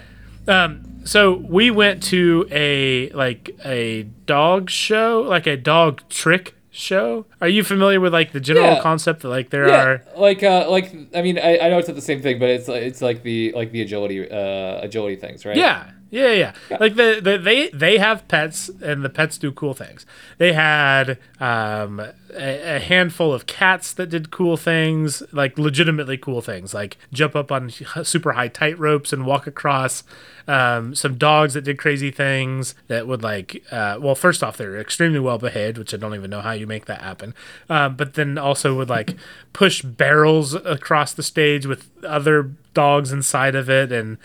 Um, 0.49 0.85
so 1.05 1.35
we 1.35 1.71
went 1.71 2.03
to 2.05 2.47
a 2.51 3.11
like 3.11 3.51
a 3.65 4.05
dog 4.27 4.71
show, 4.71 5.23
like 5.23 5.47
a 5.47 5.57
dog 5.57 6.03
trick 6.09 6.55
show. 6.71 7.27
Are 7.41 7.49
you 7.49 7.65
familiar 7.65 8.01
with 8.01 8.13
like 8.13 8.33
the 8.33 8.41
general 8.41 8.77
Yeah. 8.77 8.83
concept 8.83 9.23
that 9.23 9.29
like 9.29 9.51
there 9.51 9.67
Yeah, 9.67 9.71
are 9.71 10.05
like 10.17 10.43
uh, 10.43 10.71
like 10.71 10.95
I 11.15 11.23
mean, 11.23 11.39
I, 11.39 11.59
I 11.59 11.69
know 11.71 11.79
it's 11.79 11.89
not 11.89 11.95
the 11.95 12.03
same 12.03 12.23
thing, 12.23 12.39
but 12.39 12.49
it's 12.51 12.69
like 12.69 12.83
it's 12.83 13.03
like 13.03 13.23
the 13.23 13.53
like 13.53 13.73
the 13.73 13.83
agility 13.83 14.31
uh 14.31 14.81
agility 14.83 15.17
things, 15.17 15.45
right? 15.47 15.57
Yeah. 15.57 15.91
Yeah, 16.11 16.33
yeah, 16.33 16.53
Like 16.81 16.95
the, 16.95 17.21
the 17.23 17.37
they 17.37 17.69
they 17.69 17.99
have 17.99 18.27
pets 18.29 18.71
and 18.81 19.05
the 19.05 19.11
pets 19.11 19.37
do 19.37 19.53
cool 19.53 19.75
things. 19.75 20.07
They 20.39 20.55
had 20.55 21.19
um, 21.39 22.01
a, 22.01 22.77
a 22.77 22.81
handful 22.81 23.35
of 23.35 23.45
cats 23.45 23.93
that 23.93 24.07
did 24.09 24.31
cool 24.31 24.57
things, 24.57 25.23
like 25.33 25.59
legitimately 25.59 26.17
cool 26.17 26.41
things, 26.41 26.73
like 26.73 26.97
jump 27.13 27.37
up 27.37 27.53
on 27.53 27.69
super 28.05 28.33
high 28.33 28.49
tight 28.49 28.79
ropes 28.79 29.13
and 29.13 29.27
walk 29.27 29.47
across. 29.47 30.03
Um, 30.49 30.95
some 30.95 31.19
dogs 31.19 31.55
that 31.55 31.63
did 31.63 31.79
crazy 31.79 32.11
things 32.11 32.75
that 32.89 33.07
would 33.07 33.23
like. 33.23 33.63
Uh, 33.71 33.99
well, 34.01 34.15
first 34.15 34.43
off, 34.43 34.57
they're 34.57 34.81
extremely 34.81 35.21
well 35.21 35.39
behaved, 35.39 35.77
which 35.77 35.93
I 35.93 35.99
don't 35.99 36.15
even 36.15 36.31
know 36.31 36.41
how 36.41 36.53
you 36.53 36.67
make 36.67 36.87
that 36.87 37.03
happen. 37.03 37.35
Um, 37.69 37.97
but 37.97 38.15
then 38.15 38.39
also 38.39 38.75
would 38.75 38.89
like 38.89 39.15
push 39.53 39.83
barrels 39.83 40.55
across 40.55 41.13
the 41.13 41.23
stage 41.23 41.67
with 41.67 41.91
other 42.03 42.51
dogs 42.73 43.13
inside 43.13 43.55
of 43.55 43.69
it 43.69 43.93
and 43.93 44.17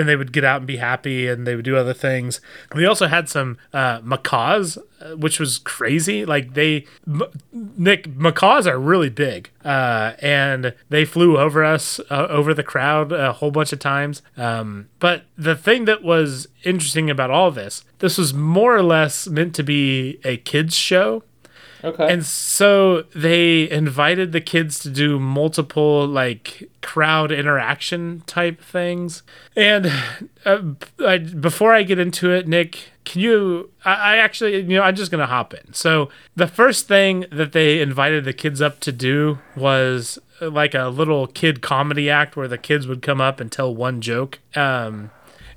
then 0.00 0.06
they 0.06 0.16
would 0.16 0.32
get 0.32 0.44
out 0.44 0.58
and 0.58 0.66
be 0.66 0.78
happy 0.78 1.28
and 1.28 1.46
they 1.46 1.54
would 1.54 1.64
do 1.64 1.76
other 1.76 1.94
things. 1.94 2.40
We 2.74 2.86
also 2.86 3.06
had 3.06 3.28
some 3.28 3.58
uh, 3.72 4.00
macaws 4.02 4.78
uh, 5.00 5.16
which 5.16 5.40
was 5.40 5.58
crazy. 5.58 6.24
Like 6.26 6.54
they 6.54 6.86
m- 7.06 7.22
nick 7.52 8.06
macaws 8.16 8.66
are 8.66 8.78
really 8.78 9.08
big 9.08 9.50
uh, 9.64 10.12
and 10.20 10.74
they 10.88 11.04
flew 11.04 11.38
over 11.38 11.64
us 11.64 12.00
uh, 12.10 12.26
over 12.28 12.52
the 12.52 12.62
crowd 12.62 13.12
a 13.12 13.32
whole 13.32 13.50
bunch 13.50 13.72
of 13.72 13.78
times. 13.78 14.22
Um, 14.36 14.88
but 14.98 15.24
the 15.38 15.56
thing 15.56 15.84
that 15.86 16.02
was 16.02 16.48
interesting 16.64 17.08
about 17.08 17.30
all 17.30 17.50
this 17.50 17.84
this 18.00 18.18
was 18.18 18.34
more 18.34 18.76
or 18.76 18.82
less 18.82 19.26
meant 19.26 19.54
to 19.54 19.62
be 19.62 20.18
a 20.24 20.36
kids 20.38 20.74
show 20.74 21.22
Okay. 21.82 22.12
and 22.12 22.24
so 22.24 23.02
they 23.14 23.70
invited 23.70 24.32
the 24.32 24.40
kids 24.40 24.78
to 24.80 24.90
do 24.90 25.18
multiple 25.18 26.06
like 26.06 26.68
crowd 26.82 27.32
interaction 27.32 28.22
type 28.26 28.60
things. 28.60 29.22
And 29.56 29.92
uh, 30.44 30.62
I, 31.00 31.18
before 31.18 31.72
I 31.72 31.82
get 31.82 31.98
into 31.98 32.30
it, 32.30 32.46
Nick, 32.48 32.92
can 33.04 33.20
you? 33.20 33.70
I, 33.84 33.94
I 33.94 34.16
actually, 34.16 34.56
you 34.56 34.76
know, 34.76 34.82
I'm 34.82 34.94
just 34.94 35.10
gonna 35.10 35.26
hop 35.26 35.54
in. 35.54 35.72
So 35.72 36.10
the 36.36 36.46
first 36.46 36.88
thing 36.88 37.26
that 37.32 37.52
they 37.52 37.80
invited 37.80 38.24
the 38.24 38.32
kids 38.32 38.60
up 38.60 38.80
to 38.80 38.92
do 38.92 39.38
was 39.56 40.18
uh, 40.40 40.50
like 40.50 40.74
a 40.74 40.88
little 40.88 41.26
kid 41.26 41.60
comedy 41.62 42.10
act 42.10 42.36
where 42.36 42.48
the 42.48 42.58
kids 42.58 42.86
would 42.86 43.02
come 43.02 43.20
up 43.20 43.40
and 43.40 43.50
tell 43.50 43.74
one 43.74 44.00
joke. 44.00 44.38
Um, 44.54 45.10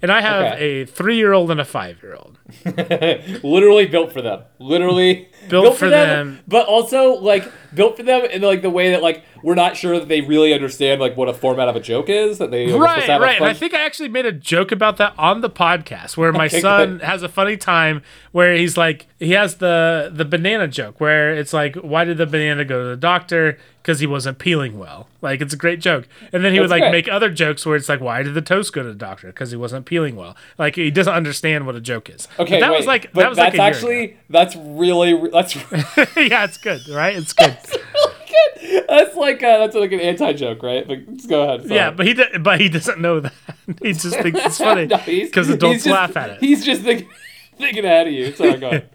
and 0.03 0.11
I 0.11 0.21
have 0.21 0.53
Okay. 0.53 0.81
a 0.81 0.85
three-year-old 0.85 1.49
and 1.49 1.59
a 1.59 1.65
five-year-old. 1.65 2.37
literally 3.43 3.85
built 3.87 4.11
for 4.13 4.21
them. 4.21 4.43
Literally 4.59 5.29
Built 5.49 5.77
for 5.77 5.89
them. 5.89 6.39
but 6.47 6.67
also 6.67 7.13
like 7.15 7.51
built 7.73 7.97
for 7.97 8.03
them 8.03 8.25
in 8.25 8.41
like 8.41 8.61
the 8.61 8.69
way 8.69 8.91
that 8.91 9.01
like 9.01 9.23
we're 9.43 9.55
not 9.55 9.75
sure 9.75 9.99
that 9.99 10.07
they 10.07 10.21
really 10.21 10.53
understand 10.53 11.01
like 11.01 11.17
what 11.17 11.27
a 11.27 11.33
format 11.33 11.67
of 11.67 11.75
a 11.75 11.79
joke 11.81 12.07
is. 12.09 12.37
That 12.37 12.51
they 12.51 12.67
like, 12.67 12.75
are 12.81 13.01
supposed 13.01 13.09
right, 13.09 13.19
right. 13.21 13.37
And 13.41 13.45
I 13.49 13.53
think 13.53 13.73
I 13.73 13.83
actually 13.85 14.09
made 14.09 14.25
a 14.25 14.31
joke 14.31 14.71
about 14.71 14.97
that 14.97 15.13
on 15.17 15.41
the 15.41 15.49
podcast 15.49 16.15
where 16.15 16.31
my 16.31 16.47
son 16.47 16.99
has 16.99 17.23
a 17.23 17.29
funny 17.29 17.57
time 17.57 18.01
where 18.31 18.53
he's 18.55 18.77
like 18.77 19.07
he 19.19 19.31
has 19.31 19.55
the 19.55 20.11
the 20.13 20.25
banana 20.25 20.67
joke 20.67 20.99
where 21.01 21.33
it's 21.33 21.53
like 21.53 21.75
why 21.77 22.03
did 22.05 22.17
the 22.17 22.25
banana 22.27 22.63
go 22.63 22.83
to 22.83 22.89
the 22.89 22.97
doctor 22.97 23.57
because 23.83 23.99
he 23.99 24.07
wasn't 24.07 24.39
peeling 24.39 24.79
well 24.79 25.07
like 25.21 25.41
it's 25.41 25.53
a 25.53 25.57
great 25.57 25.79
joke 25.81 26.07
and 26.31 26.43
then 26.43 26.53
he 26.53 26.59
would 26.61 26.69
like 26.69 26.81
great. 26.81 26.91
make 26.91 27.07
other 27.09 27.29
jokes 27.29 27.65
where 27.65 27.75
it's 27.75 27.89
like 27.89 27.99
why 27.99 28.23
did 28.23 28.33
the 28.33 28.41
toast 28.41 28.71
go 28.73 28.81
to 28.81 28.87
the 28.87 28.95
doctor 28.95 29.27
because 29.27 29.51
he 29.51 29.57
wasn't 29.57 29.85
peeling 29.85 30.15
well 30.15 30.35
like 30.57 30.75
he 30.75 30.89
doesn't 30.89 31.13
understand 31.13 31.65
what 31.65 31.75
a 31.75 31.81
joke 31.81 32.09
is 32.09 32.27
Okay, 32.39 32.55
But 32.55 32.59
that 32.61 32.71
wait, 32.71 32.77
was 32.77 32.87
like 32.87 33.11
that 33.13 33.29
was 33.29 33.37
that's 33.37 33.57
like 33.57 33.73
actually 33.75 34.17
that's 34.29 34.55
really 34.55 35.29
that's 35.29 35.55
yeah 36.15 36.45
it's 36.45 36.57
good 36.57 36.87
right 36.89 37.15
it's 37.15 37.33
good 37.33 37.57
that's 38.87 39.15
like 39.15 39.43
uh, 39.43 39.57
that's 39.59 39.75
like 39.75 39.91
an 39.91 39.99
anti 39.99 40.33
joke, 40.33 40.63
right? 40.63 40.87
But 40.87 41.15
just 41.17 41.29
go 41.29 41.43
ahead. 41.43 41.63
sorry. 41.63 41.75
yeah 41.75 41.91
but 41.91 42.05
he 42.07 42.13
d- 42.13 42.37
but 42.39 42.59
he 42.61 42.69
doesn't 42.69 42.99
know 43.01 43.19
that 43.19 43.33
he 43.81 43.93
just 43.93 44.17
thinks 44.19 44.39
it's 44.43 44.57
funny 44.57 44.85
because 44.87 45.47
he's 45.47 45.55
adults 45.55 45.83
just- 45.83 45.87
laugh 45.93 46.15
at 46.17 46.29
it 46.31 46.39
He's 46.39 46.65
just 46.65 46.81
thinking, 46.81 47.09
thinking 47.57 47.85
ahead 47.85 48.07
of 48.07 48.13
you. 48.13 48.33
Ahead. 48.39 48.89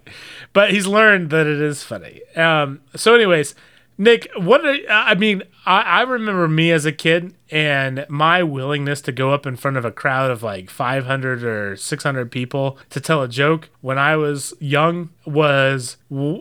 but 0.53 0.71
he's 0.73 0.87
learned 0.87 1.31
that 1.31 1.47
it 1.47 1.61
is 1.61 1.83
funny. 1.83 2.21
Um, 2.37 2.81
so, 2.97 3.15
anyways, 3.15 3.55
Nick, 3.99 4.29
what 4.37 4.65
are, 4.65 4.77
I 4.89 5.15
mean, 5.17 5.43
I, 5.69 5.83
I 5.83 6.03
remember 6.03 6.49
me 6.49 6.73
as 6.73 6.87
a 6.87 6.93
kid 6.93 7.35
and 7.51 8.07
my 8.09 8.43
willingness 8.43 9.03
to 9.03 9.13
go 9.13 9.35
up 9.35 9.45
in 9.45 9.55
front 9.55 9.77
of 9.77 9.85
a 9.85 9.93
crowd 9.93 10.31
of 10.31 10.43
like 10.43 10.71
500 10.71 11.45
or 11.45 11.77
600 11.77 12.33
people 12.33 12.79
to 12.89 13.03
tell 13.03 13.23
a 13.23 13.29
joke 13.29 13.69
when 13.83 13.99
I 13.99 14.17
was 14.17 14.55
young 14.61 15.11
was, 15.27 15.99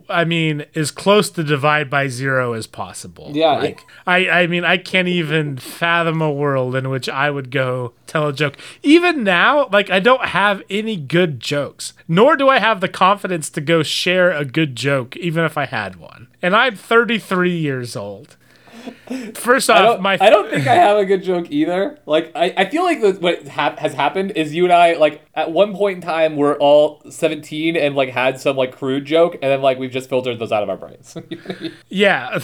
I 0.07 0.23
mean, 0.23 0.65
as 0.75 0.91
close 0.91 1.29
to 1.31 1.43
divide 1.43 1.89
by 1.89 2.07
zero 2.07 2.53
as 2.53 2.67
possible. 2.67 3.31
Yeah, 3.33 3.57
Like, 3.57 3.81
I, 4.05 4.29
I 4.29 4.47
mean, 4.47 4.63
I 4.63 4.77
can't 4.77 5.09
even 5.09 5.57
fathom 5.57 6.21
a 6.21 6.31
world 6.31 6.73
in 6.73 6.89
which 6.89 7.09
I 7.09 7.29
would 7.29 7.51
go 7.51 7.91
tell 8.05 8.29
a 8.29 8.33
joke. 8.33 8.55
Even 8.81 9.25
now, 9.25 9.67
like, 9.73 9.89
I 9.89 9.99
don't 9.99 10.27
have 10.27 10.63
any 10.69 10.95
good 10.95 11.41
jokes, 11.41 11.91
nor 12.07 12.37
do 12.37 12.47
I 12.47 12.59
have 12.59 12.79
the 12.79 12.87
confidence 12.87 13.49
to 13.49 13.61
go 13.61 13.83
share 13.83 14.31
a 14.31 14.45
good 14.45 14.77
joke, 14.77 15.17
even 15.17 15.43
if 15.43 15.57
I 15.57 15.65
had 15.65 15.97
one. 15.97 16.29
And 16.41 16.55
I'm 16.55 16.77
33 16.77 17.57
years 17.57 17.97
old. 17.97 18.37
First 19.35 19.69
off, 19.69 19.77
I 19.77 19.81
don't, 19.81 20.01
my 20.01 20.17
I 20.19 20.29
don't 20.29 20.49
think 20.49 20.67
I 20.67 20.75
have 20.75 20.97
a 20.97 21.05
good 21.05 21.23
joke 21.23 21.47
either. 21.49 21.99
Like, 22.05 22.31
I, 22.35 22.53
I 22.57 22.65
feel 22.69 22.83
like 22.83 23.01
that 23.01 23.21
what 23.21 23.47
hap- 23.47 23.79
has 23.79 23.93
happened 23.93 24.31
is 24.31 24.53
you 24.53 24.63
and 24.65 24.73
I, 24.73 24.93
like, 24.95 25.21
at 25.35 25.51
one 25.51 25.73
point 25.75 25.97
in 25.97 26.01
time, 26.01 26.35
we're 26.35 26.55
all 26.57 27.01
17 27.09 27.75
and, 27.75 27.95
like, 27.95 28.09
had 28.09 28.39
some, 28.39 28.55
like, 28.57 28.75
crude 28.75 29.05
joke, 29.05 29.33
and 29.35 29.43
then, 29.43 29.61
like, 29.61 29.77
we've 29.79 29.91
just 29.91 30.09
filtered 30.09 30.39
those 30.39 30.51
out 30.51 30.63
of 30.63 30.69
our 30.69 30.77
brains. 30.77 31.15
yeah, 31.89 32.39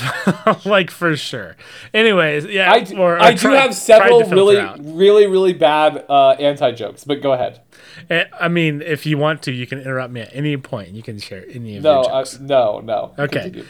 like 0.65 0.91
for 0.91 1.15
sure. 1.15 1.56
Anyways, 1.93 2.45
yeah, 2.45 2.71
I 2.71 2.82
do, 2.82 2.97
or- 2.97 3.15
or 3.17 3.21
I 3.21 3.34
do 3.34 3.49
have 3.49 3.73
several 3.75 4.23
really, 4.29 4.58
really, 4.82 5.27
really 5.27 5.53
bad 5.53 6.06
uh, 6.10 6.32
anti 6.32 6.71
jokes, 6.71 7.03
but 7.03 7.21
go 7.21 7.34
ahead. 7.34 7.62
Eh, 8.10 8.25
I 8.39 8.47
mean, 8.47 8.82
if 8.82 9.06
you 9.06 9.17
want 9.17 9.43
to, 9.43 9.51
you 9.51 9.67
can 9.67 9.79
interrupt 9.79 10.12
me 10.13 10.21
at 10.21 10.29
any 10.34 10.56
point. 10.58 10.89
You 10.91 11.03
can 11.03 11.19
share 11.19 11.43
any 11.49 11.77
of 11.77 11.84
No, 11.84 12.01
your 12.03 12.12
uh, 12.12 12.19
jokes. 12.23 12.39
no, 12.39 12.79
no. 12.79 13.13
Okay. 13.19 13.41
Continue. 13.43 13.65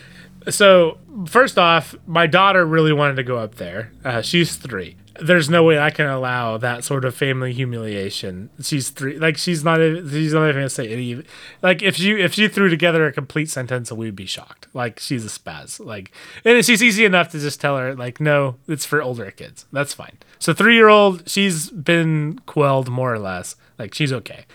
So 0.50 0.98
first 1.28 1.58
off, 1.58 1.96
my 2.06 2.28
daughter 2.28 2.66
really 2.66 2.94
wanted 2.94 3.16
to 3.16 3.24
go 3.24 3.38
up 3.38 3.56
there. 3.56 3.92
Uh, 4.04 4.22
she's 4.22 4.56
three. 4.56 4.98
There's 5.22 5.48
no 5.48 5.64
way 5.64 5.78
I 5.78 5.92
can 5.92 6.08
allow 6.08 6.58
that 6.58 6.84
sort 6.84 7.06
of 7.06 7.14
family 7.16 7.54
humiliation. 7.54 8.50
She's 8.62 8.90
three. 8.90 9.20
Like 9.20 9.38
she's 9.38 9.64
not. 9.64 9.78
She's 9.80 10.34
not 10.34 10.46
even 10.50 10.56
gonna 10.56 10.70
say 10.70 10.92
any. 10.92 11.24
Like 11.62 11.84
if 11.84 12.00
you 12.00 12.18
if 12.18 12.34
she 12.34 12.48
threw 12.48 12.68
together 12.68 13.06
a 13.06 13.14
complete 13.14 13.50
sentence, 13.50 13.92
we'd 13.92 14.16
be 14.16 14.26
shocked. 14.26 14.68
Like 14.74 15.00
she's 15.00 15.24
a 15.24 15.30
spaz. 15.30 15.80
Like 15.80 16.12
and 16.44 16.66
she's 16.66 16.82
easy 16.82 17.06
enough 17.06 17.30
to 17.30 17.40
just 17.40 17.62
tell 17.62 17.78
her 17.78 17.94
like 17.94 18.20
no, 18.20 18.56
it's 18.68 18.86
for 18.88 19.04
older 19.04 19.30
kids. 19.30 19.68
That's 19.72 19.94
fine. 19.94 20.18
So 20.40 20.52
three 20.52 20.76
year 20.76 20.90
old, 20.90 21.30
she's 21.30 21.70
been 21.70 22.40
quelled 22.48 22.90
more 22.90 23.14
or 23.14 23.20
less. 23.20 23.56
Like 23.78 23.94
she's 23.94 24.12
okay. 24.14 24.46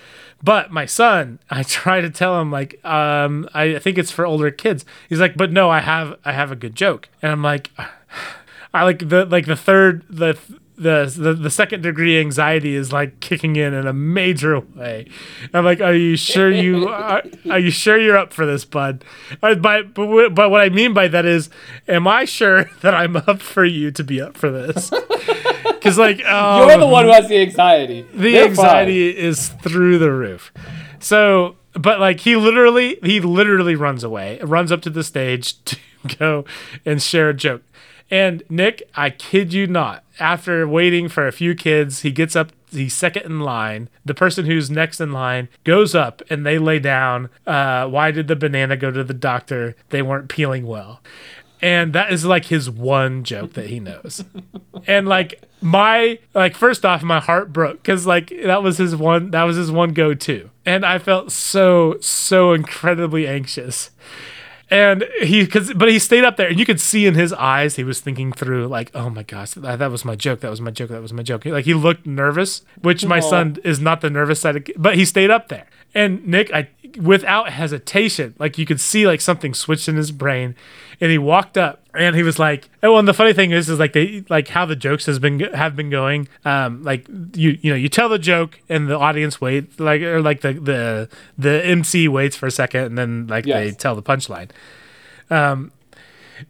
But 0.43 0.71
my 0.71 0.87
son, 0.87 1.39
I 1.51 1.63
try 1.63 2.01
to 2.01 2.11
tell 2.11 2.41
him 2.41 2.51
like, 2.51 2.85
um, 2.85 3.49
I 3.55 3.79
think 3.79 3.99
it's 3.99 4.11
for 4.13 4.25
older 4.27 4.51
kids. 4.51 4.85
He's 5.09 5.21
like, 5.21 5.37
but 5.37 5.53
no, 5.53 5.69
I 5.71 5.81
have 5.81 6.19
I 6.25 6.33
have 6.33 6.53
a 6.53 6.57
good 6.57 6.75
joke, 6.75 7.09
and 7.23 7.33
I'm 7.33 7.43
like, 7.43 7.71
I 8.75 8.85
like 8.85 9.09
the 9.09 9.25
like 9.25 9.47
the 9.47 9.57
third 9.57 10.05
the. 10.09 10.39
The, 10.81 11.13
the 11.19 11.35
the 11.35 11.51
second 11.51 11.83
degree 11.83 12.21
anxiety 12.21 12.77
is 12.77 12.93
like 12.93 13.19
kicking 13.19 13.57
in 13.57 13.75
in 13.75 13.89
a 13.89 13.93
major 13.93 14.61
way. 14.61 15.09
I'm 15.53 15.65
like, 15.65 15.81
are 15.81 15.93
you 15.93 16.17
sure 16.17 16.53
you 16.53 16.87
are, 16.87 17.25
are 17.51 17.59
you 17.59 17.73
sure 17.73 17.99
you're 17.99 18.17
up 18.17 18.33
for 18.33 18.47
this, 18.47 18.65
bud? 18.65 19.05
Uh, 19.43 19.57
But 19.57 19.93
but 19.93 20.29
but 20.37 20.51
what 20.53 20.61
I 20.61 20.69
mean 20.69 20.95
by 20.95 21.09
that 21.09 21.27
is, 21.27 21.51
am 21.89 22.07
I 22.07 22.27
sure 22.27 22.71
that 22.83 22.95
I'm 22.95 23.17
up 23.17 23.41
for 23.43 23.65
you 23.65 23.91
to 23.91 24.05
be 24.05 24.21
up 24.21 24.37
for 24.37 24.53
this? 24.53 24.93
Because 25.79 25.99
like, 25.99 26.21
oh, 26.27 26.67
You're 26.69 26.79
the 26.79 26.87
one 26.87 27.05
who 27.05 27.13
has 27.13 27.29
the 27.29 27.41
anxiety. 27.41 28.03
the 28.13 28.33
They're 28.33 28.47
anxiety 28.47 29.17
is 29.17 29.49
through 29.49 29.99
the 29.99 30.13
roof. 30.13 30.53
So, 31.01 31.57
but 31.73 32.01
like 32.01 32.21
he 32.21 32.37
literally, 32.37 32.99
he 33.03 33.21
literally 33.21 33.75
runs 33.75 34.05
away, 34.05 34.39
runs 34.41 34.73
up 34.73 34.83
to 34.83 34.91
the 34.91 35.05
stage 35.05 35.63
to 35.65 35.77
go 36.19 36.45
and 36.85 37.03
share 37.03 37.29
a 37.29 37.35
joke. 37.35 37.63
And 38.11 38.43
Nick, 38.49 38.83
I 38.95 39.11
kid 39.11 39.53
you 39.53 39.67
not, 39.67 40.03
after 40.19 40.67
waiting 40.67 41.09
for 41.11 41.27
a 41.27 41.33
few 41.33 41.55
kids, 41.55 42.01
he 42.01 42.11
gets 42.11 42.35
up 42.35 42.53
he's 42.71 42.95
second 42.95 43.25
in 43.25 43.41
line. 43.41 43.89
The 44.05 44.15
person 44.15 44.47
who's 44.47 44.71
next 44.71 45.01
in 45.01 45.13
line 45.13 45.49
goes 45.65 45.95
up 45.95 46.23
and 46.31 46.45
they 46.45 46.59
lay 46.59 46.79
down. 46.79 47.31
Uh, 47.47 47.87
why 47.87 48.11
did 48.11 48.29
the 48.29 48.37
banana 48.37 48.77
go 48.77 48.91
to 48.91 49.05
the 49.05 49.15
doctor? 49.15 49.75
They 49.91 50.03
weren't 50.03 50.29
peeling 50.29 50.67
well. 50.67 51.01
And 51.61 51.93
that 51.93 52.13
is 52.13 52.25
like 52.25 52.47
his 52.47 52.71
one 52.71 53.25
joke 53.25 53.55
that 53.55 53.67
he 53.67 53.81
knows. 53.81 54.25
and 54.87 55.09
like 55.09 55.43
my 55.61 56.19
like 56.35 56.55
first 56.55 56.85
off 56.85 57.03
my 57.03 57.21
heart 57.21 57.53
broke 57.53 57.83
cuz 57.83 58.07
like 58.07 58.33
that 58.45 58.63
was 58.63 58.79
his 58.79 58.95
one 58.95 59.33
that 59.33 59.45
was 59.45 59.57
his 59.57 59.71
one 59.71 59.93
go 59.93 60.15
to. 60.15 60.51
And 60.65 60.85
I 60.85 60.99
felt 60.99 61.33
so 61.33 61.97
so 62.01 62.53
incredibly 62.53 63.27
anxious 63.27 63.91
and 64.71 65.05
he 65.21 65.47
cause 65.47 65.73
but 65.75 65.89
he 65.89 65.99
stayed 65.99 66.25
up 66.25 66.37
there 66.37 66.49
and 66.49 66.59
you 66.59 66.67
could 66.67 66.81
see 66.81 67.07
in 67.07 67.15
his 67.15 67.33
eyes 67.33 67.77
he 67.77 67.85
was 67.85 68.01
thinking 68.01 68.33
through 68.33 68.67
like 68.67 68.91
oh 68.95 69.09
my 69.09 69.23
gosh 69.23 69.53
that, 69.53 69.79
that 69.79 69.91
was 69.91 70.05
my 70.05 70.15
joke 70.15 70.41
that 70.41 70.51
was 70.51 70.61
my 70.61 70.71
joke 70.71 70.91
that 70.91 71.01
was 71.01 71.13
my 71.13 71.23
joke 71.23 71.45
like 71.47 71.65
he 71.65 71.75
looked 71.75 72.07
nervous 72.07 72.63
which 72.83 73.05
my 73.07 73.19
Aw. 73.19 73.31
son 73.31 73.57
is 73.65 73.81
not 73.81 74.01
the 74.01 74.11
nervous 74.11 74.41
side 74.41 74.57
of, 74.57 74.67
but 74.77 74.97
he 74.97 75.05
stayed 75.05 75.31
up 75.31 75.49
there 75.49 75.67
and 75.95 76.27
nick 76.27 76.53
i 76.53 76.69
without 77.01 77.51
hesitation 77.51 78.35
like 78.39 78.59
you 78.59 78.67
could 78.67 78.81
see 78.81 79.07
like 79.07 79.21
something 79.21 79.55
switched 79.55 79.89
in 79.89 79.97
his 79.97 80.11
brain 80.11 80.55
and 81.01 81.11
he 81.11 81.19
walked 81.19 81.57
up 81.57 81.81
and 81.95 82.17
he 82.17 82.23
was 82.23 82.39
like 82.39 82.69
oh 82.83 82.97
and 82.97 83.07
the 83.07 83.15
funny 83.15 83.33
thing 83.33 83.51
is 83.51 83.69
is 83.69 83.79
like 83.79 83.93
they 83.93 84.25
like 84.29 84.49
how 84.49 84.65
the 84.65 84.77
jokes 84.77 85.07
has 85.07 85.19
been 85.19 85.39
have 85.41 85.77
been 85.77 85.91
going 85.91 86.27
um 86.45 86.83
like 86.83 87.07
you 87.35 87.59
you 87.61 87.71
know 87.71 87.77
you 87.77 87.89
tell 87.89 88.09
the 88.09 88.19
joke 88.19 88.61
and 88.69 88.89
the 88.89 88.99
audience 88.99 89.41
wait 89.41 89.79
like 89.79 90.03
or 90.03 90.21
like 90.23 90.41
the 90.41 90.55
the 90.55 91.09
the 91.37 91.65
mc 91.67 92.09
waits 92.09 92.37
for 92.37 92.47
a 92.47 92.51
second 92.51 92.85
and 92.85 92.99
then 92.99 93.27
like 93.27 93.45
they 93.45 93.71
tell 93.71 93.95
the 93.95 94.03
punchline 94.03 94.51
um, 95.31 95.73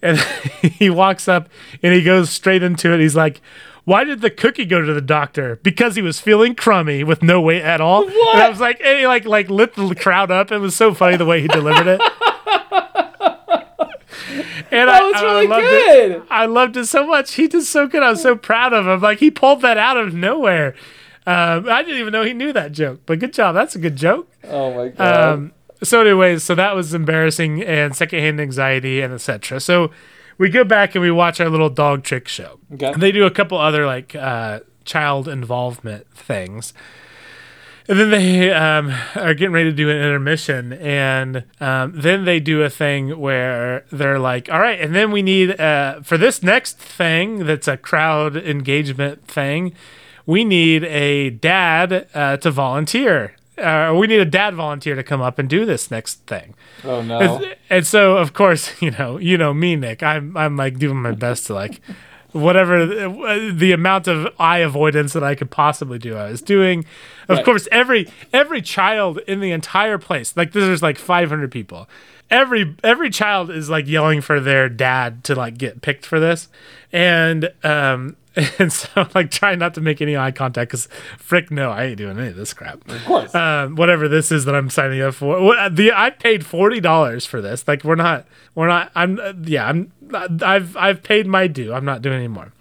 and 0.03 0.19
he 0.63 0.91
walks 0.91 1.29
up 1.29 1.49
and 1.83 1.95
he 1.95 2.03
goes 2.03 2.31
straight 2.31 2.63
into 2.63 2.93
it. 2.93 3.01
He's 3.01 3.17
like, 3.17 3.41
"Why 3.89 4.05
did 4.05 4.21
the 4.21 4.31
cookie 4.31 4.65
go 4.67 4.81
to 4.85 4.93
the 4.93 5.01
doctor? 5.01 5.57
Because 5.63 5.97
he 5.97 6.03
was 6.03 6.21
feeling 6.21 6.55
crummy 6.55 7.03
with 7.05 7.23
no 7.23 7.41
weight 7.41 7.63
at 7.63 7.81
all." 7.81 8.05
What? 8.05 8.35
And 8.35 8.43
I 8.43 8.49
was 8.49 8.61
like, 8.61 8.81
and 8.85 8.99
he 8.99 9.07
like 9.07 9.25
like 9.25 9.49
lit 9.49 9.75
the 9.75 9.95
crowd 9.95 10.31
up. 10.31 10.53
It 10.53 10.59
was 10.59 10.77
so 10.77 10.93
funny 10.95 11.17
the 11.17 11.25
way 11.27 11.41
he 11.41 11.49
delivered 11.49 11.87
it. 11.87 12.01
And 14.71 14.89
That 14.89 15.03
I, 15.03 15.07
was 15.07 15.15
I 15.17 15.23
really 15.23 15.47
loved 15.47 15.63
good. 15.63 16.11
It. 16.13 16.23
I 16.31 16.47
loved 16.47 16.77
it 16.77 16.85
so 16.87 17.07
much. 17.07 17.35
He 17.35 17.49
did 17.49 17.63
so 17.65 17.87
good. 17.87 18.03
I 18.03 18.11
was 18.11 18.21
so 18.23 18.37
proud 18.37 18.73
of 18.75 18.87
him. 18.87 19.01
Like 19.01 19.19
he 19.19 19.31
pulled 19.31 19.63
that 19.63 19.79
out 19.79 19.97
of 19.97 20.13
nowhere. 20.13 20.75
Um, 21.27 21.69
I 21.69 21.83
didn't 21.83 22.01
even 22.01 22.13
know 22.13 22.23
he 22.23 22.35
knew 22.35 22.53
that 22.53 22.73
joke, 22.73 23.01
but 23.07 23.19
good 23.19 23.33
job. 23.33 23.55
That's 23.55 23.75
a 23.75 23.79
good 23.79 23.97
joke. 23.97 24.31
Oh 24.45 24.75
my 24.75 24.89
god. 24.89 25.33
Um, 25.35 25.53
so, 25.83 26.01
anyways, 26.01 26.43
so 26.43 26.55
that 26.55 26.75
was 26.75 26.93
embarrassing 26.93 27.63
and 27.63 27.95
secondhand 27.95 28.41
anxiety 28.41 29.01
and 29.01 29.15
etc. 29.15 29.61
So, 29.61 29.91
we 30.39 30.49
go 30.49 30.65
back 30.65 30.95
and 30.95 31.03
we 31.03 31.11
watch 31.11 31.41
our 31.41 31.49
little 31.49 31.69
dog 31.69 32.05
trick 32.05 32.29
show. 32.29 32.61
Okay. 32.73 32.93
And 32.93 33.03
they 33.03 33.13
do 33.13 33.27
a 33.27 33.31
couple 33.31 33.59
other 33.59 33.85
like 33.85 34.15
uh, 34.15 34.61
child 34.85 35.29
involvement 35.29 36.07
things. 36.15 36.73
And 37.89 37.99
then 37.99 38.11
they 38.11 38.53
um, 38.53 38.93
are 39.15 39.33
getting 39.33 39.53
ready 39.53 39.71
to 39.71 39.77
do 39.77 39.89
an 39.89 39.97
intermission, 39.97 40.75
and 40.75 41.45
um, 41.59 41.93
then 41.95 42.27
they 42.27 42.39
do 42.39 42.63
a 42.63 42.69
thing 42.69 43.19
where 43.19 43.87
they're 43.91 44.19
like, 44.19 44.53
"All 44.53 44.61
right," 44.61 44.79
and 44.79 44.95
then 44.95 45.11
we 45.11 45.23
need 45.23 45.59
uh, 45.59 46.03
for 46.03 46.19
this 46.19 46.43
next 46.43 46.79
thing 46.79 47.47
that's 47.47 47.67
a 47.67 47.79
crowd 47.79 48.37
engagement 48.37 49.27
thing, 49.27 49.73
we 50.27 50.45
need 50.45 50.85
a 50.85 51.31
dad 51.31 52.07
uh, 52.13 52.37
to 52.37 52.51
volunteer. 52.51 53.35
Uh, 53.59 53.95
we 53.95 54.07
need 54.07 54.21
a 54.21 54.25
dad 54.25 54.55
volunteer 54.55 54.95
to 54.95 55.03
come 55.03 55.21
up 55.21 55.39
and 55.39 55.49
do 55.49 55.65
this 55.65 55.91
next 55.91 56.27
thing. 56.27 56.55
oh 56.85 57.03
no. 57.03 57.19
And, 57.39 57.57
and 57.71 57.87
so, 57.87 58.17
of 58.17 58.33
course, 58.33 58.71
you 58.83 58.91
know, 58.93 59.19
you 59.19 59.37
know 59.39 59.53
me, 59.55 59.77
Nick. 59.77 60.03
I'm 60.03 60.37
I'm 60.37 60.57
like 60.57 60.79
doing 60.79 60.97
my 61.03 61.13
best 61.13 61.47
to 61.49 61.55
like 61.55 61.81
whatever 62.33 62.85
the, 62.85 63.53
the 63.57 63.73
amount 63.73 64.07
of 64.07 64.29
eye 64.39 64.59
avoidance 64.59 65.15
that 65.15 65.25
I 65.25 65.35
could 65.35 65.51
possibly 65.51 65.99
do. 65.99 66.17
I 66.17 66.31
was 66.31 66.43
doing. 66.43 66.85
Of 67.29 67.37
Right. 67.39 67.45
course, 67.45 67.67
every 67.73 68.09
every 68.33 68.63
child 68.63 69.19
in 69.27 69.41
the 69.41 69.51
entire 69.51 69.99
place, 69.99 70.37
like 70.37 70.53
there's 70.53 70.83
like 70.83 70.99
500 70.99 71.51
people. 71.51 71.89
Every 72.31 72.75
every 72.85 73.09
child 73.11 73.51
is 73.51 73.71
like 73.71 73.87
yelling 73.89 74.21
for 74.21 74.39
their 74.41 74.69
dad 74.69 75.25
to 75.25 75.35
like 75.35 75.57
get 75.57 75.81
picked 75.81 76.05
for 76.05 76.21
this, 76.21 76.49
and 76.93 77.51
um 77.65 78.17
and 78.59 78.73
so 78.73 78.89
I'm 78.95 79.09
like 79.15 79.31
trying 79.31 79.59
not 79.59 79.75
to 79.75 79.81
make 79.81 80.01
any 80.01 80.17
eye 80.17 80.31
contact 80.31 80.71
because 80.71 80.89
frick 81.19 81.51
no, 81.51 81.71
I 81.71 81.85
ain't 81.85 81.97
doing 81.97 82.19
any 82.19 82.29
of 82.29 82.37
this 82.37 82.53
crap 82.55 82.89
of 82.89 83.05
course. 83.05 83.35
um, 83.35 83.75
whatever 83.75 84.07
this 84.07 84.31
is 84.31 84.45
that 84.45 84.55
I'm 84.55 84.71
signing 84.71 85.01
up 85.01 85.15
for. 85.15 85.43
What, 85.43 85.75
the 85.75 85.93
I 85.93 86.11
paid 86.11 86.47
forty 86.47 86.81
dollars 86.81 87.27
for 87.27 87.41
this. 87.41 87.67
Like 87.67 87.83
we're 87.83 87.97
not, 87.97 88.27
we're 88.55 88.69
not. 88.69 88.93
I'm 88.95 89.19
uh, 89.19 89.33
yeah. 89.43 89.67
I'm. 89.67 89.93
I've 90.43 90.77
I've 90.77 91.03
paid 91.03 91.27
my 91.27 91.47
due. 91.49 91.73
I'm 91.73 91.85
not 91.85 92.01
doing 92.01 92.17
anymore. 92.17 92.53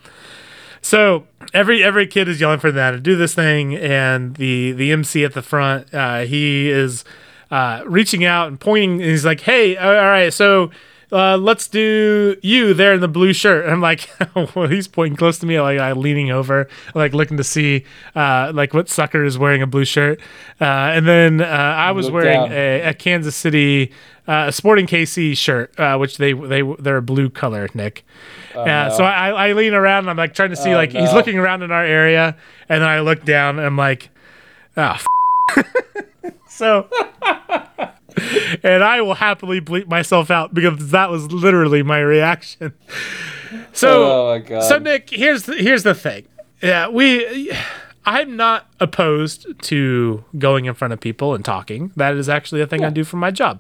So 0.82 1.28
every 1.54 1.84
every 1.84 2.08
kid 2.08 2.28
is 2.28 2.42
yelling 2.42 2.60
for 2.60 2.72
that 2.72 2.92
to 2.92 3.00
do 3.00 3.16
this 3.16 3.36
thing, 3.36 3.76
and 3.76 4.36
the 4.36 4.72
the 4.72 4.92
MC 4.92 5.24
at 5.24 5.34
the 5.34 5.42
front, 5.42 5.94
uh, 5.94 6.22
he 6.22 6.70
is 6.70 7.04
uh, 7.52 7.84
reaching 7.86 8.26
out 8.26 8.48
and 8.48 8.60
pointing. 8.60 8.94
And 9.02 9.12
he's 9.12 9.26
like, 9.26 9.42
"Hey, 9.42 9.78
all 9.78 9.94
right, 9.94 10.34
so." 10.34 10.72
Uh, 11.10 11.38
let's 11.38 11.68
do 11.68 12.36
you 12.42 12.74
there 12.74 12.94
in 12.94 13.00
the 13.00 13.08
blue 13.08 13.32
shirt. 13.32 13.64
And 13.64 13.74
I'm 13.74 13.82
like, 13.82 14.10
well, 14.56 14.68
he's 14.68 14.88
pointing 14.88 15.16
close 15.16 15.38
to 15.40 15.46
me, 15.46 15.60
like 15.60 15.80
I'm 15.80 16.00
leaning 16.00 16.32
over, 16.32 16.68
like 16.94 17.14
looking 17.14 17.38
to 17.38 17.44
see, 17.44 17.86
uh, 18.16 18.52
like 18.54 18.74
what 18.74 18.90
sucker 18.90 19.24
is 19.24 19.38
wearing 19.38 19.62
a 19.62 19.68
blue 19.68 19.86
shirt. 19.86 20.20
Uh, 20.60 20.66
and 20.66 21.08
then 21.08 21.42
uh, 21.42 21.46
I 21.46 21.92
was 21.92 22.08
Look 22.08 22.16
wearing 22.16 22.52
a, 22.52 22.90
a 22.90 22.94
Kansas 22.94 23.36
City, 23.36 23.92
uh, 24.28 24.52
Sporting 24.52 24.86
KC 24.86 25.38
shirt, 25.38 25.78
uh, 25.80 25.98
which 25.98 26.18
they 26.18 26.34
they 26.34 26.62
they're 26.80 26.98
a 26.98 27.02
blue 27.02 27.30
color, 27.30 27.70
Nick. 27.74 28.06
Yeah, 28.54 28.90
no. 28.90 28.98
so 28.98 29.04
I, 29.06 29.50
I 29.50 29.54
lean 29.54 29.74
around 29.74 30.00
and 30.00 30.10
I'm 30.10 30.18
like 30.18 30.34
trying 30.34 30.50
to 30.50 30.56
see 30.56 30.72
Oh, 30.72 30.76
like 30.76 30.92
he's 30.92 31.14
looking 31.14 31.38
around 31.38 31.64
in 31.64 31.72
our 31.72 31.86
area, 31.86 32.36
and 32.68 32.82
then 32.82 32.90
I 32.90 33.00
look 33.00 33.24
down 33.24 33.60
and 33.60 33.66
I'm 33.66 33.78
like, 33.78 34.10
ah, 34.76 35.02
f-. 35.56 35.66
so. 36.50 36.90
and 38.64 38.84
I 38.84 39.02
will 39.02 39.16
happily 39.16 39.62
bleep 39.62 39.88
myself 39.88 40.32
out 40.32 40.54
because 40.54 40.92
that 40.92 41.10
was 41.10 41.32
literally 41.32 41.84
my 41.84 42.00
reaction. 42.00 42.74
So, 43.74 44.04
Oh 44.04 44.34
my 44.34 44.40
God. 44.40 44.62
so 44.62 44.78
Nick, 44.78 45.10
here's 45.10 45.44
the, 45.44 45.56
here's 45.56 45.84
the 45.84 45.96
thing. 45.96 46.28
Yeah, 46.62 46.88
we. 46.90 47.52
I'm 48.06 48.38
not 48.38 48.68
opposed 48.80 49.48
to 49.64 50.24
going 50.38 50.64
in 50.66 50.74
front 50.74 50.94
of 50.94 51.02
people 51.02 51.36
and 51.36 51.44
talking. 51.44 51.92
That 51.98 52.16
is 52.16 52.30
actually 52.30 52.62
a 52.62 52.68
thing 52.68 52.86
I 52.86 52.90
do 52.90 53.04
for 53.04 53.18
my 53.18 53.32
job. 53.32 53.60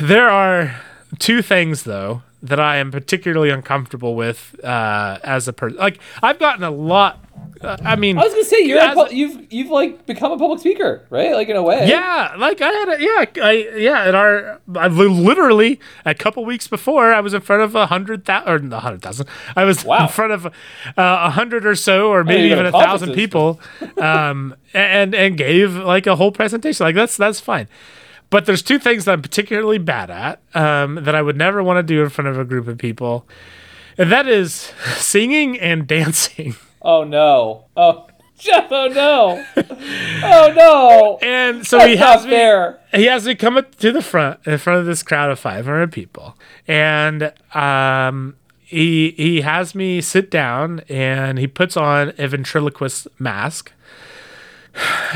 There 0.00 0.28
are 0.28 0.80
two 1.20 1.40
things 1.42 1.84
though 1.84 2.22
that 2.42 2.60
I 2.60 2.76
am 2.76 2.90
particularly 2.92 3.50
uncomfortable 3.50 4.14
with 4.14 4.54
uh, 4.64 5.18
as 5.24 5.48
a 5.48 5.52
person. 5.52 5.78
Like 5.78 5.98
I've 6.22 6.38
gotten 6.38 6.62
a 6.64 6.70
lot. 6.70 7.24
Uh, 7.60 7.76
I 7.84 7.96
mean, 7.96 8.18
I 8.18 8.22
was 8.24 8.32
gonna 8.32 8.44
say 8.44 8.62
you're 8.64 8.80
a 8.80 8.94
pu- 8.94 9.14
you've 9.14 9.52
you've 9.52 9.70
like 9.70 10.06
become 10.06 10.30
a 10.32 10.38
public 10.38 10.60
speaker, 10.60 11.04
right? 11.10 11.32
Like 11.32 11.48
in 11.48 11.56
a 11.56 11.62
way. 11.62 11.88
Yeah, 11.88 12.34
like 12.38 12.60
I 12.60 12.68
had 12.68 12.88
a 12.88 13.02
yeah, 13.02 13.44
I 13.44 13.52
yeah, 13.76 14.04
at 14.04 14.14
our 14.14 14.60
I 14.76 14.86
li- 14.88 15.06
literally 15.08 15.80
a 16.04 16.14
couple 16.14 16.44
weeks 16.44 16.68
before 16.68 17.12
I 17.12 17.20
was 17.20 17.34
in 17.34 17.40
front 17.40 17.62
of 17.62 17.74
a 17.74 17.86
hundred 17.86 18.24
thousand 18.24 18.72
or 18.72 18.76
a 18.76 18.80
hundred 18.80 19.02
thousand. 19.02 19.28
I 19.56 19.64
was 19.64 19.84
Wow. 19.84 20.02
in 20.04 20.08
front 20.08 20.32
of 20.32 20.46
uh, 20.46 20.50
a 20.96 21.30
hundred 21.30 21.64
or 21.66 21.74
so, 21.74 22.08
or 22.10 22.22
maybe 22.24 22.44
even 22.52 22.66
a 22.66 22.72
thousand 22.72 23.14
people, 23.14 23.60
um, 23.98 24.54
and 24.74 25.14
and 25.14 25.36
gave 25.36 25.74
like 25.74 26.06
a 26.06 26.14
whole 26.16 26.32
presentation. 26.32 26.84
Like 26.84 26.94
that's 26.96 27.16
that's 27.16 27.40
fine. 27.40 27.66
But 28.30 28.44
there's 28.46 28.62
two 28.62 28.78
things 28.78 29.04
that 29.06 29.12
I'm 29.12 29.22
particularly 29.22 29.78
bad 29.78 30.10
at 30.10 30.42
um, 30.54 30.96
that 31.04 31.14
I 31.14 31.22
would 31.22 31.36
never 31.36 31.62
want 31.62 31.78
to 31.78 31.82
do 31.82 32.02
in 32.02 32.10
front 32.10 32.28
of 32.28 32.38
a 32.38 32.44
group 32.44 32.68
of 32.68 32.76
people, 32.78 33.26
and 33.96 34.12
that 34.12 34.26
is 34.28 34.52
singing 34.96 35.58
and 35.58 35.86
dancing. 35.86 36.54
Oh 36.82 37.04
no. 37.04 37.64
Oh 37.76 38.06
Jeff. 38.38 38.68
Oh 38.70 38.86
no. 38.88 39.44
oh 39.56 40.52
no. 40.54 41.18
And 41.26 41.66
so 41.66 41.78
That's 41.78 41.90
he 41.90 41.96
has 41.96 42.24
me. 42.24 42.30
fair. 42.30 42.78
he 42.94 43.04
has 43.06 43.26
me 43.26 43.34
come 43.34 43.56
up 43.56 43.74
to 43.76 43.90
the 43.92 44.02
front 44.02 44.40
in 44.46 44.58
front 44.58 44.78
of 44.80 44.86
this 44.86 45.02
crowd 45.02 45.30
of 45.30 45.38
500 45.40 45.90
people 45.90 46.36
and 46.68 47.32
um 47.52 48.36
he 48.60 49.10
he 49.16 49.40
has 49.40 49.74
me 49.74 50.00
sit 50.00 50.30
down 50.30 50.82
and 50.88 51.38
he 51.38 51.46
puts 51.48 51.76
on 51.76 52.12
a 52.18 52.28
ventriloquist 52.28 53.08
mask 53.18 53.72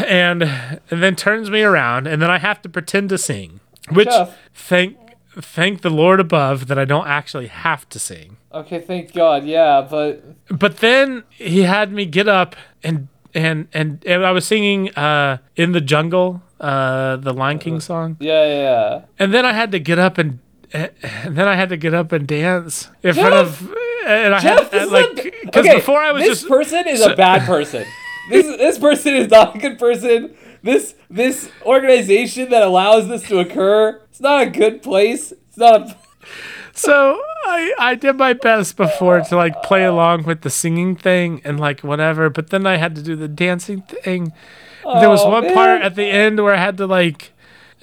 and 0.07 0.43
and 0.43 1.03
then 1.03 1.17
turns 1.17 1.51
me 1.51 1.63
around 1.63 2.07
and 2.07 2.21
then 2.21 2.31
I 2.31 2.39
have 2.39 2.61
to 2.63 2.69
pretend 2.69 3.09
to 3.11 3.19
sing 3.19 3.61
which 3.91 4.09
Jeff. 4.09 4.37
thank 4.55 4.97
thank 5.41 5.81
the 5.83 5.91
lord 5.91 6.21
above 6.21 6.67
that 6.69 6.79
I 6.79 6.85
don't 6.85 7.07
actually 7.07 7.47
have 7.47 7.89
to 7.91 7.99
sing 7.99 8.37
Okay. 8.55 8.81
Thank 8.81 9.13
God. 9.13 9.45
Yeah, 9.45 9.87
but 9.89 10.23
but 10.49 10.79
then 10.79 11.25
he 11.31 11.63
had 11.63 11.93
me 11.93 12.05
get 12.05 12.29
up 12.29 12.55
and 12.83 13.09
and 13.35 13.69
and, 13.73 14.05
and 14.07 14.25
I 14.27 14.31
was 14.33 14.47
singing 14.47 14.91
uh 14.95 15.39
in 15.57 15.73
the 15.73 15.81
jungle 15.81 16.43
uh 16.61 17.17
the 17.17 17.33
Lion 17.33 17.59
King 17.59 17.81
song 17.81 18.19
yeah, 18.21 18.45
yeah. 18.45 18.63
yeah. 18.63 19.01
and 19.19 19.33
then 19.33 19.47
I 19.47 19.55
had 19.55 19.73
to 19.73 19.79
get 19.79 19.99
up 19.99 20.19
and, 20.19 20.39
and 20.73 21.37
then 21.37 21.49
I 21.49 21.57
had 21.57 21.71
to 21.71 21.79
get 21.79 21.95
up 21.95 22.13
and 22.13 22.27
dance 22.27 22.89
in 23.03 23.15
front 23.15 23.35
of 23.35 23.75
and 24.07 24.35
I 24.35 24.41
Jeff, 24.41 24.71
had 24.71 24.71
this 24.71 24.91
like 24.91 25.35
because 25.43 25.67
okay, 25.67 25.77
before 25.77 26.01
I 26.01 26.13
was 26.13 26.23
this 26.23 26.41
just 26.41 26.49
person 26.49 26.87
is 26.87 27.01
a 27.01 27.17
bad 27.17 27.47
person. 27.47 27.87
This 28.31 28.47
this 28.57 28.79
person 28.79 29.15
is 29.15 29.31
not 29.31 29.57
a 29.57 29.59
good 29.59 29.79
person. 29.79 30.35
This 30.63 30.95
this 31.11 31.51
organization 31.65 32.51
that 32.51 32.63
allows 32.63 33.09
this 33.09 33.23
to 33.29 33.39
occur, 33.41 34.01
it's 34.11 34.21
not 34.21 34.43
a 34.43 34.51
good 34.51 34.83
place. 34.83 35.33
It's 35.33 35.59
not 35.59 35.91
a 35.91 35.97
so 36.75 37.21
I 37.45 37.75
I 37.79 37.95
did 37.95 38.17
my 38.17 38.33
best 38.33 38.77
before 38.77 39.21
to 39.21 39.37
like 39.37 39.63
play 39.63 39.85
along 39.85 40.25
with 40.25 40.43
the 40.43 40.51
singing 40.51 40.97
thing 40.97 41.41
and 41.45 41.61
like 41.61 41.81
whatever, 41.81 42.31
but 42.31 42.51
then 42.51 42.67
I 42.67 42.77
had 42.77 42.95
to 42.97 43.03
do 43.03 43.17
the 43.17 43.29
dancing 43.29 43.83
thing. 43.83 44.33
there 44.85 45.11
was 45.11 45.23
Oh, 45.23 45.31
one 45.31 45.53
part 45.53 45.83
at 45.83 45.95
the 45.97 46.07
end 46.07 46.43
where 46.43 46.55
I 46.55 46.59
had 46.59 46.77
to 46.79 46.87
like 46.87 47.32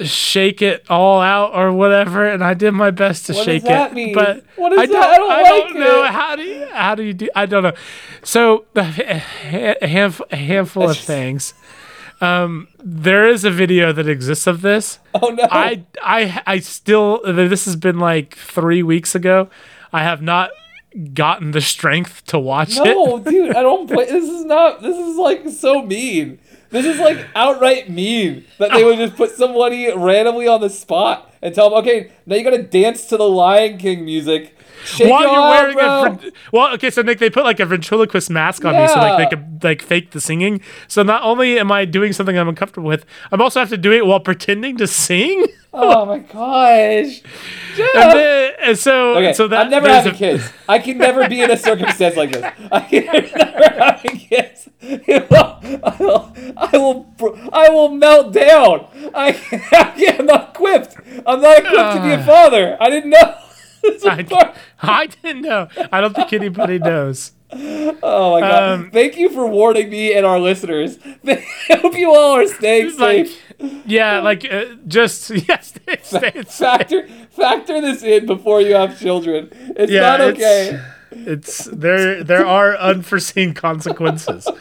shake 0.05 0.61
it 0.61 0.85
all 0.89 1.19
out 1.21 1.53
or 1.53 1.71
whatever, 1.71 2.25
and 2.27 2.43
I 2.43 2.53
did 2.53 2.71
my 2.71 2.91
best 2.91 3.25
to 3.27 3.33
What 3.33 3.37
does 3.39 3.45
shake 3.45 3.63
that 3.63 3.91
it. 3.91 3.95
mean? 3.95 4.13
But 4.15 4.43
What 4.55 4.71
is 4.73 4.79
I 4.79 4.85
that? 4.85 4.93
don't, 5.17 5.31
I 5.31 5.43
don't 5.43 5.45
I 5.45 5.49
don't 5.71 5.79
know 5.79 6.03
it. 6.03 6.11
how 6.11 6.35
do 6.35 6.43
you 6.43 6.65
how 6.71 6.95
do 6.95 7.03
you 7.03 7.13
do? 7.13 7.29
I 7.35 7.45
don't 7.45 7.63
know. 7.63 7.73
So 8.23 8.65
a 8.75 8.83
ha- 8.83 9.75
a 9.81 9.87
handful, 9.87 10.25
a 10.31 10.35
handful 10.35 10.89
of 10.89 10.95
just- 10.95 11.07
things. 11.15 11.53
Um, 12.21 12.67
there 12.83 13.29
is 13.29 13.45
a 13.45 13.51
video 13.51 13.93
that 13.93 14.07
exists 14.09 14.45
of 14.45 14.61
this. 14.61 14.99
Oh 15.13 15.29
no. 15.29 15.47
I 15.49 15.83
I 16.03 16.41
I 16.45 16.59
still 16.59 17.21
this 17.25 17.63
has 17.65 17.75
been 17.77 17.97
like 17.99 18.35
three 18.35 18.83
weeks 18.83 19.15
ago. 19.15 19.49
I 19.93 20.03
have 20.03 20.21
not 20.21 20.49
gotten 21.13 21.51
the 21.51 21.61
strength 21.61 22.25
to 22.25 22.37
watch 22.39 22.75
it. 22.77 22.83
No, 22.83 23.19
dude, 23.25 23.55
I 23.55 23.61
don't 23.61 23.87
play. 23.89 24.05
This 24.05 24.27
is 24.29 24.43
not. 24.45 24.81
This 24.81 24.97
is 24.97 25.15
like 25.17 25.47
so 25.49 25.81
mean. 25.83 26.39
This 26.69 26.85
is 26.85 26.99
like 26.99 27.27
outright 27.35 27.89
mean 27.89 28.45
that 28.59 28.71
they 28.71 28.83
would 28.83 28.97
just 28.97 29.15
put 29.15 29.31
somebody 29.31 29.91
randomly 29.91 30.47
on 30.47 30.61
the 30.61 30.69
spot 30.69 31.33
and 31.41 31.53
tell 31.55 31.69
them, 31.69 31.79
okay, 31.79 32.11
now 32.25 32.35
you 32.35 32.43
gotta 32.43 32.61
dance 32.61 33.05
to 33.07 33.17
the 33.17 33.27
Lion 33.27 33.77
King 33.77 34.05
music. 34.05 34.55
Shake 34.85 35.09
While 35.09 35.23
you're 35.23 35.41
wearing 35.41 35.75
bro. 35.75 36.05
a 36.05 36.09
ven- 36.11 36.31
well, 36.53 36.73
okay, 36.75 36.89
so 36.89 37.01
Nick, 37.01 37.19
they 37.19 37.29
put 37.29 37.43
like 37.43 37.59
a 37.59 37.65
ventriloquist 37.65 38.29
mask 38.29 38.63
on 38.63 38.75
me, 38.75 38.87
so 38.87 38.95
like 38.95 39.17
they 39.17 39.35
could 39.35 39.63
like 39.63 39.81
fake 39.81 40.11
the 40.11 40.21
singing. 40.21 40.61
So 40.87 41.03
not 41.03 41.21
only 41.23 41.59
am 41.59 41.71
I 41.71 41.85
doing 41.85 42.13
something 42.13 42.37
I'm 42.37 42.47
uncomfortable 42.47 42.87
with, 42.87 43.05
I'm 43.31 43.41
also 43.41 43.59
have 43.59 43.69
to 43.69 43.77
do 43.77 43.91
it 43.91 44.05
while 44.05 44.19
pretending 44.19 44.77
to 44.77 44.87
sing. 44.87 45.45
Oh 45.71 46.05
my 46.05 46.19
gosh. 46.19 47.21
And, 47.77 48.11
then, 48.11 48.53
and 48.59 48.77
so, 48.77 49.15
Okay, 49.17 49.33
so 49.33 49.47
that 49.47 49.65
I'm 49.65 49.69
never 49.69 49.87
having 49.87 50.13
a- 50.13 50.17
kids. 50.17 50.51
I 50.67 50.79
can 50.79 50.97
never 50.97 51.29
be 51.29 51.41
in 51.41 51.51
a 51.51 51.57
circumstance 51.57 52.15
like 52.17 52.31
this. 52.31 52.43
I 52.71 52.79
can 52.81 53.05
never 53.05 53.83
having 53.83 54.17
kids. 54.17 54.69
You 54.81 55.19
know, 55.29 55.59
I 55.83 55.97
will, 55.99 56.33
I 56.55 56.77
will, 56.77 57.49
I 57.51 57.69
will 57.69 57.89
melt 57.89 58.33
down. 58.33 58.87
I, 59.13 59.37
I'm 60.17 60.25
not 60.25 60.55
equipped. 60.55 60.95
I'm 61.27 61.41
not 61.41 61.59
equipped 61.59 61.95
to 61.95 62.01
be 62.01 62.11
a 62.11 62.19
ah. 62.19 62.25
father. 62.25 62.77
I 62.79 62.89
didn't 62.89 63.09
know. 63.09 63.35
I, 63.83 64.53
I 64.81 65.07
didn't 65.07 65.41
know. 65.41 65.67
I 65.91 65.99
don't 66.01 66.15
think 66.15 66.31
anybody 66.33 66.79
knows. 66.79 67.33
Oh 67.51 68.31
my 68.33 68.39
god! 68.41 68.63
Um, 68.79 68.91
Thank 68.91 69.17
you 69.17 69.29
for 69.29 69.47
warning 69.47 69.89
me 69.89 70.13
and 70.13 70.25
our 70.25 70.39
listeners. 70.39 70.97
I 71.27 71.43
hope 71.81 71.95
you 71.97 72.13
all 72.13 72.35
are 72.37 72.47
staying 72.47 72.95
Like, 72.97 73.27
safe. 73.27 73.41
yeah, 73.85 74.19
like 74.19 74.45
uh, 74.51 74.65
just 74.87 75.29
yes, 75.47 75.73
stay, 75.75 75.97
stay, 76.03 76.43
Factor 76.43 77.07
factor 77.31 77.81
this 77.81 78.03
in 78.03 78.25
before 78.25 78.61
you 78.61 78.75
have 78.75 78.99
children. 78.99 79.49
It's 79.75 79.91
Yeah, 79.91 80.01
not 80.01 80.21
it's- 80.21 80.37
okay. 80.73 80.83
It's 81.11 81.65
there. 81.65 82.23
There 82.23 82.45
are 82.45 82.77
unforeseen 82.77 83.55
consequences. 83.55 84.47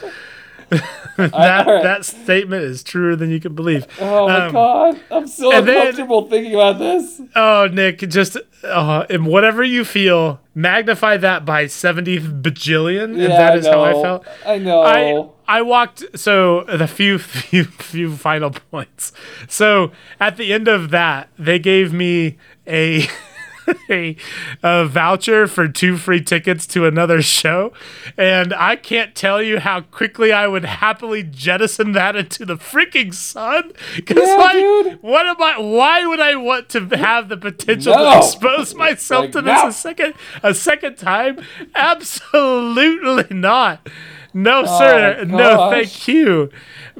that 1.16 1.66
alright. 1.66 1.82
that 1.82 2.04
statement 2.04 2.62
is 2.62 2.82
truer 2.82 3.16
than 3.16 3.30
you 3.30 3.40
can 3.40 3.54
believe. 3.54 3.86
Oh 4.00 4.28
my 4.28 4.46
Um, 4.46 4.52
god! 4.52 5.00
I'm 5.10 5.26
so 5.26 5.52
and 5.52 5.66
then- 5.66 5.76
uncomfortable 5.78 6.28
thinking 6.28 6.54
about 6.54 6.78
this. 6.78 7.20
Oh, 7.34 7.68
Nick, 7.72 8.00
just 8.08 8.36
uh, 8.64 9.06
and 9.08 9.26
whatever 9.26 9.62
you 9.64 9.84
feel, 9.84 10.40
magnify 10.54 11.16
that 11.18 11.44
by 11.44 11.66
seventy 11.66 12.18
bajillion, 12.18 13.04
and 13.04 13.18
Yeah, 13.18 13.28
that 13.28 13.58
is 13.58 13.66
I 13.66 13.70
know. 13.70 13.84
how 13.84 13.84
I 13.98 14.02
felt. 14.02 14.26
I 14.46 14.58
know. 14.58 14.82
I 14.82 15.58
I 15.58 15.62
walked 15.62 16.04
so 16.18 16.64
the 16.64 16.86
few 16.86 17.18
few 17.18 17.64
few 17.64 18.16
final 18.16 18.50
points. 18.50 19.12
So 19.48 19.92
at 20.20 20.36
the 20.36 20.52
end 20.52 20.68
of 20.68 20.90
that, 20.90 21.28
they 21.38 21.58
gave 21.58 21.92
me 21.92 22.36
a 22.66 23.06
a, 23.90 24.16
a 24.62 24.86
voucher 24.86 25.46
for 25.46 25.68
two 25.68 25.96
free 25.96 26.20
tickets 26.20 26.66
to 26.68 26.86
another 26.86 27.22
show, 27.22 27.72
and 28.16 28.52
I 28.54 28.76
can't 28.76 29.14
tell 29.14 29.42
you 29.42 29.58
how 29.58 29.80
quickly 29.82 30.32
I 30.32 30.46
would 30.46 30.64
happily 30.64 31.22
jettison 31.22 31.92
that 31.92 32.16
into 32.16 32.44
the 32.44 32.56
freaking 32.56 33.12
sun. 33.14 33.72
Because 33.96 34.26
Yeah, 34.28 34.34
like, 34.36 34.54
dude. 34.56 35.02
what 35.02 35.26
am 35.26 35.40
I? 35.42 35.58
Why 35.58 36.06
would 36.06 36.20
I 36.20 36.36
want 36.36 36.68
to 36.70 36.84
have 36.96 37.28
the 37.28 37.36
potential 37.36 37.94
No. 37.94 38.12
to 38.12 38.18
expose 38.18 38.74
myself 38.74 39.24
Like, 39.24 39.32
to 39.32 39.42
this 39.42 39.62
no. 39.62 39.68
a 39.68 39.72
second 39.72 40.14
a 40.42 40.54
second 40.54 40.96
time? 40.96 41.40
Absolutely 41.74 43.36
not. 43.36 43.88
No, 44.34 44.62
oh 44.66 44.78
sir. 44.78 45.18
Oh 45.20 45.24
my 45.24 45.38
No, 45.38 45.70
thank 45.70 46.06
you. 46.08 46.50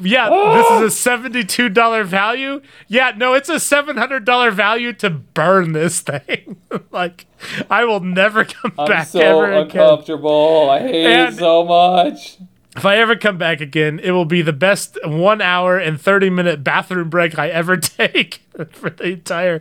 Yeah, 0.00 0.28
this 0.30 0.70
is 0.70 0.80
a 0.82 0.90
seventy-two 0.96 1.68
dollar 1.68 2.04
value. 2.04 2.60
Yeah, 2.86 3.12
no, 3.16 3.34
it's 3.34 3.48
a 3.48 3.60
seven 3.60 3.96
hundred 3.96 4.24
dollar 4.24 4.50
value 4.50 4.92
to 4.94 5.10
burn 5.10 5.72
this 5.72 6.00
thing. 6.00 6.56
like, 6.90 7.26
I 7.70 7.84
will 7.84 8.00
never 8.00 8.44
come 8.44 8.72
I'm 8.78 8.88
back 8.88 9.08
so 9.08 9.20
ever 9.20 9.52
again. 9.52 9.62
uncomfortable. 9.82 10.70
I 10.70 10.80
hate 10.80 11.06
And- 11.06 11.34
it 11.34 11.38
so 11.38 11.64
much. 11.64 12.38
If 12.78 12.86
I 12.86 12.96
ever 12.98 13.16
come 13.16 13.38
back 13.38 13.60
again, 13.60 13.98
it 13.98 14.12
will 14.12 14.24
be 14.24 14.40
the 14.40 14.52
best 14.52 14.96
one 15.04 15.42
hour 15.42 15.78
and 15.78 16.00
thirty 16.00 16.30
minute 16.30 16.62
bathroom 16.62 17.10
break 17.10 17.36
I 17.38 17.48
ever 17.48 17.76
take 17.76 18.42
for 18.70 18.90
the 18.90 19.04
entire 19.04 19.60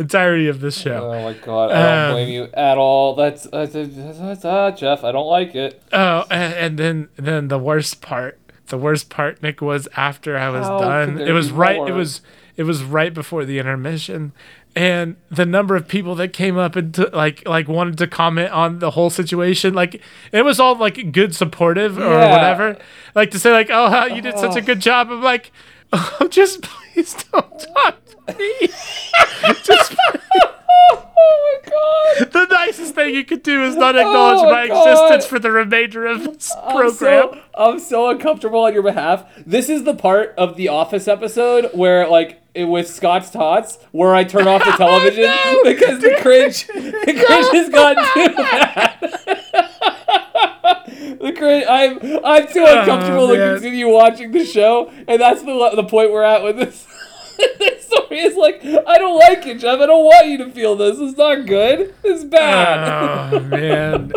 entirety 0.00 0.48
of 0.48 0.60
this 0.60 0.76
show. 0.76 1.12
Oh 1.12 1.22
my 1.22 1.32
god! 1.34 1.70
I 1.70 1.82
don't 1.82 2.08
Um, 2.08 2.12
blame 2.14 2.28
you 2.28 2.48
at 2.54 2.76
all. 2.76 3.14
That's 3.14 3.44
that's, 3.44 3.72
that's, 3.72 4.18
that's 4.18 4.44
ah, 4.44 4.72
Jeff. 4.72 5.04
I 5.04 5.12
don't 5.12 5.28
like 5.28 5.54
it. 5.54 5.80
Oh, 5.92 6.24
and, 6.28 6.54
and 6.54 6.78
then 6.78 7.08
then 7.14 7.48
the 7.48 7.58
worst 7.58 8.00
part, 8.02 8.38
the 8.66 8.78
worst 8.78 9.10
part, 9.10 9.42
Nick, 9.44 9.60
was 9.60 9.86
after 9.96 10.36
I 10.36 10.50
was 10.50 10.66
How 10.66 10.78
done. 10.80 11.20
It 11.20 11.32
was 11.32 11.52
right. 11.52 11.76
more? 11.76 11.88
It 11.88 11.92
was 11.92 12.20
it 12.56 12.64
was 12.64 12.82
right 12.82 13.14
before 13.14 13.44
the 13.44 13.60
intermission, 13.60 14.32
and 14.76 15.16
the 15.30 15.46
number 15.46 15.74
of 15.74 15.88
people 15.88 16.14
that 16.16 16.34
came 16.34 16.58
up 16.58 16.76
and 16.76 16.92
to, 16.94 17.08
like 17.14 17.48
like 17.48 17.66
wanted 17.66 17.96
to 17.98 18.06
comment 18.06 18.52
on 18.52 18.78
the 18.78 18.90
whole 18.90 19.08
situation, 19.08 19.72
like 19.72 20.02
it 20.32 20.42
was 20.42 20.60
all 20.60 20.76
like 20.76 21.12
good, 21.12 21.34
supportive 21.34 21.98
or 21.98 22.02
Yeah. 22.02 22.30
whatever, 22.30 22.76
like 23.14 23.30
to 23.30 23.38
say 23.38 23.50
like, 23.52 23.70
oh, 23.70 23.88
how 23.88 24.04
you 24.04 24.20
did 24.20 24.38
such 24.38 24.54
a 24.54 24.60
oh. 24.60 24.64
good 24.64 24.80
job. 24.80 25.10
I'm 25.10 25.22
like, 25.22 25.50
oh, 25.94 26.28
just 26.30 26.60
please 26.60 27.14
don't 27.32 27.58
talk 27.74 27.96
to 28.26 28.38
me. 28.38 28.52
just. 29.64 29.96
Oh 31.18 31.60
my 31.64 31.70
god! 32.20 32.32
The 32.32 32.44
nicest 32.46 32.94
thing 32.94 33.14
you 33.14 33.24
could 33.24 33.42
do 33.42 33.64
is 33.64 33.74
not 33.74 33.96
oh, 33.96 33.98
acknowledge 33.98 34.38
Oh 34.40 34.44
my 34.44 34.66
my 34.68 34.74
existence 34.80 35.26
for 35.26 35.38
the 35.38 35.50
remainder 35.50 36.06
of 36.06 36.22
this 36.22 36.52
I'm 36.54 36.76
program. 36.76 37.30
so, 37.32 37.40
I'm 37.56 37.78
so 37.78 38.08
uncomfortable 38.10 38.60
on 38.60 38.74
your 38.74 38.82
behalf. 38.82 39.24
This 39.44 39.68
is 39.68 39.84
the 39.84 39.94
part 39.94 40.34
of 40.36 40.56
the 40.56 40.68
Office 40.68 41.08
episode 41.08 41.70
where, 41.72 42.06
like, 42.08 42.40
with 42.64 42.88
Scott's 42.88 43.30
Tots, 43.30 43.78
where 43.92 44.14
I 44.14 44.24
turn 44.24 44.46
off 44.48 44.64
the 44.64 44.72
television 44.76 45.24
No. 45.24 45.60
because 45.64 46.00
the 46.00 46.16
cringe, 46.20 46.66
the 46.66 46.72
cringe 47.26 47.48
has 47.52 47.68
gotten 47.68 48.04
too 48.14 48.36
bad. 48.36 48.96
the 51.20 51.32
cringe, 51.36 51.64
I'm, 51.68 51.98
I'm 52.24 52.46
too 52.48 52.64
uncomfortable 52.66 53.28
to 53.28 53.34
Oh, 53.34 53.38
man. 53.38 53.54
continue 53.54 53.88
watching 53.88 54.32
the 54.32 54.44
show, 54.44 54.90
and 55.06 55.20
that's 55.20 55.42
the 55.42 55.70
the 55.74 55.84
point 55.84 56.12
we're 56.12 56.22
at 56.22 56.42
with 56.42 56.56
this. 56.56 56.86
this 57.58 57.84
story 57.86 58.20
is 58.20 58.34
like, 58.36 58.64
I 58.64 58.96
don't 58.98 59.18
like 59.18 59.46
it, 59.46 59.58
Jeff. 59.58 59.78
I 59.78 59.86
don't 59.86 60.04
want 60.04 60.26
you 60.26 60.38
to 60.38 60.50
feel 60.50 60.74
this. 60.74 60.96
It's 60.98 61.18
not 61.18 61.44
good. 61.46 61.94
It's 62.02 62.24
bad. 62.24 63.32
Oh 63.34 63.40
man. 63.40 64.10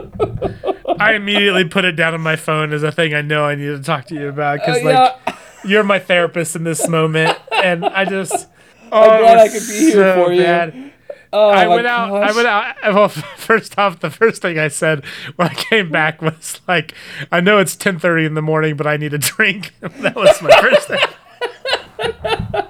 I 0.99 1.13
immediately 1.13 1.65
put 1.65 1.83
it 1.85 1.93
down 1.93 2.13
on 2.13 2.21
my 2.21 2.35
phone 2.37 2.71
as 2.73 2.83
a 2.83 2.91
thing 2.91 3.13
I 3.13 3.21
know 3.21 3.43
I 3.45 3.55
need 3.55 3.67
to 3.67 3.79
talk 3.81 4.05
to 4.05 4.15
you 4.15 4.29
about 4.29 4.59
because 4.59 4.81
Uh, 4.81 4.85
like 4.85 5.15
yeah. 5.27 5.35
you're 5.65 5.83
my 5.83 5.99
therapist 5.99 6.55
in 6.55 6.63
this 6.63 6.87
moment, 6.87 7.37
and 7.63 7.85
I 7.85 8.05
just 8.05 8.47
oh, 8.91 9.09
I'm 9.09 9.21
glad 9.21 9.37
I 9.37 9.47
could 9.47 9.67
be 9.67 9.79
here 9.79 9.91
so 9.91 10.25
for 10.25 10.33
you. 10.33 10.43
bad. 10.43 10.91
Oh 11.31 11.49
I 11.49 11.67
went 11.67 11.85
out. 11.85 12.11
I 12.11 12.31
went 12.31 12.47
out. 12.47 12.75
Well, 12.95 13.09
first 13.09 13.77
off, 13.77 13.99
the 13.99 14.09
first 14.09 14.41
thing 14.41 14.57
I 14.57 14.67
said 14.67 15.05
when 15.35 15.47
I 15.47 15.53
came 15.53 15.91
back 15.91 16.21
was 16.21 16.59
like, 16.67 16.93
"I 17.31 17.39
know 17.39 17.59
it's 17.59 17.75
ten 17.75 17.99
thirty 17.99 18.25
in 18.25 18.33
the 18.33 18.41
morning, 18.41 18.75
but 18.75 18.87
I 18.87 18.97
need 18.97 19.13
a 19.13 19.19
drink." 19.19 19.73
that 19.81 20.15
was 20.15 20.41
my 20.41 20.49
first 20.61 20.87
thing. 20.87 22.63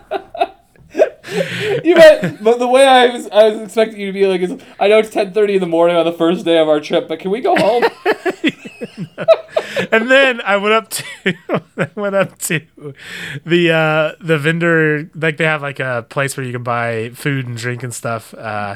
You 1.84 1.96
meant, 1.96 2.44
but 2.44 2.60
the 2.60 2.68
way 2.68 2.86
I 2.86 3.08
was, 3.08 3.28
I 3.28 3.50
was 3.50 3.62
expecting 3.62 4.00
you 4.00 4.08
to 4.08 4.14
be 4.14 4.28
like, 4.28 4.42
is, 4.42 4.62
I 4.80 4.88
know 4.88 5.00
it's 5.00 5.10
ten 5.10 5.34
thirty 5.34 5.56
in 5.56 5.62
the 5.62 5.68
morning 5.68 5.96
on 5.96 6.06
the 6.06 6.14
first 6.14 6.46
day 6.46 6.58
of 6.58 6.68
our 6.68 6.80
trip, 6.80 7.08
but 7.08 7.20
can 7.20 7.32
we 7.32 7.42
go 7.42 7.56
home? 7.56 7.84
and 9.92 10.10
then 10.10 10.42
I 10.42 10.58
went 10.58 10.74
up 10.74 10.90
to 10.90 11.04
I 11.78 11.90
went 11.96 12.16
up 12.16 12.38
to 12.40 12.62
the 13.46 13.72
uh 13.72 14.24
the 14.24 14.38
vendor 14.38 15.10
like 15.16 15.38
they 15.38 15.46
have 15.46 15.62
like 15.62 15.80
a 15.80 16.06
place 16.10 16.38
where 16.38 16.46
you 16.46 16.52
can 16.52 16.64
buy 16.64 17.10
food 17.10 17.48
and 17.48 17.58
drink 17.58 17.84
and 17.84 17.94
stuff 17.94 18.34
uh, 18.34 18.76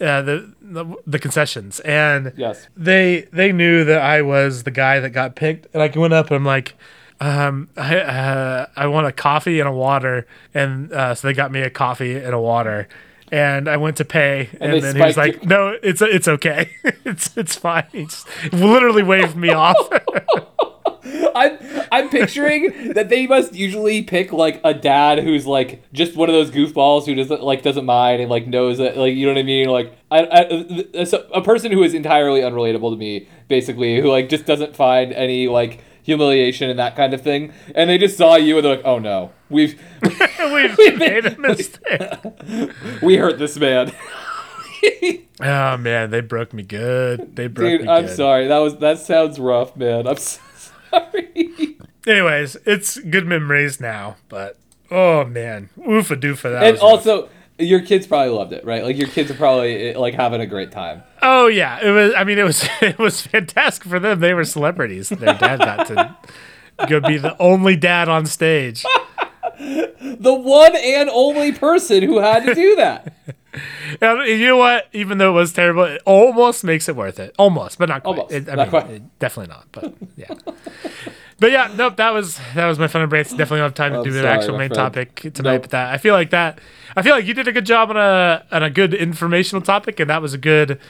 uh 0.00 0.22
the, 0.22 0.52
the 0.60 0.96
the 1.06 1.18
concessions 1.18 1.80
and 1.80 2.32
yes. 2.36 2.68
they 2.76 3.28
they 3.32 3.52
knew 3.52 3.84
that 3.84 4.00
I 4.00 4.22
was 4.22 4.62
the 4.62 4.70
guy 4.70 5.00
that 5.00 5.10
got 5.10 5.36
picked 5.36 5.72
and 5.74 5.82
I 5.82 5.98
went 5.98 6.14
up 6.14 6.26
and 6.26 6.36
I'm 6.36 6.44
like 6.44 6.74
um 7.20 7.68
I 7.76 7.96
uh, 7.98 8.66
I 8.76 8.86
want 8.88 9.06
a 9.06 9.12
coffee 9.12 9.58
and 9.60 9.68
a 9.68 9.72
water 9.72 10.26
and 10.54 10.92
uh, 10.92 11.14
so 11.14 11.28
they 11.28 11.34
got 11.34 11.50
me 11.52 11.60
a 11.62 11.70
coffee 11.70 12.16
and 12.16 12.34
a 12.34 12.40
water. 12.40 12.88
And 13.32 13.68
I 13.68 13.76
went 13.76 13.96
to 13.96 14.04
pay 14.04 14.48
and, 14.60 14.72
they 14.72 14.78
then 14.80 14.94
he 14.94 15.02
was 15.02 15.16
like 15.16 15.42
you- 15.42 15.48
no 15.48 15.76
it's 15.82 16.00
it's 16.02 16.28
okay. 16.28 16.70
It's 17.04 17.36
it's 17.36 17.56
fine. 17.56 17.86
He 17.92 18.04
just 18.04 18.26
literally 18.52 19.02
waved 19.02 19.36
me 19.36 19.50
off. 19.50 19.76
I'm 21.34 21.58
I'm 21.92 22.08
picturing 22.08 22.92
that 22.94 23.08
they 23.08 23.26
must 23.26 23.54
usually 23.54 24.02
pick 24.02 24.32
like 24.32 24.60
a 24.64 24.74
dad 24.74 25.20
who's 25.20 25.46
like 25.46 25.82
just 25.92 26.16
one 26.16 26.28
of 26.28 26.34
those 26.34 26.50
goofballs 26.50 27.06
who 27.06 27.14
doesn't 27.14 27.42
like 27.42 27.62
doesn't 27.62 27.84
mind 27.84 28.20
and 28.22 28.30
like 28.30 28.46
knows 28.46 28.78
that 28.78 28.96
like 28.96 29.14
you 29.14 29.26
know 29.26 29.32
what 29.32 29.38
I 29.38 29.42
mean. 29.44 29.68
Like 29.68 29.96
I, 30.10 30.88
I 30.98 31.04
so- 31.04 31.26
a 31.32 31.42
person 31.42 31.70
who 31.72 31.82
is 31.82 31.94
entirely 31.94 32.40
unrelatable 32.40 32.90
to 32.92 32.96
me, 32.96 33.28
basically, 33.48 34.00
who 34.00 34.08
like 34.10 34.28
just 34.28 34.46
doesn't 34.46 34.74
find 34.76 35.12
any 35.12 35.46
like 35.48 35.82
humiliation 36.06 36.70
and 36.70 36.78
that 36.78 36.94
kind 36.96 37.12
of 37.12 37.20
thing. 37.20 37.52
And 37.74 37.90
they 37.90 37.98
just 37.98 38.16
saw 38.16 38.36
you 38.36 38.56
and 38.56 38.64
they're 38.64 38.76
like, 38.76 38.84
oh 38.86 38.98
no, 38.98 39.32
we've 39.50 39.78
We've 40.02 40.78
made 40.98 41.26
a 41.26 41.36
mistake. 41.38 42.00
we 43.02 43.16
hurt 43.16 43.38
this 43.38 43.58
man. 43.58 43.92
Oh 45.40 45.76
man, 45.76 46.10
they 46.10 46.20
broke 46.20 46.52
me 46.54 46.62
good. 46.62 47.34
They 47.36 47.48
broke 47.48 47.70
Dude, 47.70 47.82
me 47.82 47.88
I'm 47.88 48.06
good. 48.06 48.16
sorry. 48.16 48.46
That 48.46 48.58
was 48.58 48.76
that 48.78 48.98
sounds 49.00 49.38
rough, 49.38 49.76
man. 49.76 50.06
I'm 50.06 50.16
so 50.16 50.40
sorry. 50.90 51.76
Anyways, 52.06 52.56
it's 52.64 52.98
good 52.98 53.26
memories 53.26 53.80
now, 53.80 54.16
but 54.28 54.56
oh 54.90 55.24
man, 55.24 55.70
oofa 55.78 56.18
doofa. 56.20 56.52
That 56.52 56.62
and 56.62 56.78
was 56.80 57.06
rough. 57.06 57.28
Your 57.58 57.80
kids 57.80 58.06
probably 58.06 58.30
loved 58.30 58.52
it, 58.52 58.64
right? 58.64 58.82
Like 58.84 58.96
your 58.96 59.08
kids 59.08 59.30
are 59.30 59.34
probably 59.34 59.90
eh, 59.90 59.98
like 59.98 60.14
having 60.14 60.40
a 60.40 60.46
great 60.46 60.70
time. 60.72 61.02
oh 61.22 61.46
yeah, 61.46 61.78
it 61.84 61.90
was. 61.90 62.12
I 62.14 62.24
mean, 62.24 62.38
it 62.38 62.44
was 62.44 62.68
it 62.82 62.98
was 62.98 63.20
fantastic 63.22 63.88
for 63.88 63.98
them. 63.98 64.20
They 64.20 64.34
were 64.34 64.44
celebrities. 64.44 65.08
Their 65.08 65.34
dad 65.34 65.58
got 65.60 65.86
to 65.88 66.16
go 66.88 67.00
be 67.00 67.16
the 67.18 67.36
only 67.40 67.76
dad 67.76 68.08
on 68.08 68.26
stage. 68.26 68.84
The 69.58 70.34
one 70.34 70.76
and 70.76 71.08
only 71.10 71.50
person 71.52 72.02
who 72.02 72.18
had 72.18 72.44
to 72.44 72.54
do 72.54 72.76
that. 72.76 73.14
And 74.02 74.28
you 74.28 74.48
know 74.48 74.58
what? 74.58 74.86
Even 74.92 75.16
though 75.16 75.30
it 75.30 75.40
was 75.40 75.54
terrible, 75.54 75.84
it 75.84 76.02
almost 76.04 76.62
makes 76.62 76.90
it 76.90 76.94
worth 76.96 77.18
it. 77.18 77.34
Almost, 77.38 77.78
but 77.78 77.88
not 77.88 78.02
quite. 78.02 78.18
Almost, 78.18 78.34
It- 78.34 78.48
I 78.50 78.54
not 78.54 78.64
mean, 78.64 78.70
quite. 78.70 78.90
it- 78.90 79.18
definitely 79.18 79.54
not. 79.54 79.66
But 79.72 79.94
yeah. 80.14 80.34
But 81.38 81.50
yeah, 81.52 81.70
nope. 81.76 81.96
That 81.96 82.10
was 82.14 82.38
that 82.54 82.66
was 82.66 82.78
my 82.78 82.88
fun 82.88 83.02
and 83.02 83.10
brains. 83.10 83.30
Definitely 83.30 83.58
don't 83.58 83.64
have 83.66 83.74
time 83.74 83.92
to 83.92 83.98
I'm 83.98 84.04
do 84.04 84.10
the 84.12 84.22
sorry, 84.22 84.32
actual 84.38 84.58
main 84.58 84.68
friend. 84.68 84.74
topic 84.94 85.14
tonight. 85.34 85.52
Nope. 85.52 85.62
But 85.62 85.70
that 85.72 85.92
I 85.94 85.98
feel 85.98 86.14
like 86.14 86.30
that. 86.30 86.58
I 86.96 87.02
feel 87.02 87.14
like 87.14 87.26
you 87.26 87.34
did 87.34 87.46
a 87.46 87.52
good 87.52 87.66
job 87.66 87.90
on 87.90 87.96
a 87.96 88.44
on 88.50 88.62
a 88.62 88.70
good 88.70 88.94
informational 88.94 89.60
topic, 89.62 90.00
and 90.00 90.08
that 90.08 90.22
was 90.22 90.32
a 90.34 90.38
good, 90.38 90.80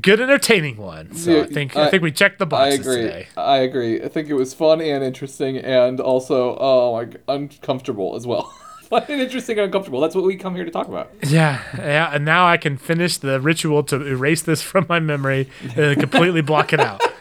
good 0.00 0.20
entertaining 0.20 0.76
one. 0.76 1.12
So 1.14 1.30
Yeah, 1.32 1.42
I 1.42 1.46
think 1.46 1.76
I, 1.76 1.86
I- 1.86 1.90
think 1.90 2.02
we 2.02 2.12
checked 2.12 2.38
the 2.38 2.46
I 2.46 2.48
boxes 2.48 2.80
agree. 2.80 3.02
today. 3.02 3.28
I 3.36 3.56
agree. 3.58 4.02
I 4.02 4.08
think 4.08 4.28
it 4.28 4.34
was 4.34 4.54
fun 4.54 4.80
and 4.80 5.02
interesting, 5.02 5.56
and 5.58 5.98
also 6.00 6.52
uh, 6.52 6.56
oh 6.60 6.92
my, 7.28 7.34
uncomfortable 7.34 8.14
as 8.14 8.26
well. 8.26 8.42
fun 8.82 9.02
and 9.08 9.20
interesting 9.20 9.58
and 9.58 9.64
uncomfortable. 9.66 10.00
That's 10.00 10.14
what 10.14 10.24
we 10.24 10.36
come 10.36 10.54
here 10.54 10.64
to 10.64 10.70
talk 10.70 10.86
about. 10.86 11.10
Yeah, 11.26 11.60
yeah. 11.78 12.10
And 12.14 12.24
now 12.24 12.46
I 12.46 12.56
can 12.58 12.76
finish 12.76 13.16
the 13.16 13.40
ritual 13.40 13.82
to 13.84 14.06
erase 14.06 14.42
this 14.42 14.62
from 14.62 14.86
my 14.88 15.00
memory 15.00 15.48
and 15.76 15.98
completely 15.98 16.42
block 16.42 16.72
it 16.72 16.78
out. 16.78 17.02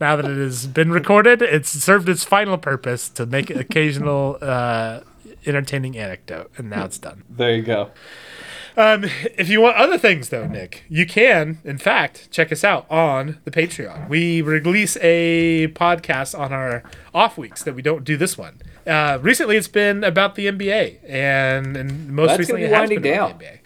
Now 0.00 0.16
that 0.16 0.24
it 0.24 0.38
has 0.38 0.66
been 0.66 0.90
recorded, 0.90 1.42
it's 1.42 1.68
served 1.68 2.08
its 2.08 2.24
final 2.24 2.56
purpose 2.56 3.08
to 3.10 3.26
make 3.26 3.50
an 3.50 3.58
occasional 3.58 4.38
uh, 4.42 5.00
entertaining 5.44 5.98
anecdote, 5.98 6.50
and 6.56 6.70
now 6.70 6.86
it's 6.86 6.98
done. 6.98 7.24
There 7.28 7.54
you 7.54 7.62
go. 7.62 7.90
Um, 8.76 9.04
if 9.36 9.48
you 9.50 9.60
want 9.60 9.76
other 9.76 9.98
things, 9.98 10.30
though, 10.30 10.46
Nick, 10.46 10.84
you 10.88 11.04
can, 11.04 11.58
in 11.64 11.76
fact, 11.76 12.30
check 12.30 12.50
us 12.50 12.64
out 12.64 12.90
on 12.90 13.38
the 13.44 13.50
Patreon. 13.50 14.08
We 14.08 14.40
release 14.40 14.96
a 15.02 15.68
podcast 15.68 16.38
on 16.38 16.52
our 16.52 16.82
off 17.12 17.36
weeks 17.36 17.62
that 17.64 17.74
we 17.74 17.82
don't 17.82 18.04
do 18.04 18.16
this 18.16 18.38
one. 18.38 18.62
Uh, 18.86 19.18
recently, 19.20 19.56
it's 19.56 19.68
been 19.68 20.02
about 20.02 20.34
the 20.34 20.46
NBA, 20.46 20.98
and, 21.06 21.76
and 21.76 22.10
most 22.10 22.28
That's 22.28 22.38
recently, 22.38 22.62
it 22.62 22.70
has 22.72 22.88
been 22.88 23.06
about 23.06 23.38
the 23.38 23.44
NBA. 23.44 23.59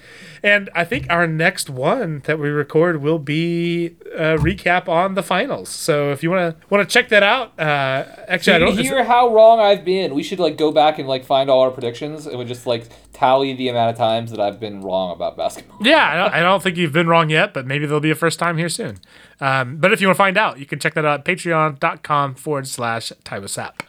And 0.44 0.68
I 0.74 0.84
think 0.84 1.06
our 1.08 1.26
next 1.26 1.70
one 1.70 2.20
that 2.26 2.38
we 2.38 2.50
record 2.50 3.00
will 3.00 3.18
be 3.18 3.96
a 4.14 4.36
recap 4.36 4.88
on 4.88 5.14
the 5.14 5.22
finals. 5.22 5.70
So 5.70 6.12
if 6.12 6.22
you 6.22 6.30
want 6.30 6.60
to 6.60 6.66
want 6.68 6.86
to 6.86 6.92
check 6.92 7.08
that 7.08 7.22
out, 7.22 7.58
uh, 7.58 8.04
actually, 8.28 8.52
I 8.52 8.58
don't. 8.58 8.76
hear 8.76 9.04
how 9.04 9.34
wrong 9.34 9.58
I've 9.58 9.86
been, 9.86 10.14
we 10.14 10.22
should 10.22 10.38
like 10.38 10.58
go 10.58 10.70
back 10.70 10.98
and 10.98 11.08
like 11.08 11.24
find 11.24 11.48
all 11.48 11.60
our 11.62 11.70
predictions 11.70 12.26
and 12.26 12.38
we 12.38 12.44
just 12.44 12.66
like 12.66 12.90
tally 13.14 13.54
the 13.54 13.70
amount 13.70 13.92
of 13.92 13.96
times 13.96 14.30
that 14.32 14.38
I've 14.38 14.60
been 14.60 14.82
wrong 14.82 15.12
about 15.12 15.34
basketball. 15.34 15.78
Yeah, 15.80 16.06
I 16.06 16.16
don't, 16.16 16.34
I 16.34 16.40
don't 16.40 16.62
think 16.62 16.76
you've 16.76 16.92
been 16.92 17.08
wrong 17.08 17.30
yet, 17.30 17.54
but 17.54 17.66
maybe 17.66 17.86
there'll 17.86 18.00
be 18.00 18.10
a 18.10 18.14
first 18.14 18.38
time 18.38 18.58
here 18.58 18.68
soon. 18.68 18.98
Um, 19.40 19.78
but 19.78 19.94
if 19.94 20.02
you 20.02 20.08
want 20.08 20.16
to 20.16 20.18
find 20.18 20.36
out, 20.36 20.58
you 20.58 20.66
can 20.66 20.78
check 20.78 20.92
that 20.92 21.06
out 21.06 21.20
at 21.20 21.24
patreon.com 21.24 22.34
forward 22.34 22.68
slash 22.68 23.12
TyWhatsApp. 23.24 23.80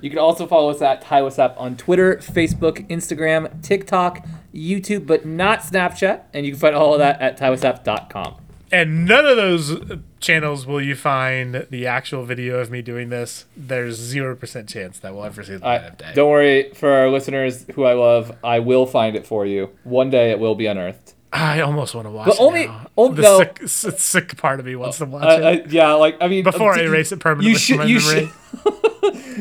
You 0.00 0.10
can 0.10 0.18
also 0.18 0.46
follow 0.46 0.70
us 0.70 0.80
at 0.82 1.02
Ty 1.02 1.22
What's 1.22 1.38
on 1.38 1.76
Twitter, 1.76 2.16
Facebook, 2.16 2.86
Instagram, 2.88 3.62
TikTok, 3.62 4.24
YouTube, 4.56 5.06
but 5.06 5.24
not 5.26 5.60
Snapchat. 5.60 6.22
And 6.34 6.44
you 6.46 6.52
can 6.52 6.60
find 6.60 6.74
all 6.74 6.94
of 6.94 6.98
that 7.00 7.20
at 7.20 7.38
TyWhatsApp.com. 7.38 8.36
And 8.72 9.04
none 9.06 9.24
of 9.24 9.36
those 9.36 9.70
uh, 9.70 9.98
channels 10.18 10.66
will 10.66 10.80
you 10.82 10.96
find 10.96 11.66
the 11.70 11.86
actual 11.86 12.24
video 12.24 12.58
of 12.58 12.68
me 12.68 12.82
doing 12.82 13.10
this. 13.10 13.44
There's 13.56 13.98
0% 14.12 14.68
chance 14.68 14.98
that 14.98 15.14
we'll 15.14 15.24
ever 15.24 15.44
see 15.44 15.52
the 15.56 15.64
light 15.64 15.84
of 15.84 15.96
day. 15.98 16.10
don't 16.14 16.30
worry, 16.30 16.70
for 16.74 16.90
our 16.90 17.08
listeners 17.08 17.64
who 17.74 17.84
I 17.84 17.92
love, 17.92 18.34
I 18.42 18.58
will 18.58 18.84
find 18.86 19.14
it 19.14 19.24
for 19.24 19.46
you. 19.46 19.70
One 19.84 20.10
day 20.10 20.32
it 20.32 20.40
will 20.40 20.56
be 20.56 20.66
unearthed. 20.66 21.14
I 21.32 21.60
almost 21.60 21.94
want 21.94 22.06
to 22.06 22.10
watch 22.10 22.26
But 22.26 22.34
it 22.36 22.40
only- 22.40 22.66
now. 22.66 22.86
only- 22.96 23.16
the 23.16 23.22
no. 23.22 23.38
sick, 23.38 23.98
sick 23.98 24.36
part 24.36 24.58
of 24.58 24.66
me 24.66 24.74
wants 24.74 24.98
to 24.98 25.04
watch 25.04 25.22
I, 25.24 25.34
I, 25.34 25.50
it. 25.52 25.70
yeah, 25.70 25.92
like 25.92 26.16
I 26.20 26.26
mean, 26.26 26.42
Before 26.42 26.72
I 26.74 26.80
you- 26.82 26.88
erase 26.88 27.12
it 27.12 27.20
permanently 27.20 27.52
you 27.52 27.58
should, 27.58 27.88
you 27.88 28.00
memory. 28.00 28.32
should, 28.64 28.72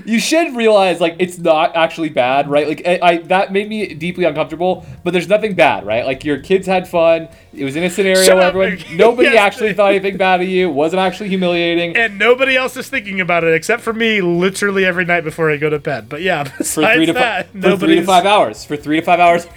you 0.05 0.19
should 0.19 0.55
realize 0.55 0.99
like 0.99 1.15
it's 1.19 1.37
not 1.37 1.75
actually 1.75 2.09
bad, 2.09 2.49
right? 2.49 2.67
Like 2.67 2.81
I, 2.85 2.99
I 3.01 3.17
that 3.19 3.51
made 3.53 3.69
me 3.69 3.93
deeply 3.93 4.25
uncomfortable, 4.25 4.85
but 5.03 5.11
there's 5.11 5.29
nothing 5.29 5.53
bad, 5.55 5.85
right? 5.85 6.05
Like 6.05 6.25
your 6.25 6.39
kids 6.39 6.67
had 6.67 6.87
fun. 6.87 7.29
It 7.53 7.63
was 7.63 7.75
in 7.75 7.83
a 7.83 7.89
scenario 7.89 8.21
Shut 8.23 8.35
where 8.35 8.43
up, 8.47 8.55
everyone, 8.55 8.83
nobody 8.97 9.29
Yes. 9.29 9.37
actually 9.37 9.73
thought 9.73 9.91
anything 9.91 10.17
bad 10.17 10.41
of 10.41 10.47
you. 10.47 10.67
It 10.69 10.73
wasn't 10.73 10.99
actually 10.99 11.29
humiliating. 11.29 11.95
and 11.95 12.19
nobody 12.19 12.55
else 12.57 12.75
is 12.75 12.89
thinking 12.89 13.21
about 13.21 13.43
it 13.43 13.53
except 13.53 13.81
for 13.83 13.93
me 13.93 14.21
literally 14.21 14.85
every 14.85 15.05
night 15.05 15.23
before 15.23 15.49
I 15.51 15.57
go 15.57 15.69
to 15.69 15.79
bed. 15.79 16.09
But 16.09 16.21
yeah, 16.21 16.43
For 16.63 16.63
three 16.63 17.05
to 17.05 17.13
that, 17.13 17.47
five, 17.53 17.61
for 17.61 17.77
three 17.77 17.95
to 17.95 18.03
five 18.03 18.25
hours. 18.25 18.65
For 18.65 18.75
three 18.75 18.99
to 18.99 19.05
five 19.05 19.19
hours. 19.19 19.47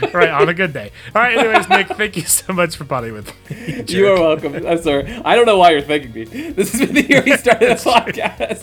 right 0.12 0.30
on 0.30 0.48
a 0.48 0.54
good 0.54 0.72
day. 0.72 0.92
All 1.14 1.20
right, 1.22 1.36
anyways, 1.36 1.68
Nick, 1.68 1.88
thank 1.88 2.16
you 2.16 2.22
so 2.22 2.52
much 2.52 2.76
for 2.76 2.84
potting 2.84 3.12
with 3.14 3.32
me. 3.50 3.82
You 3.88 4.06
are 4.08 4.20
welcome. 4.20 4.54
I'm 4.64 4.80
sorry. 4.80 5.12
I 5.24 5.34
don't 5.34 5.44
know 5.44 5.58
why 5.58 5.72
you're 5.72 5.80
thanking 5.82 6.12
me. 6.12 6.24
This 6.24 6.70
has 6.72 6.80
been 6.86 6.94
the 6.94 7.04
year 7.08 7.22
we 7.26 7.36
started 7.36 7.70
the 7.70 7.74
podcast. 7.74 8.62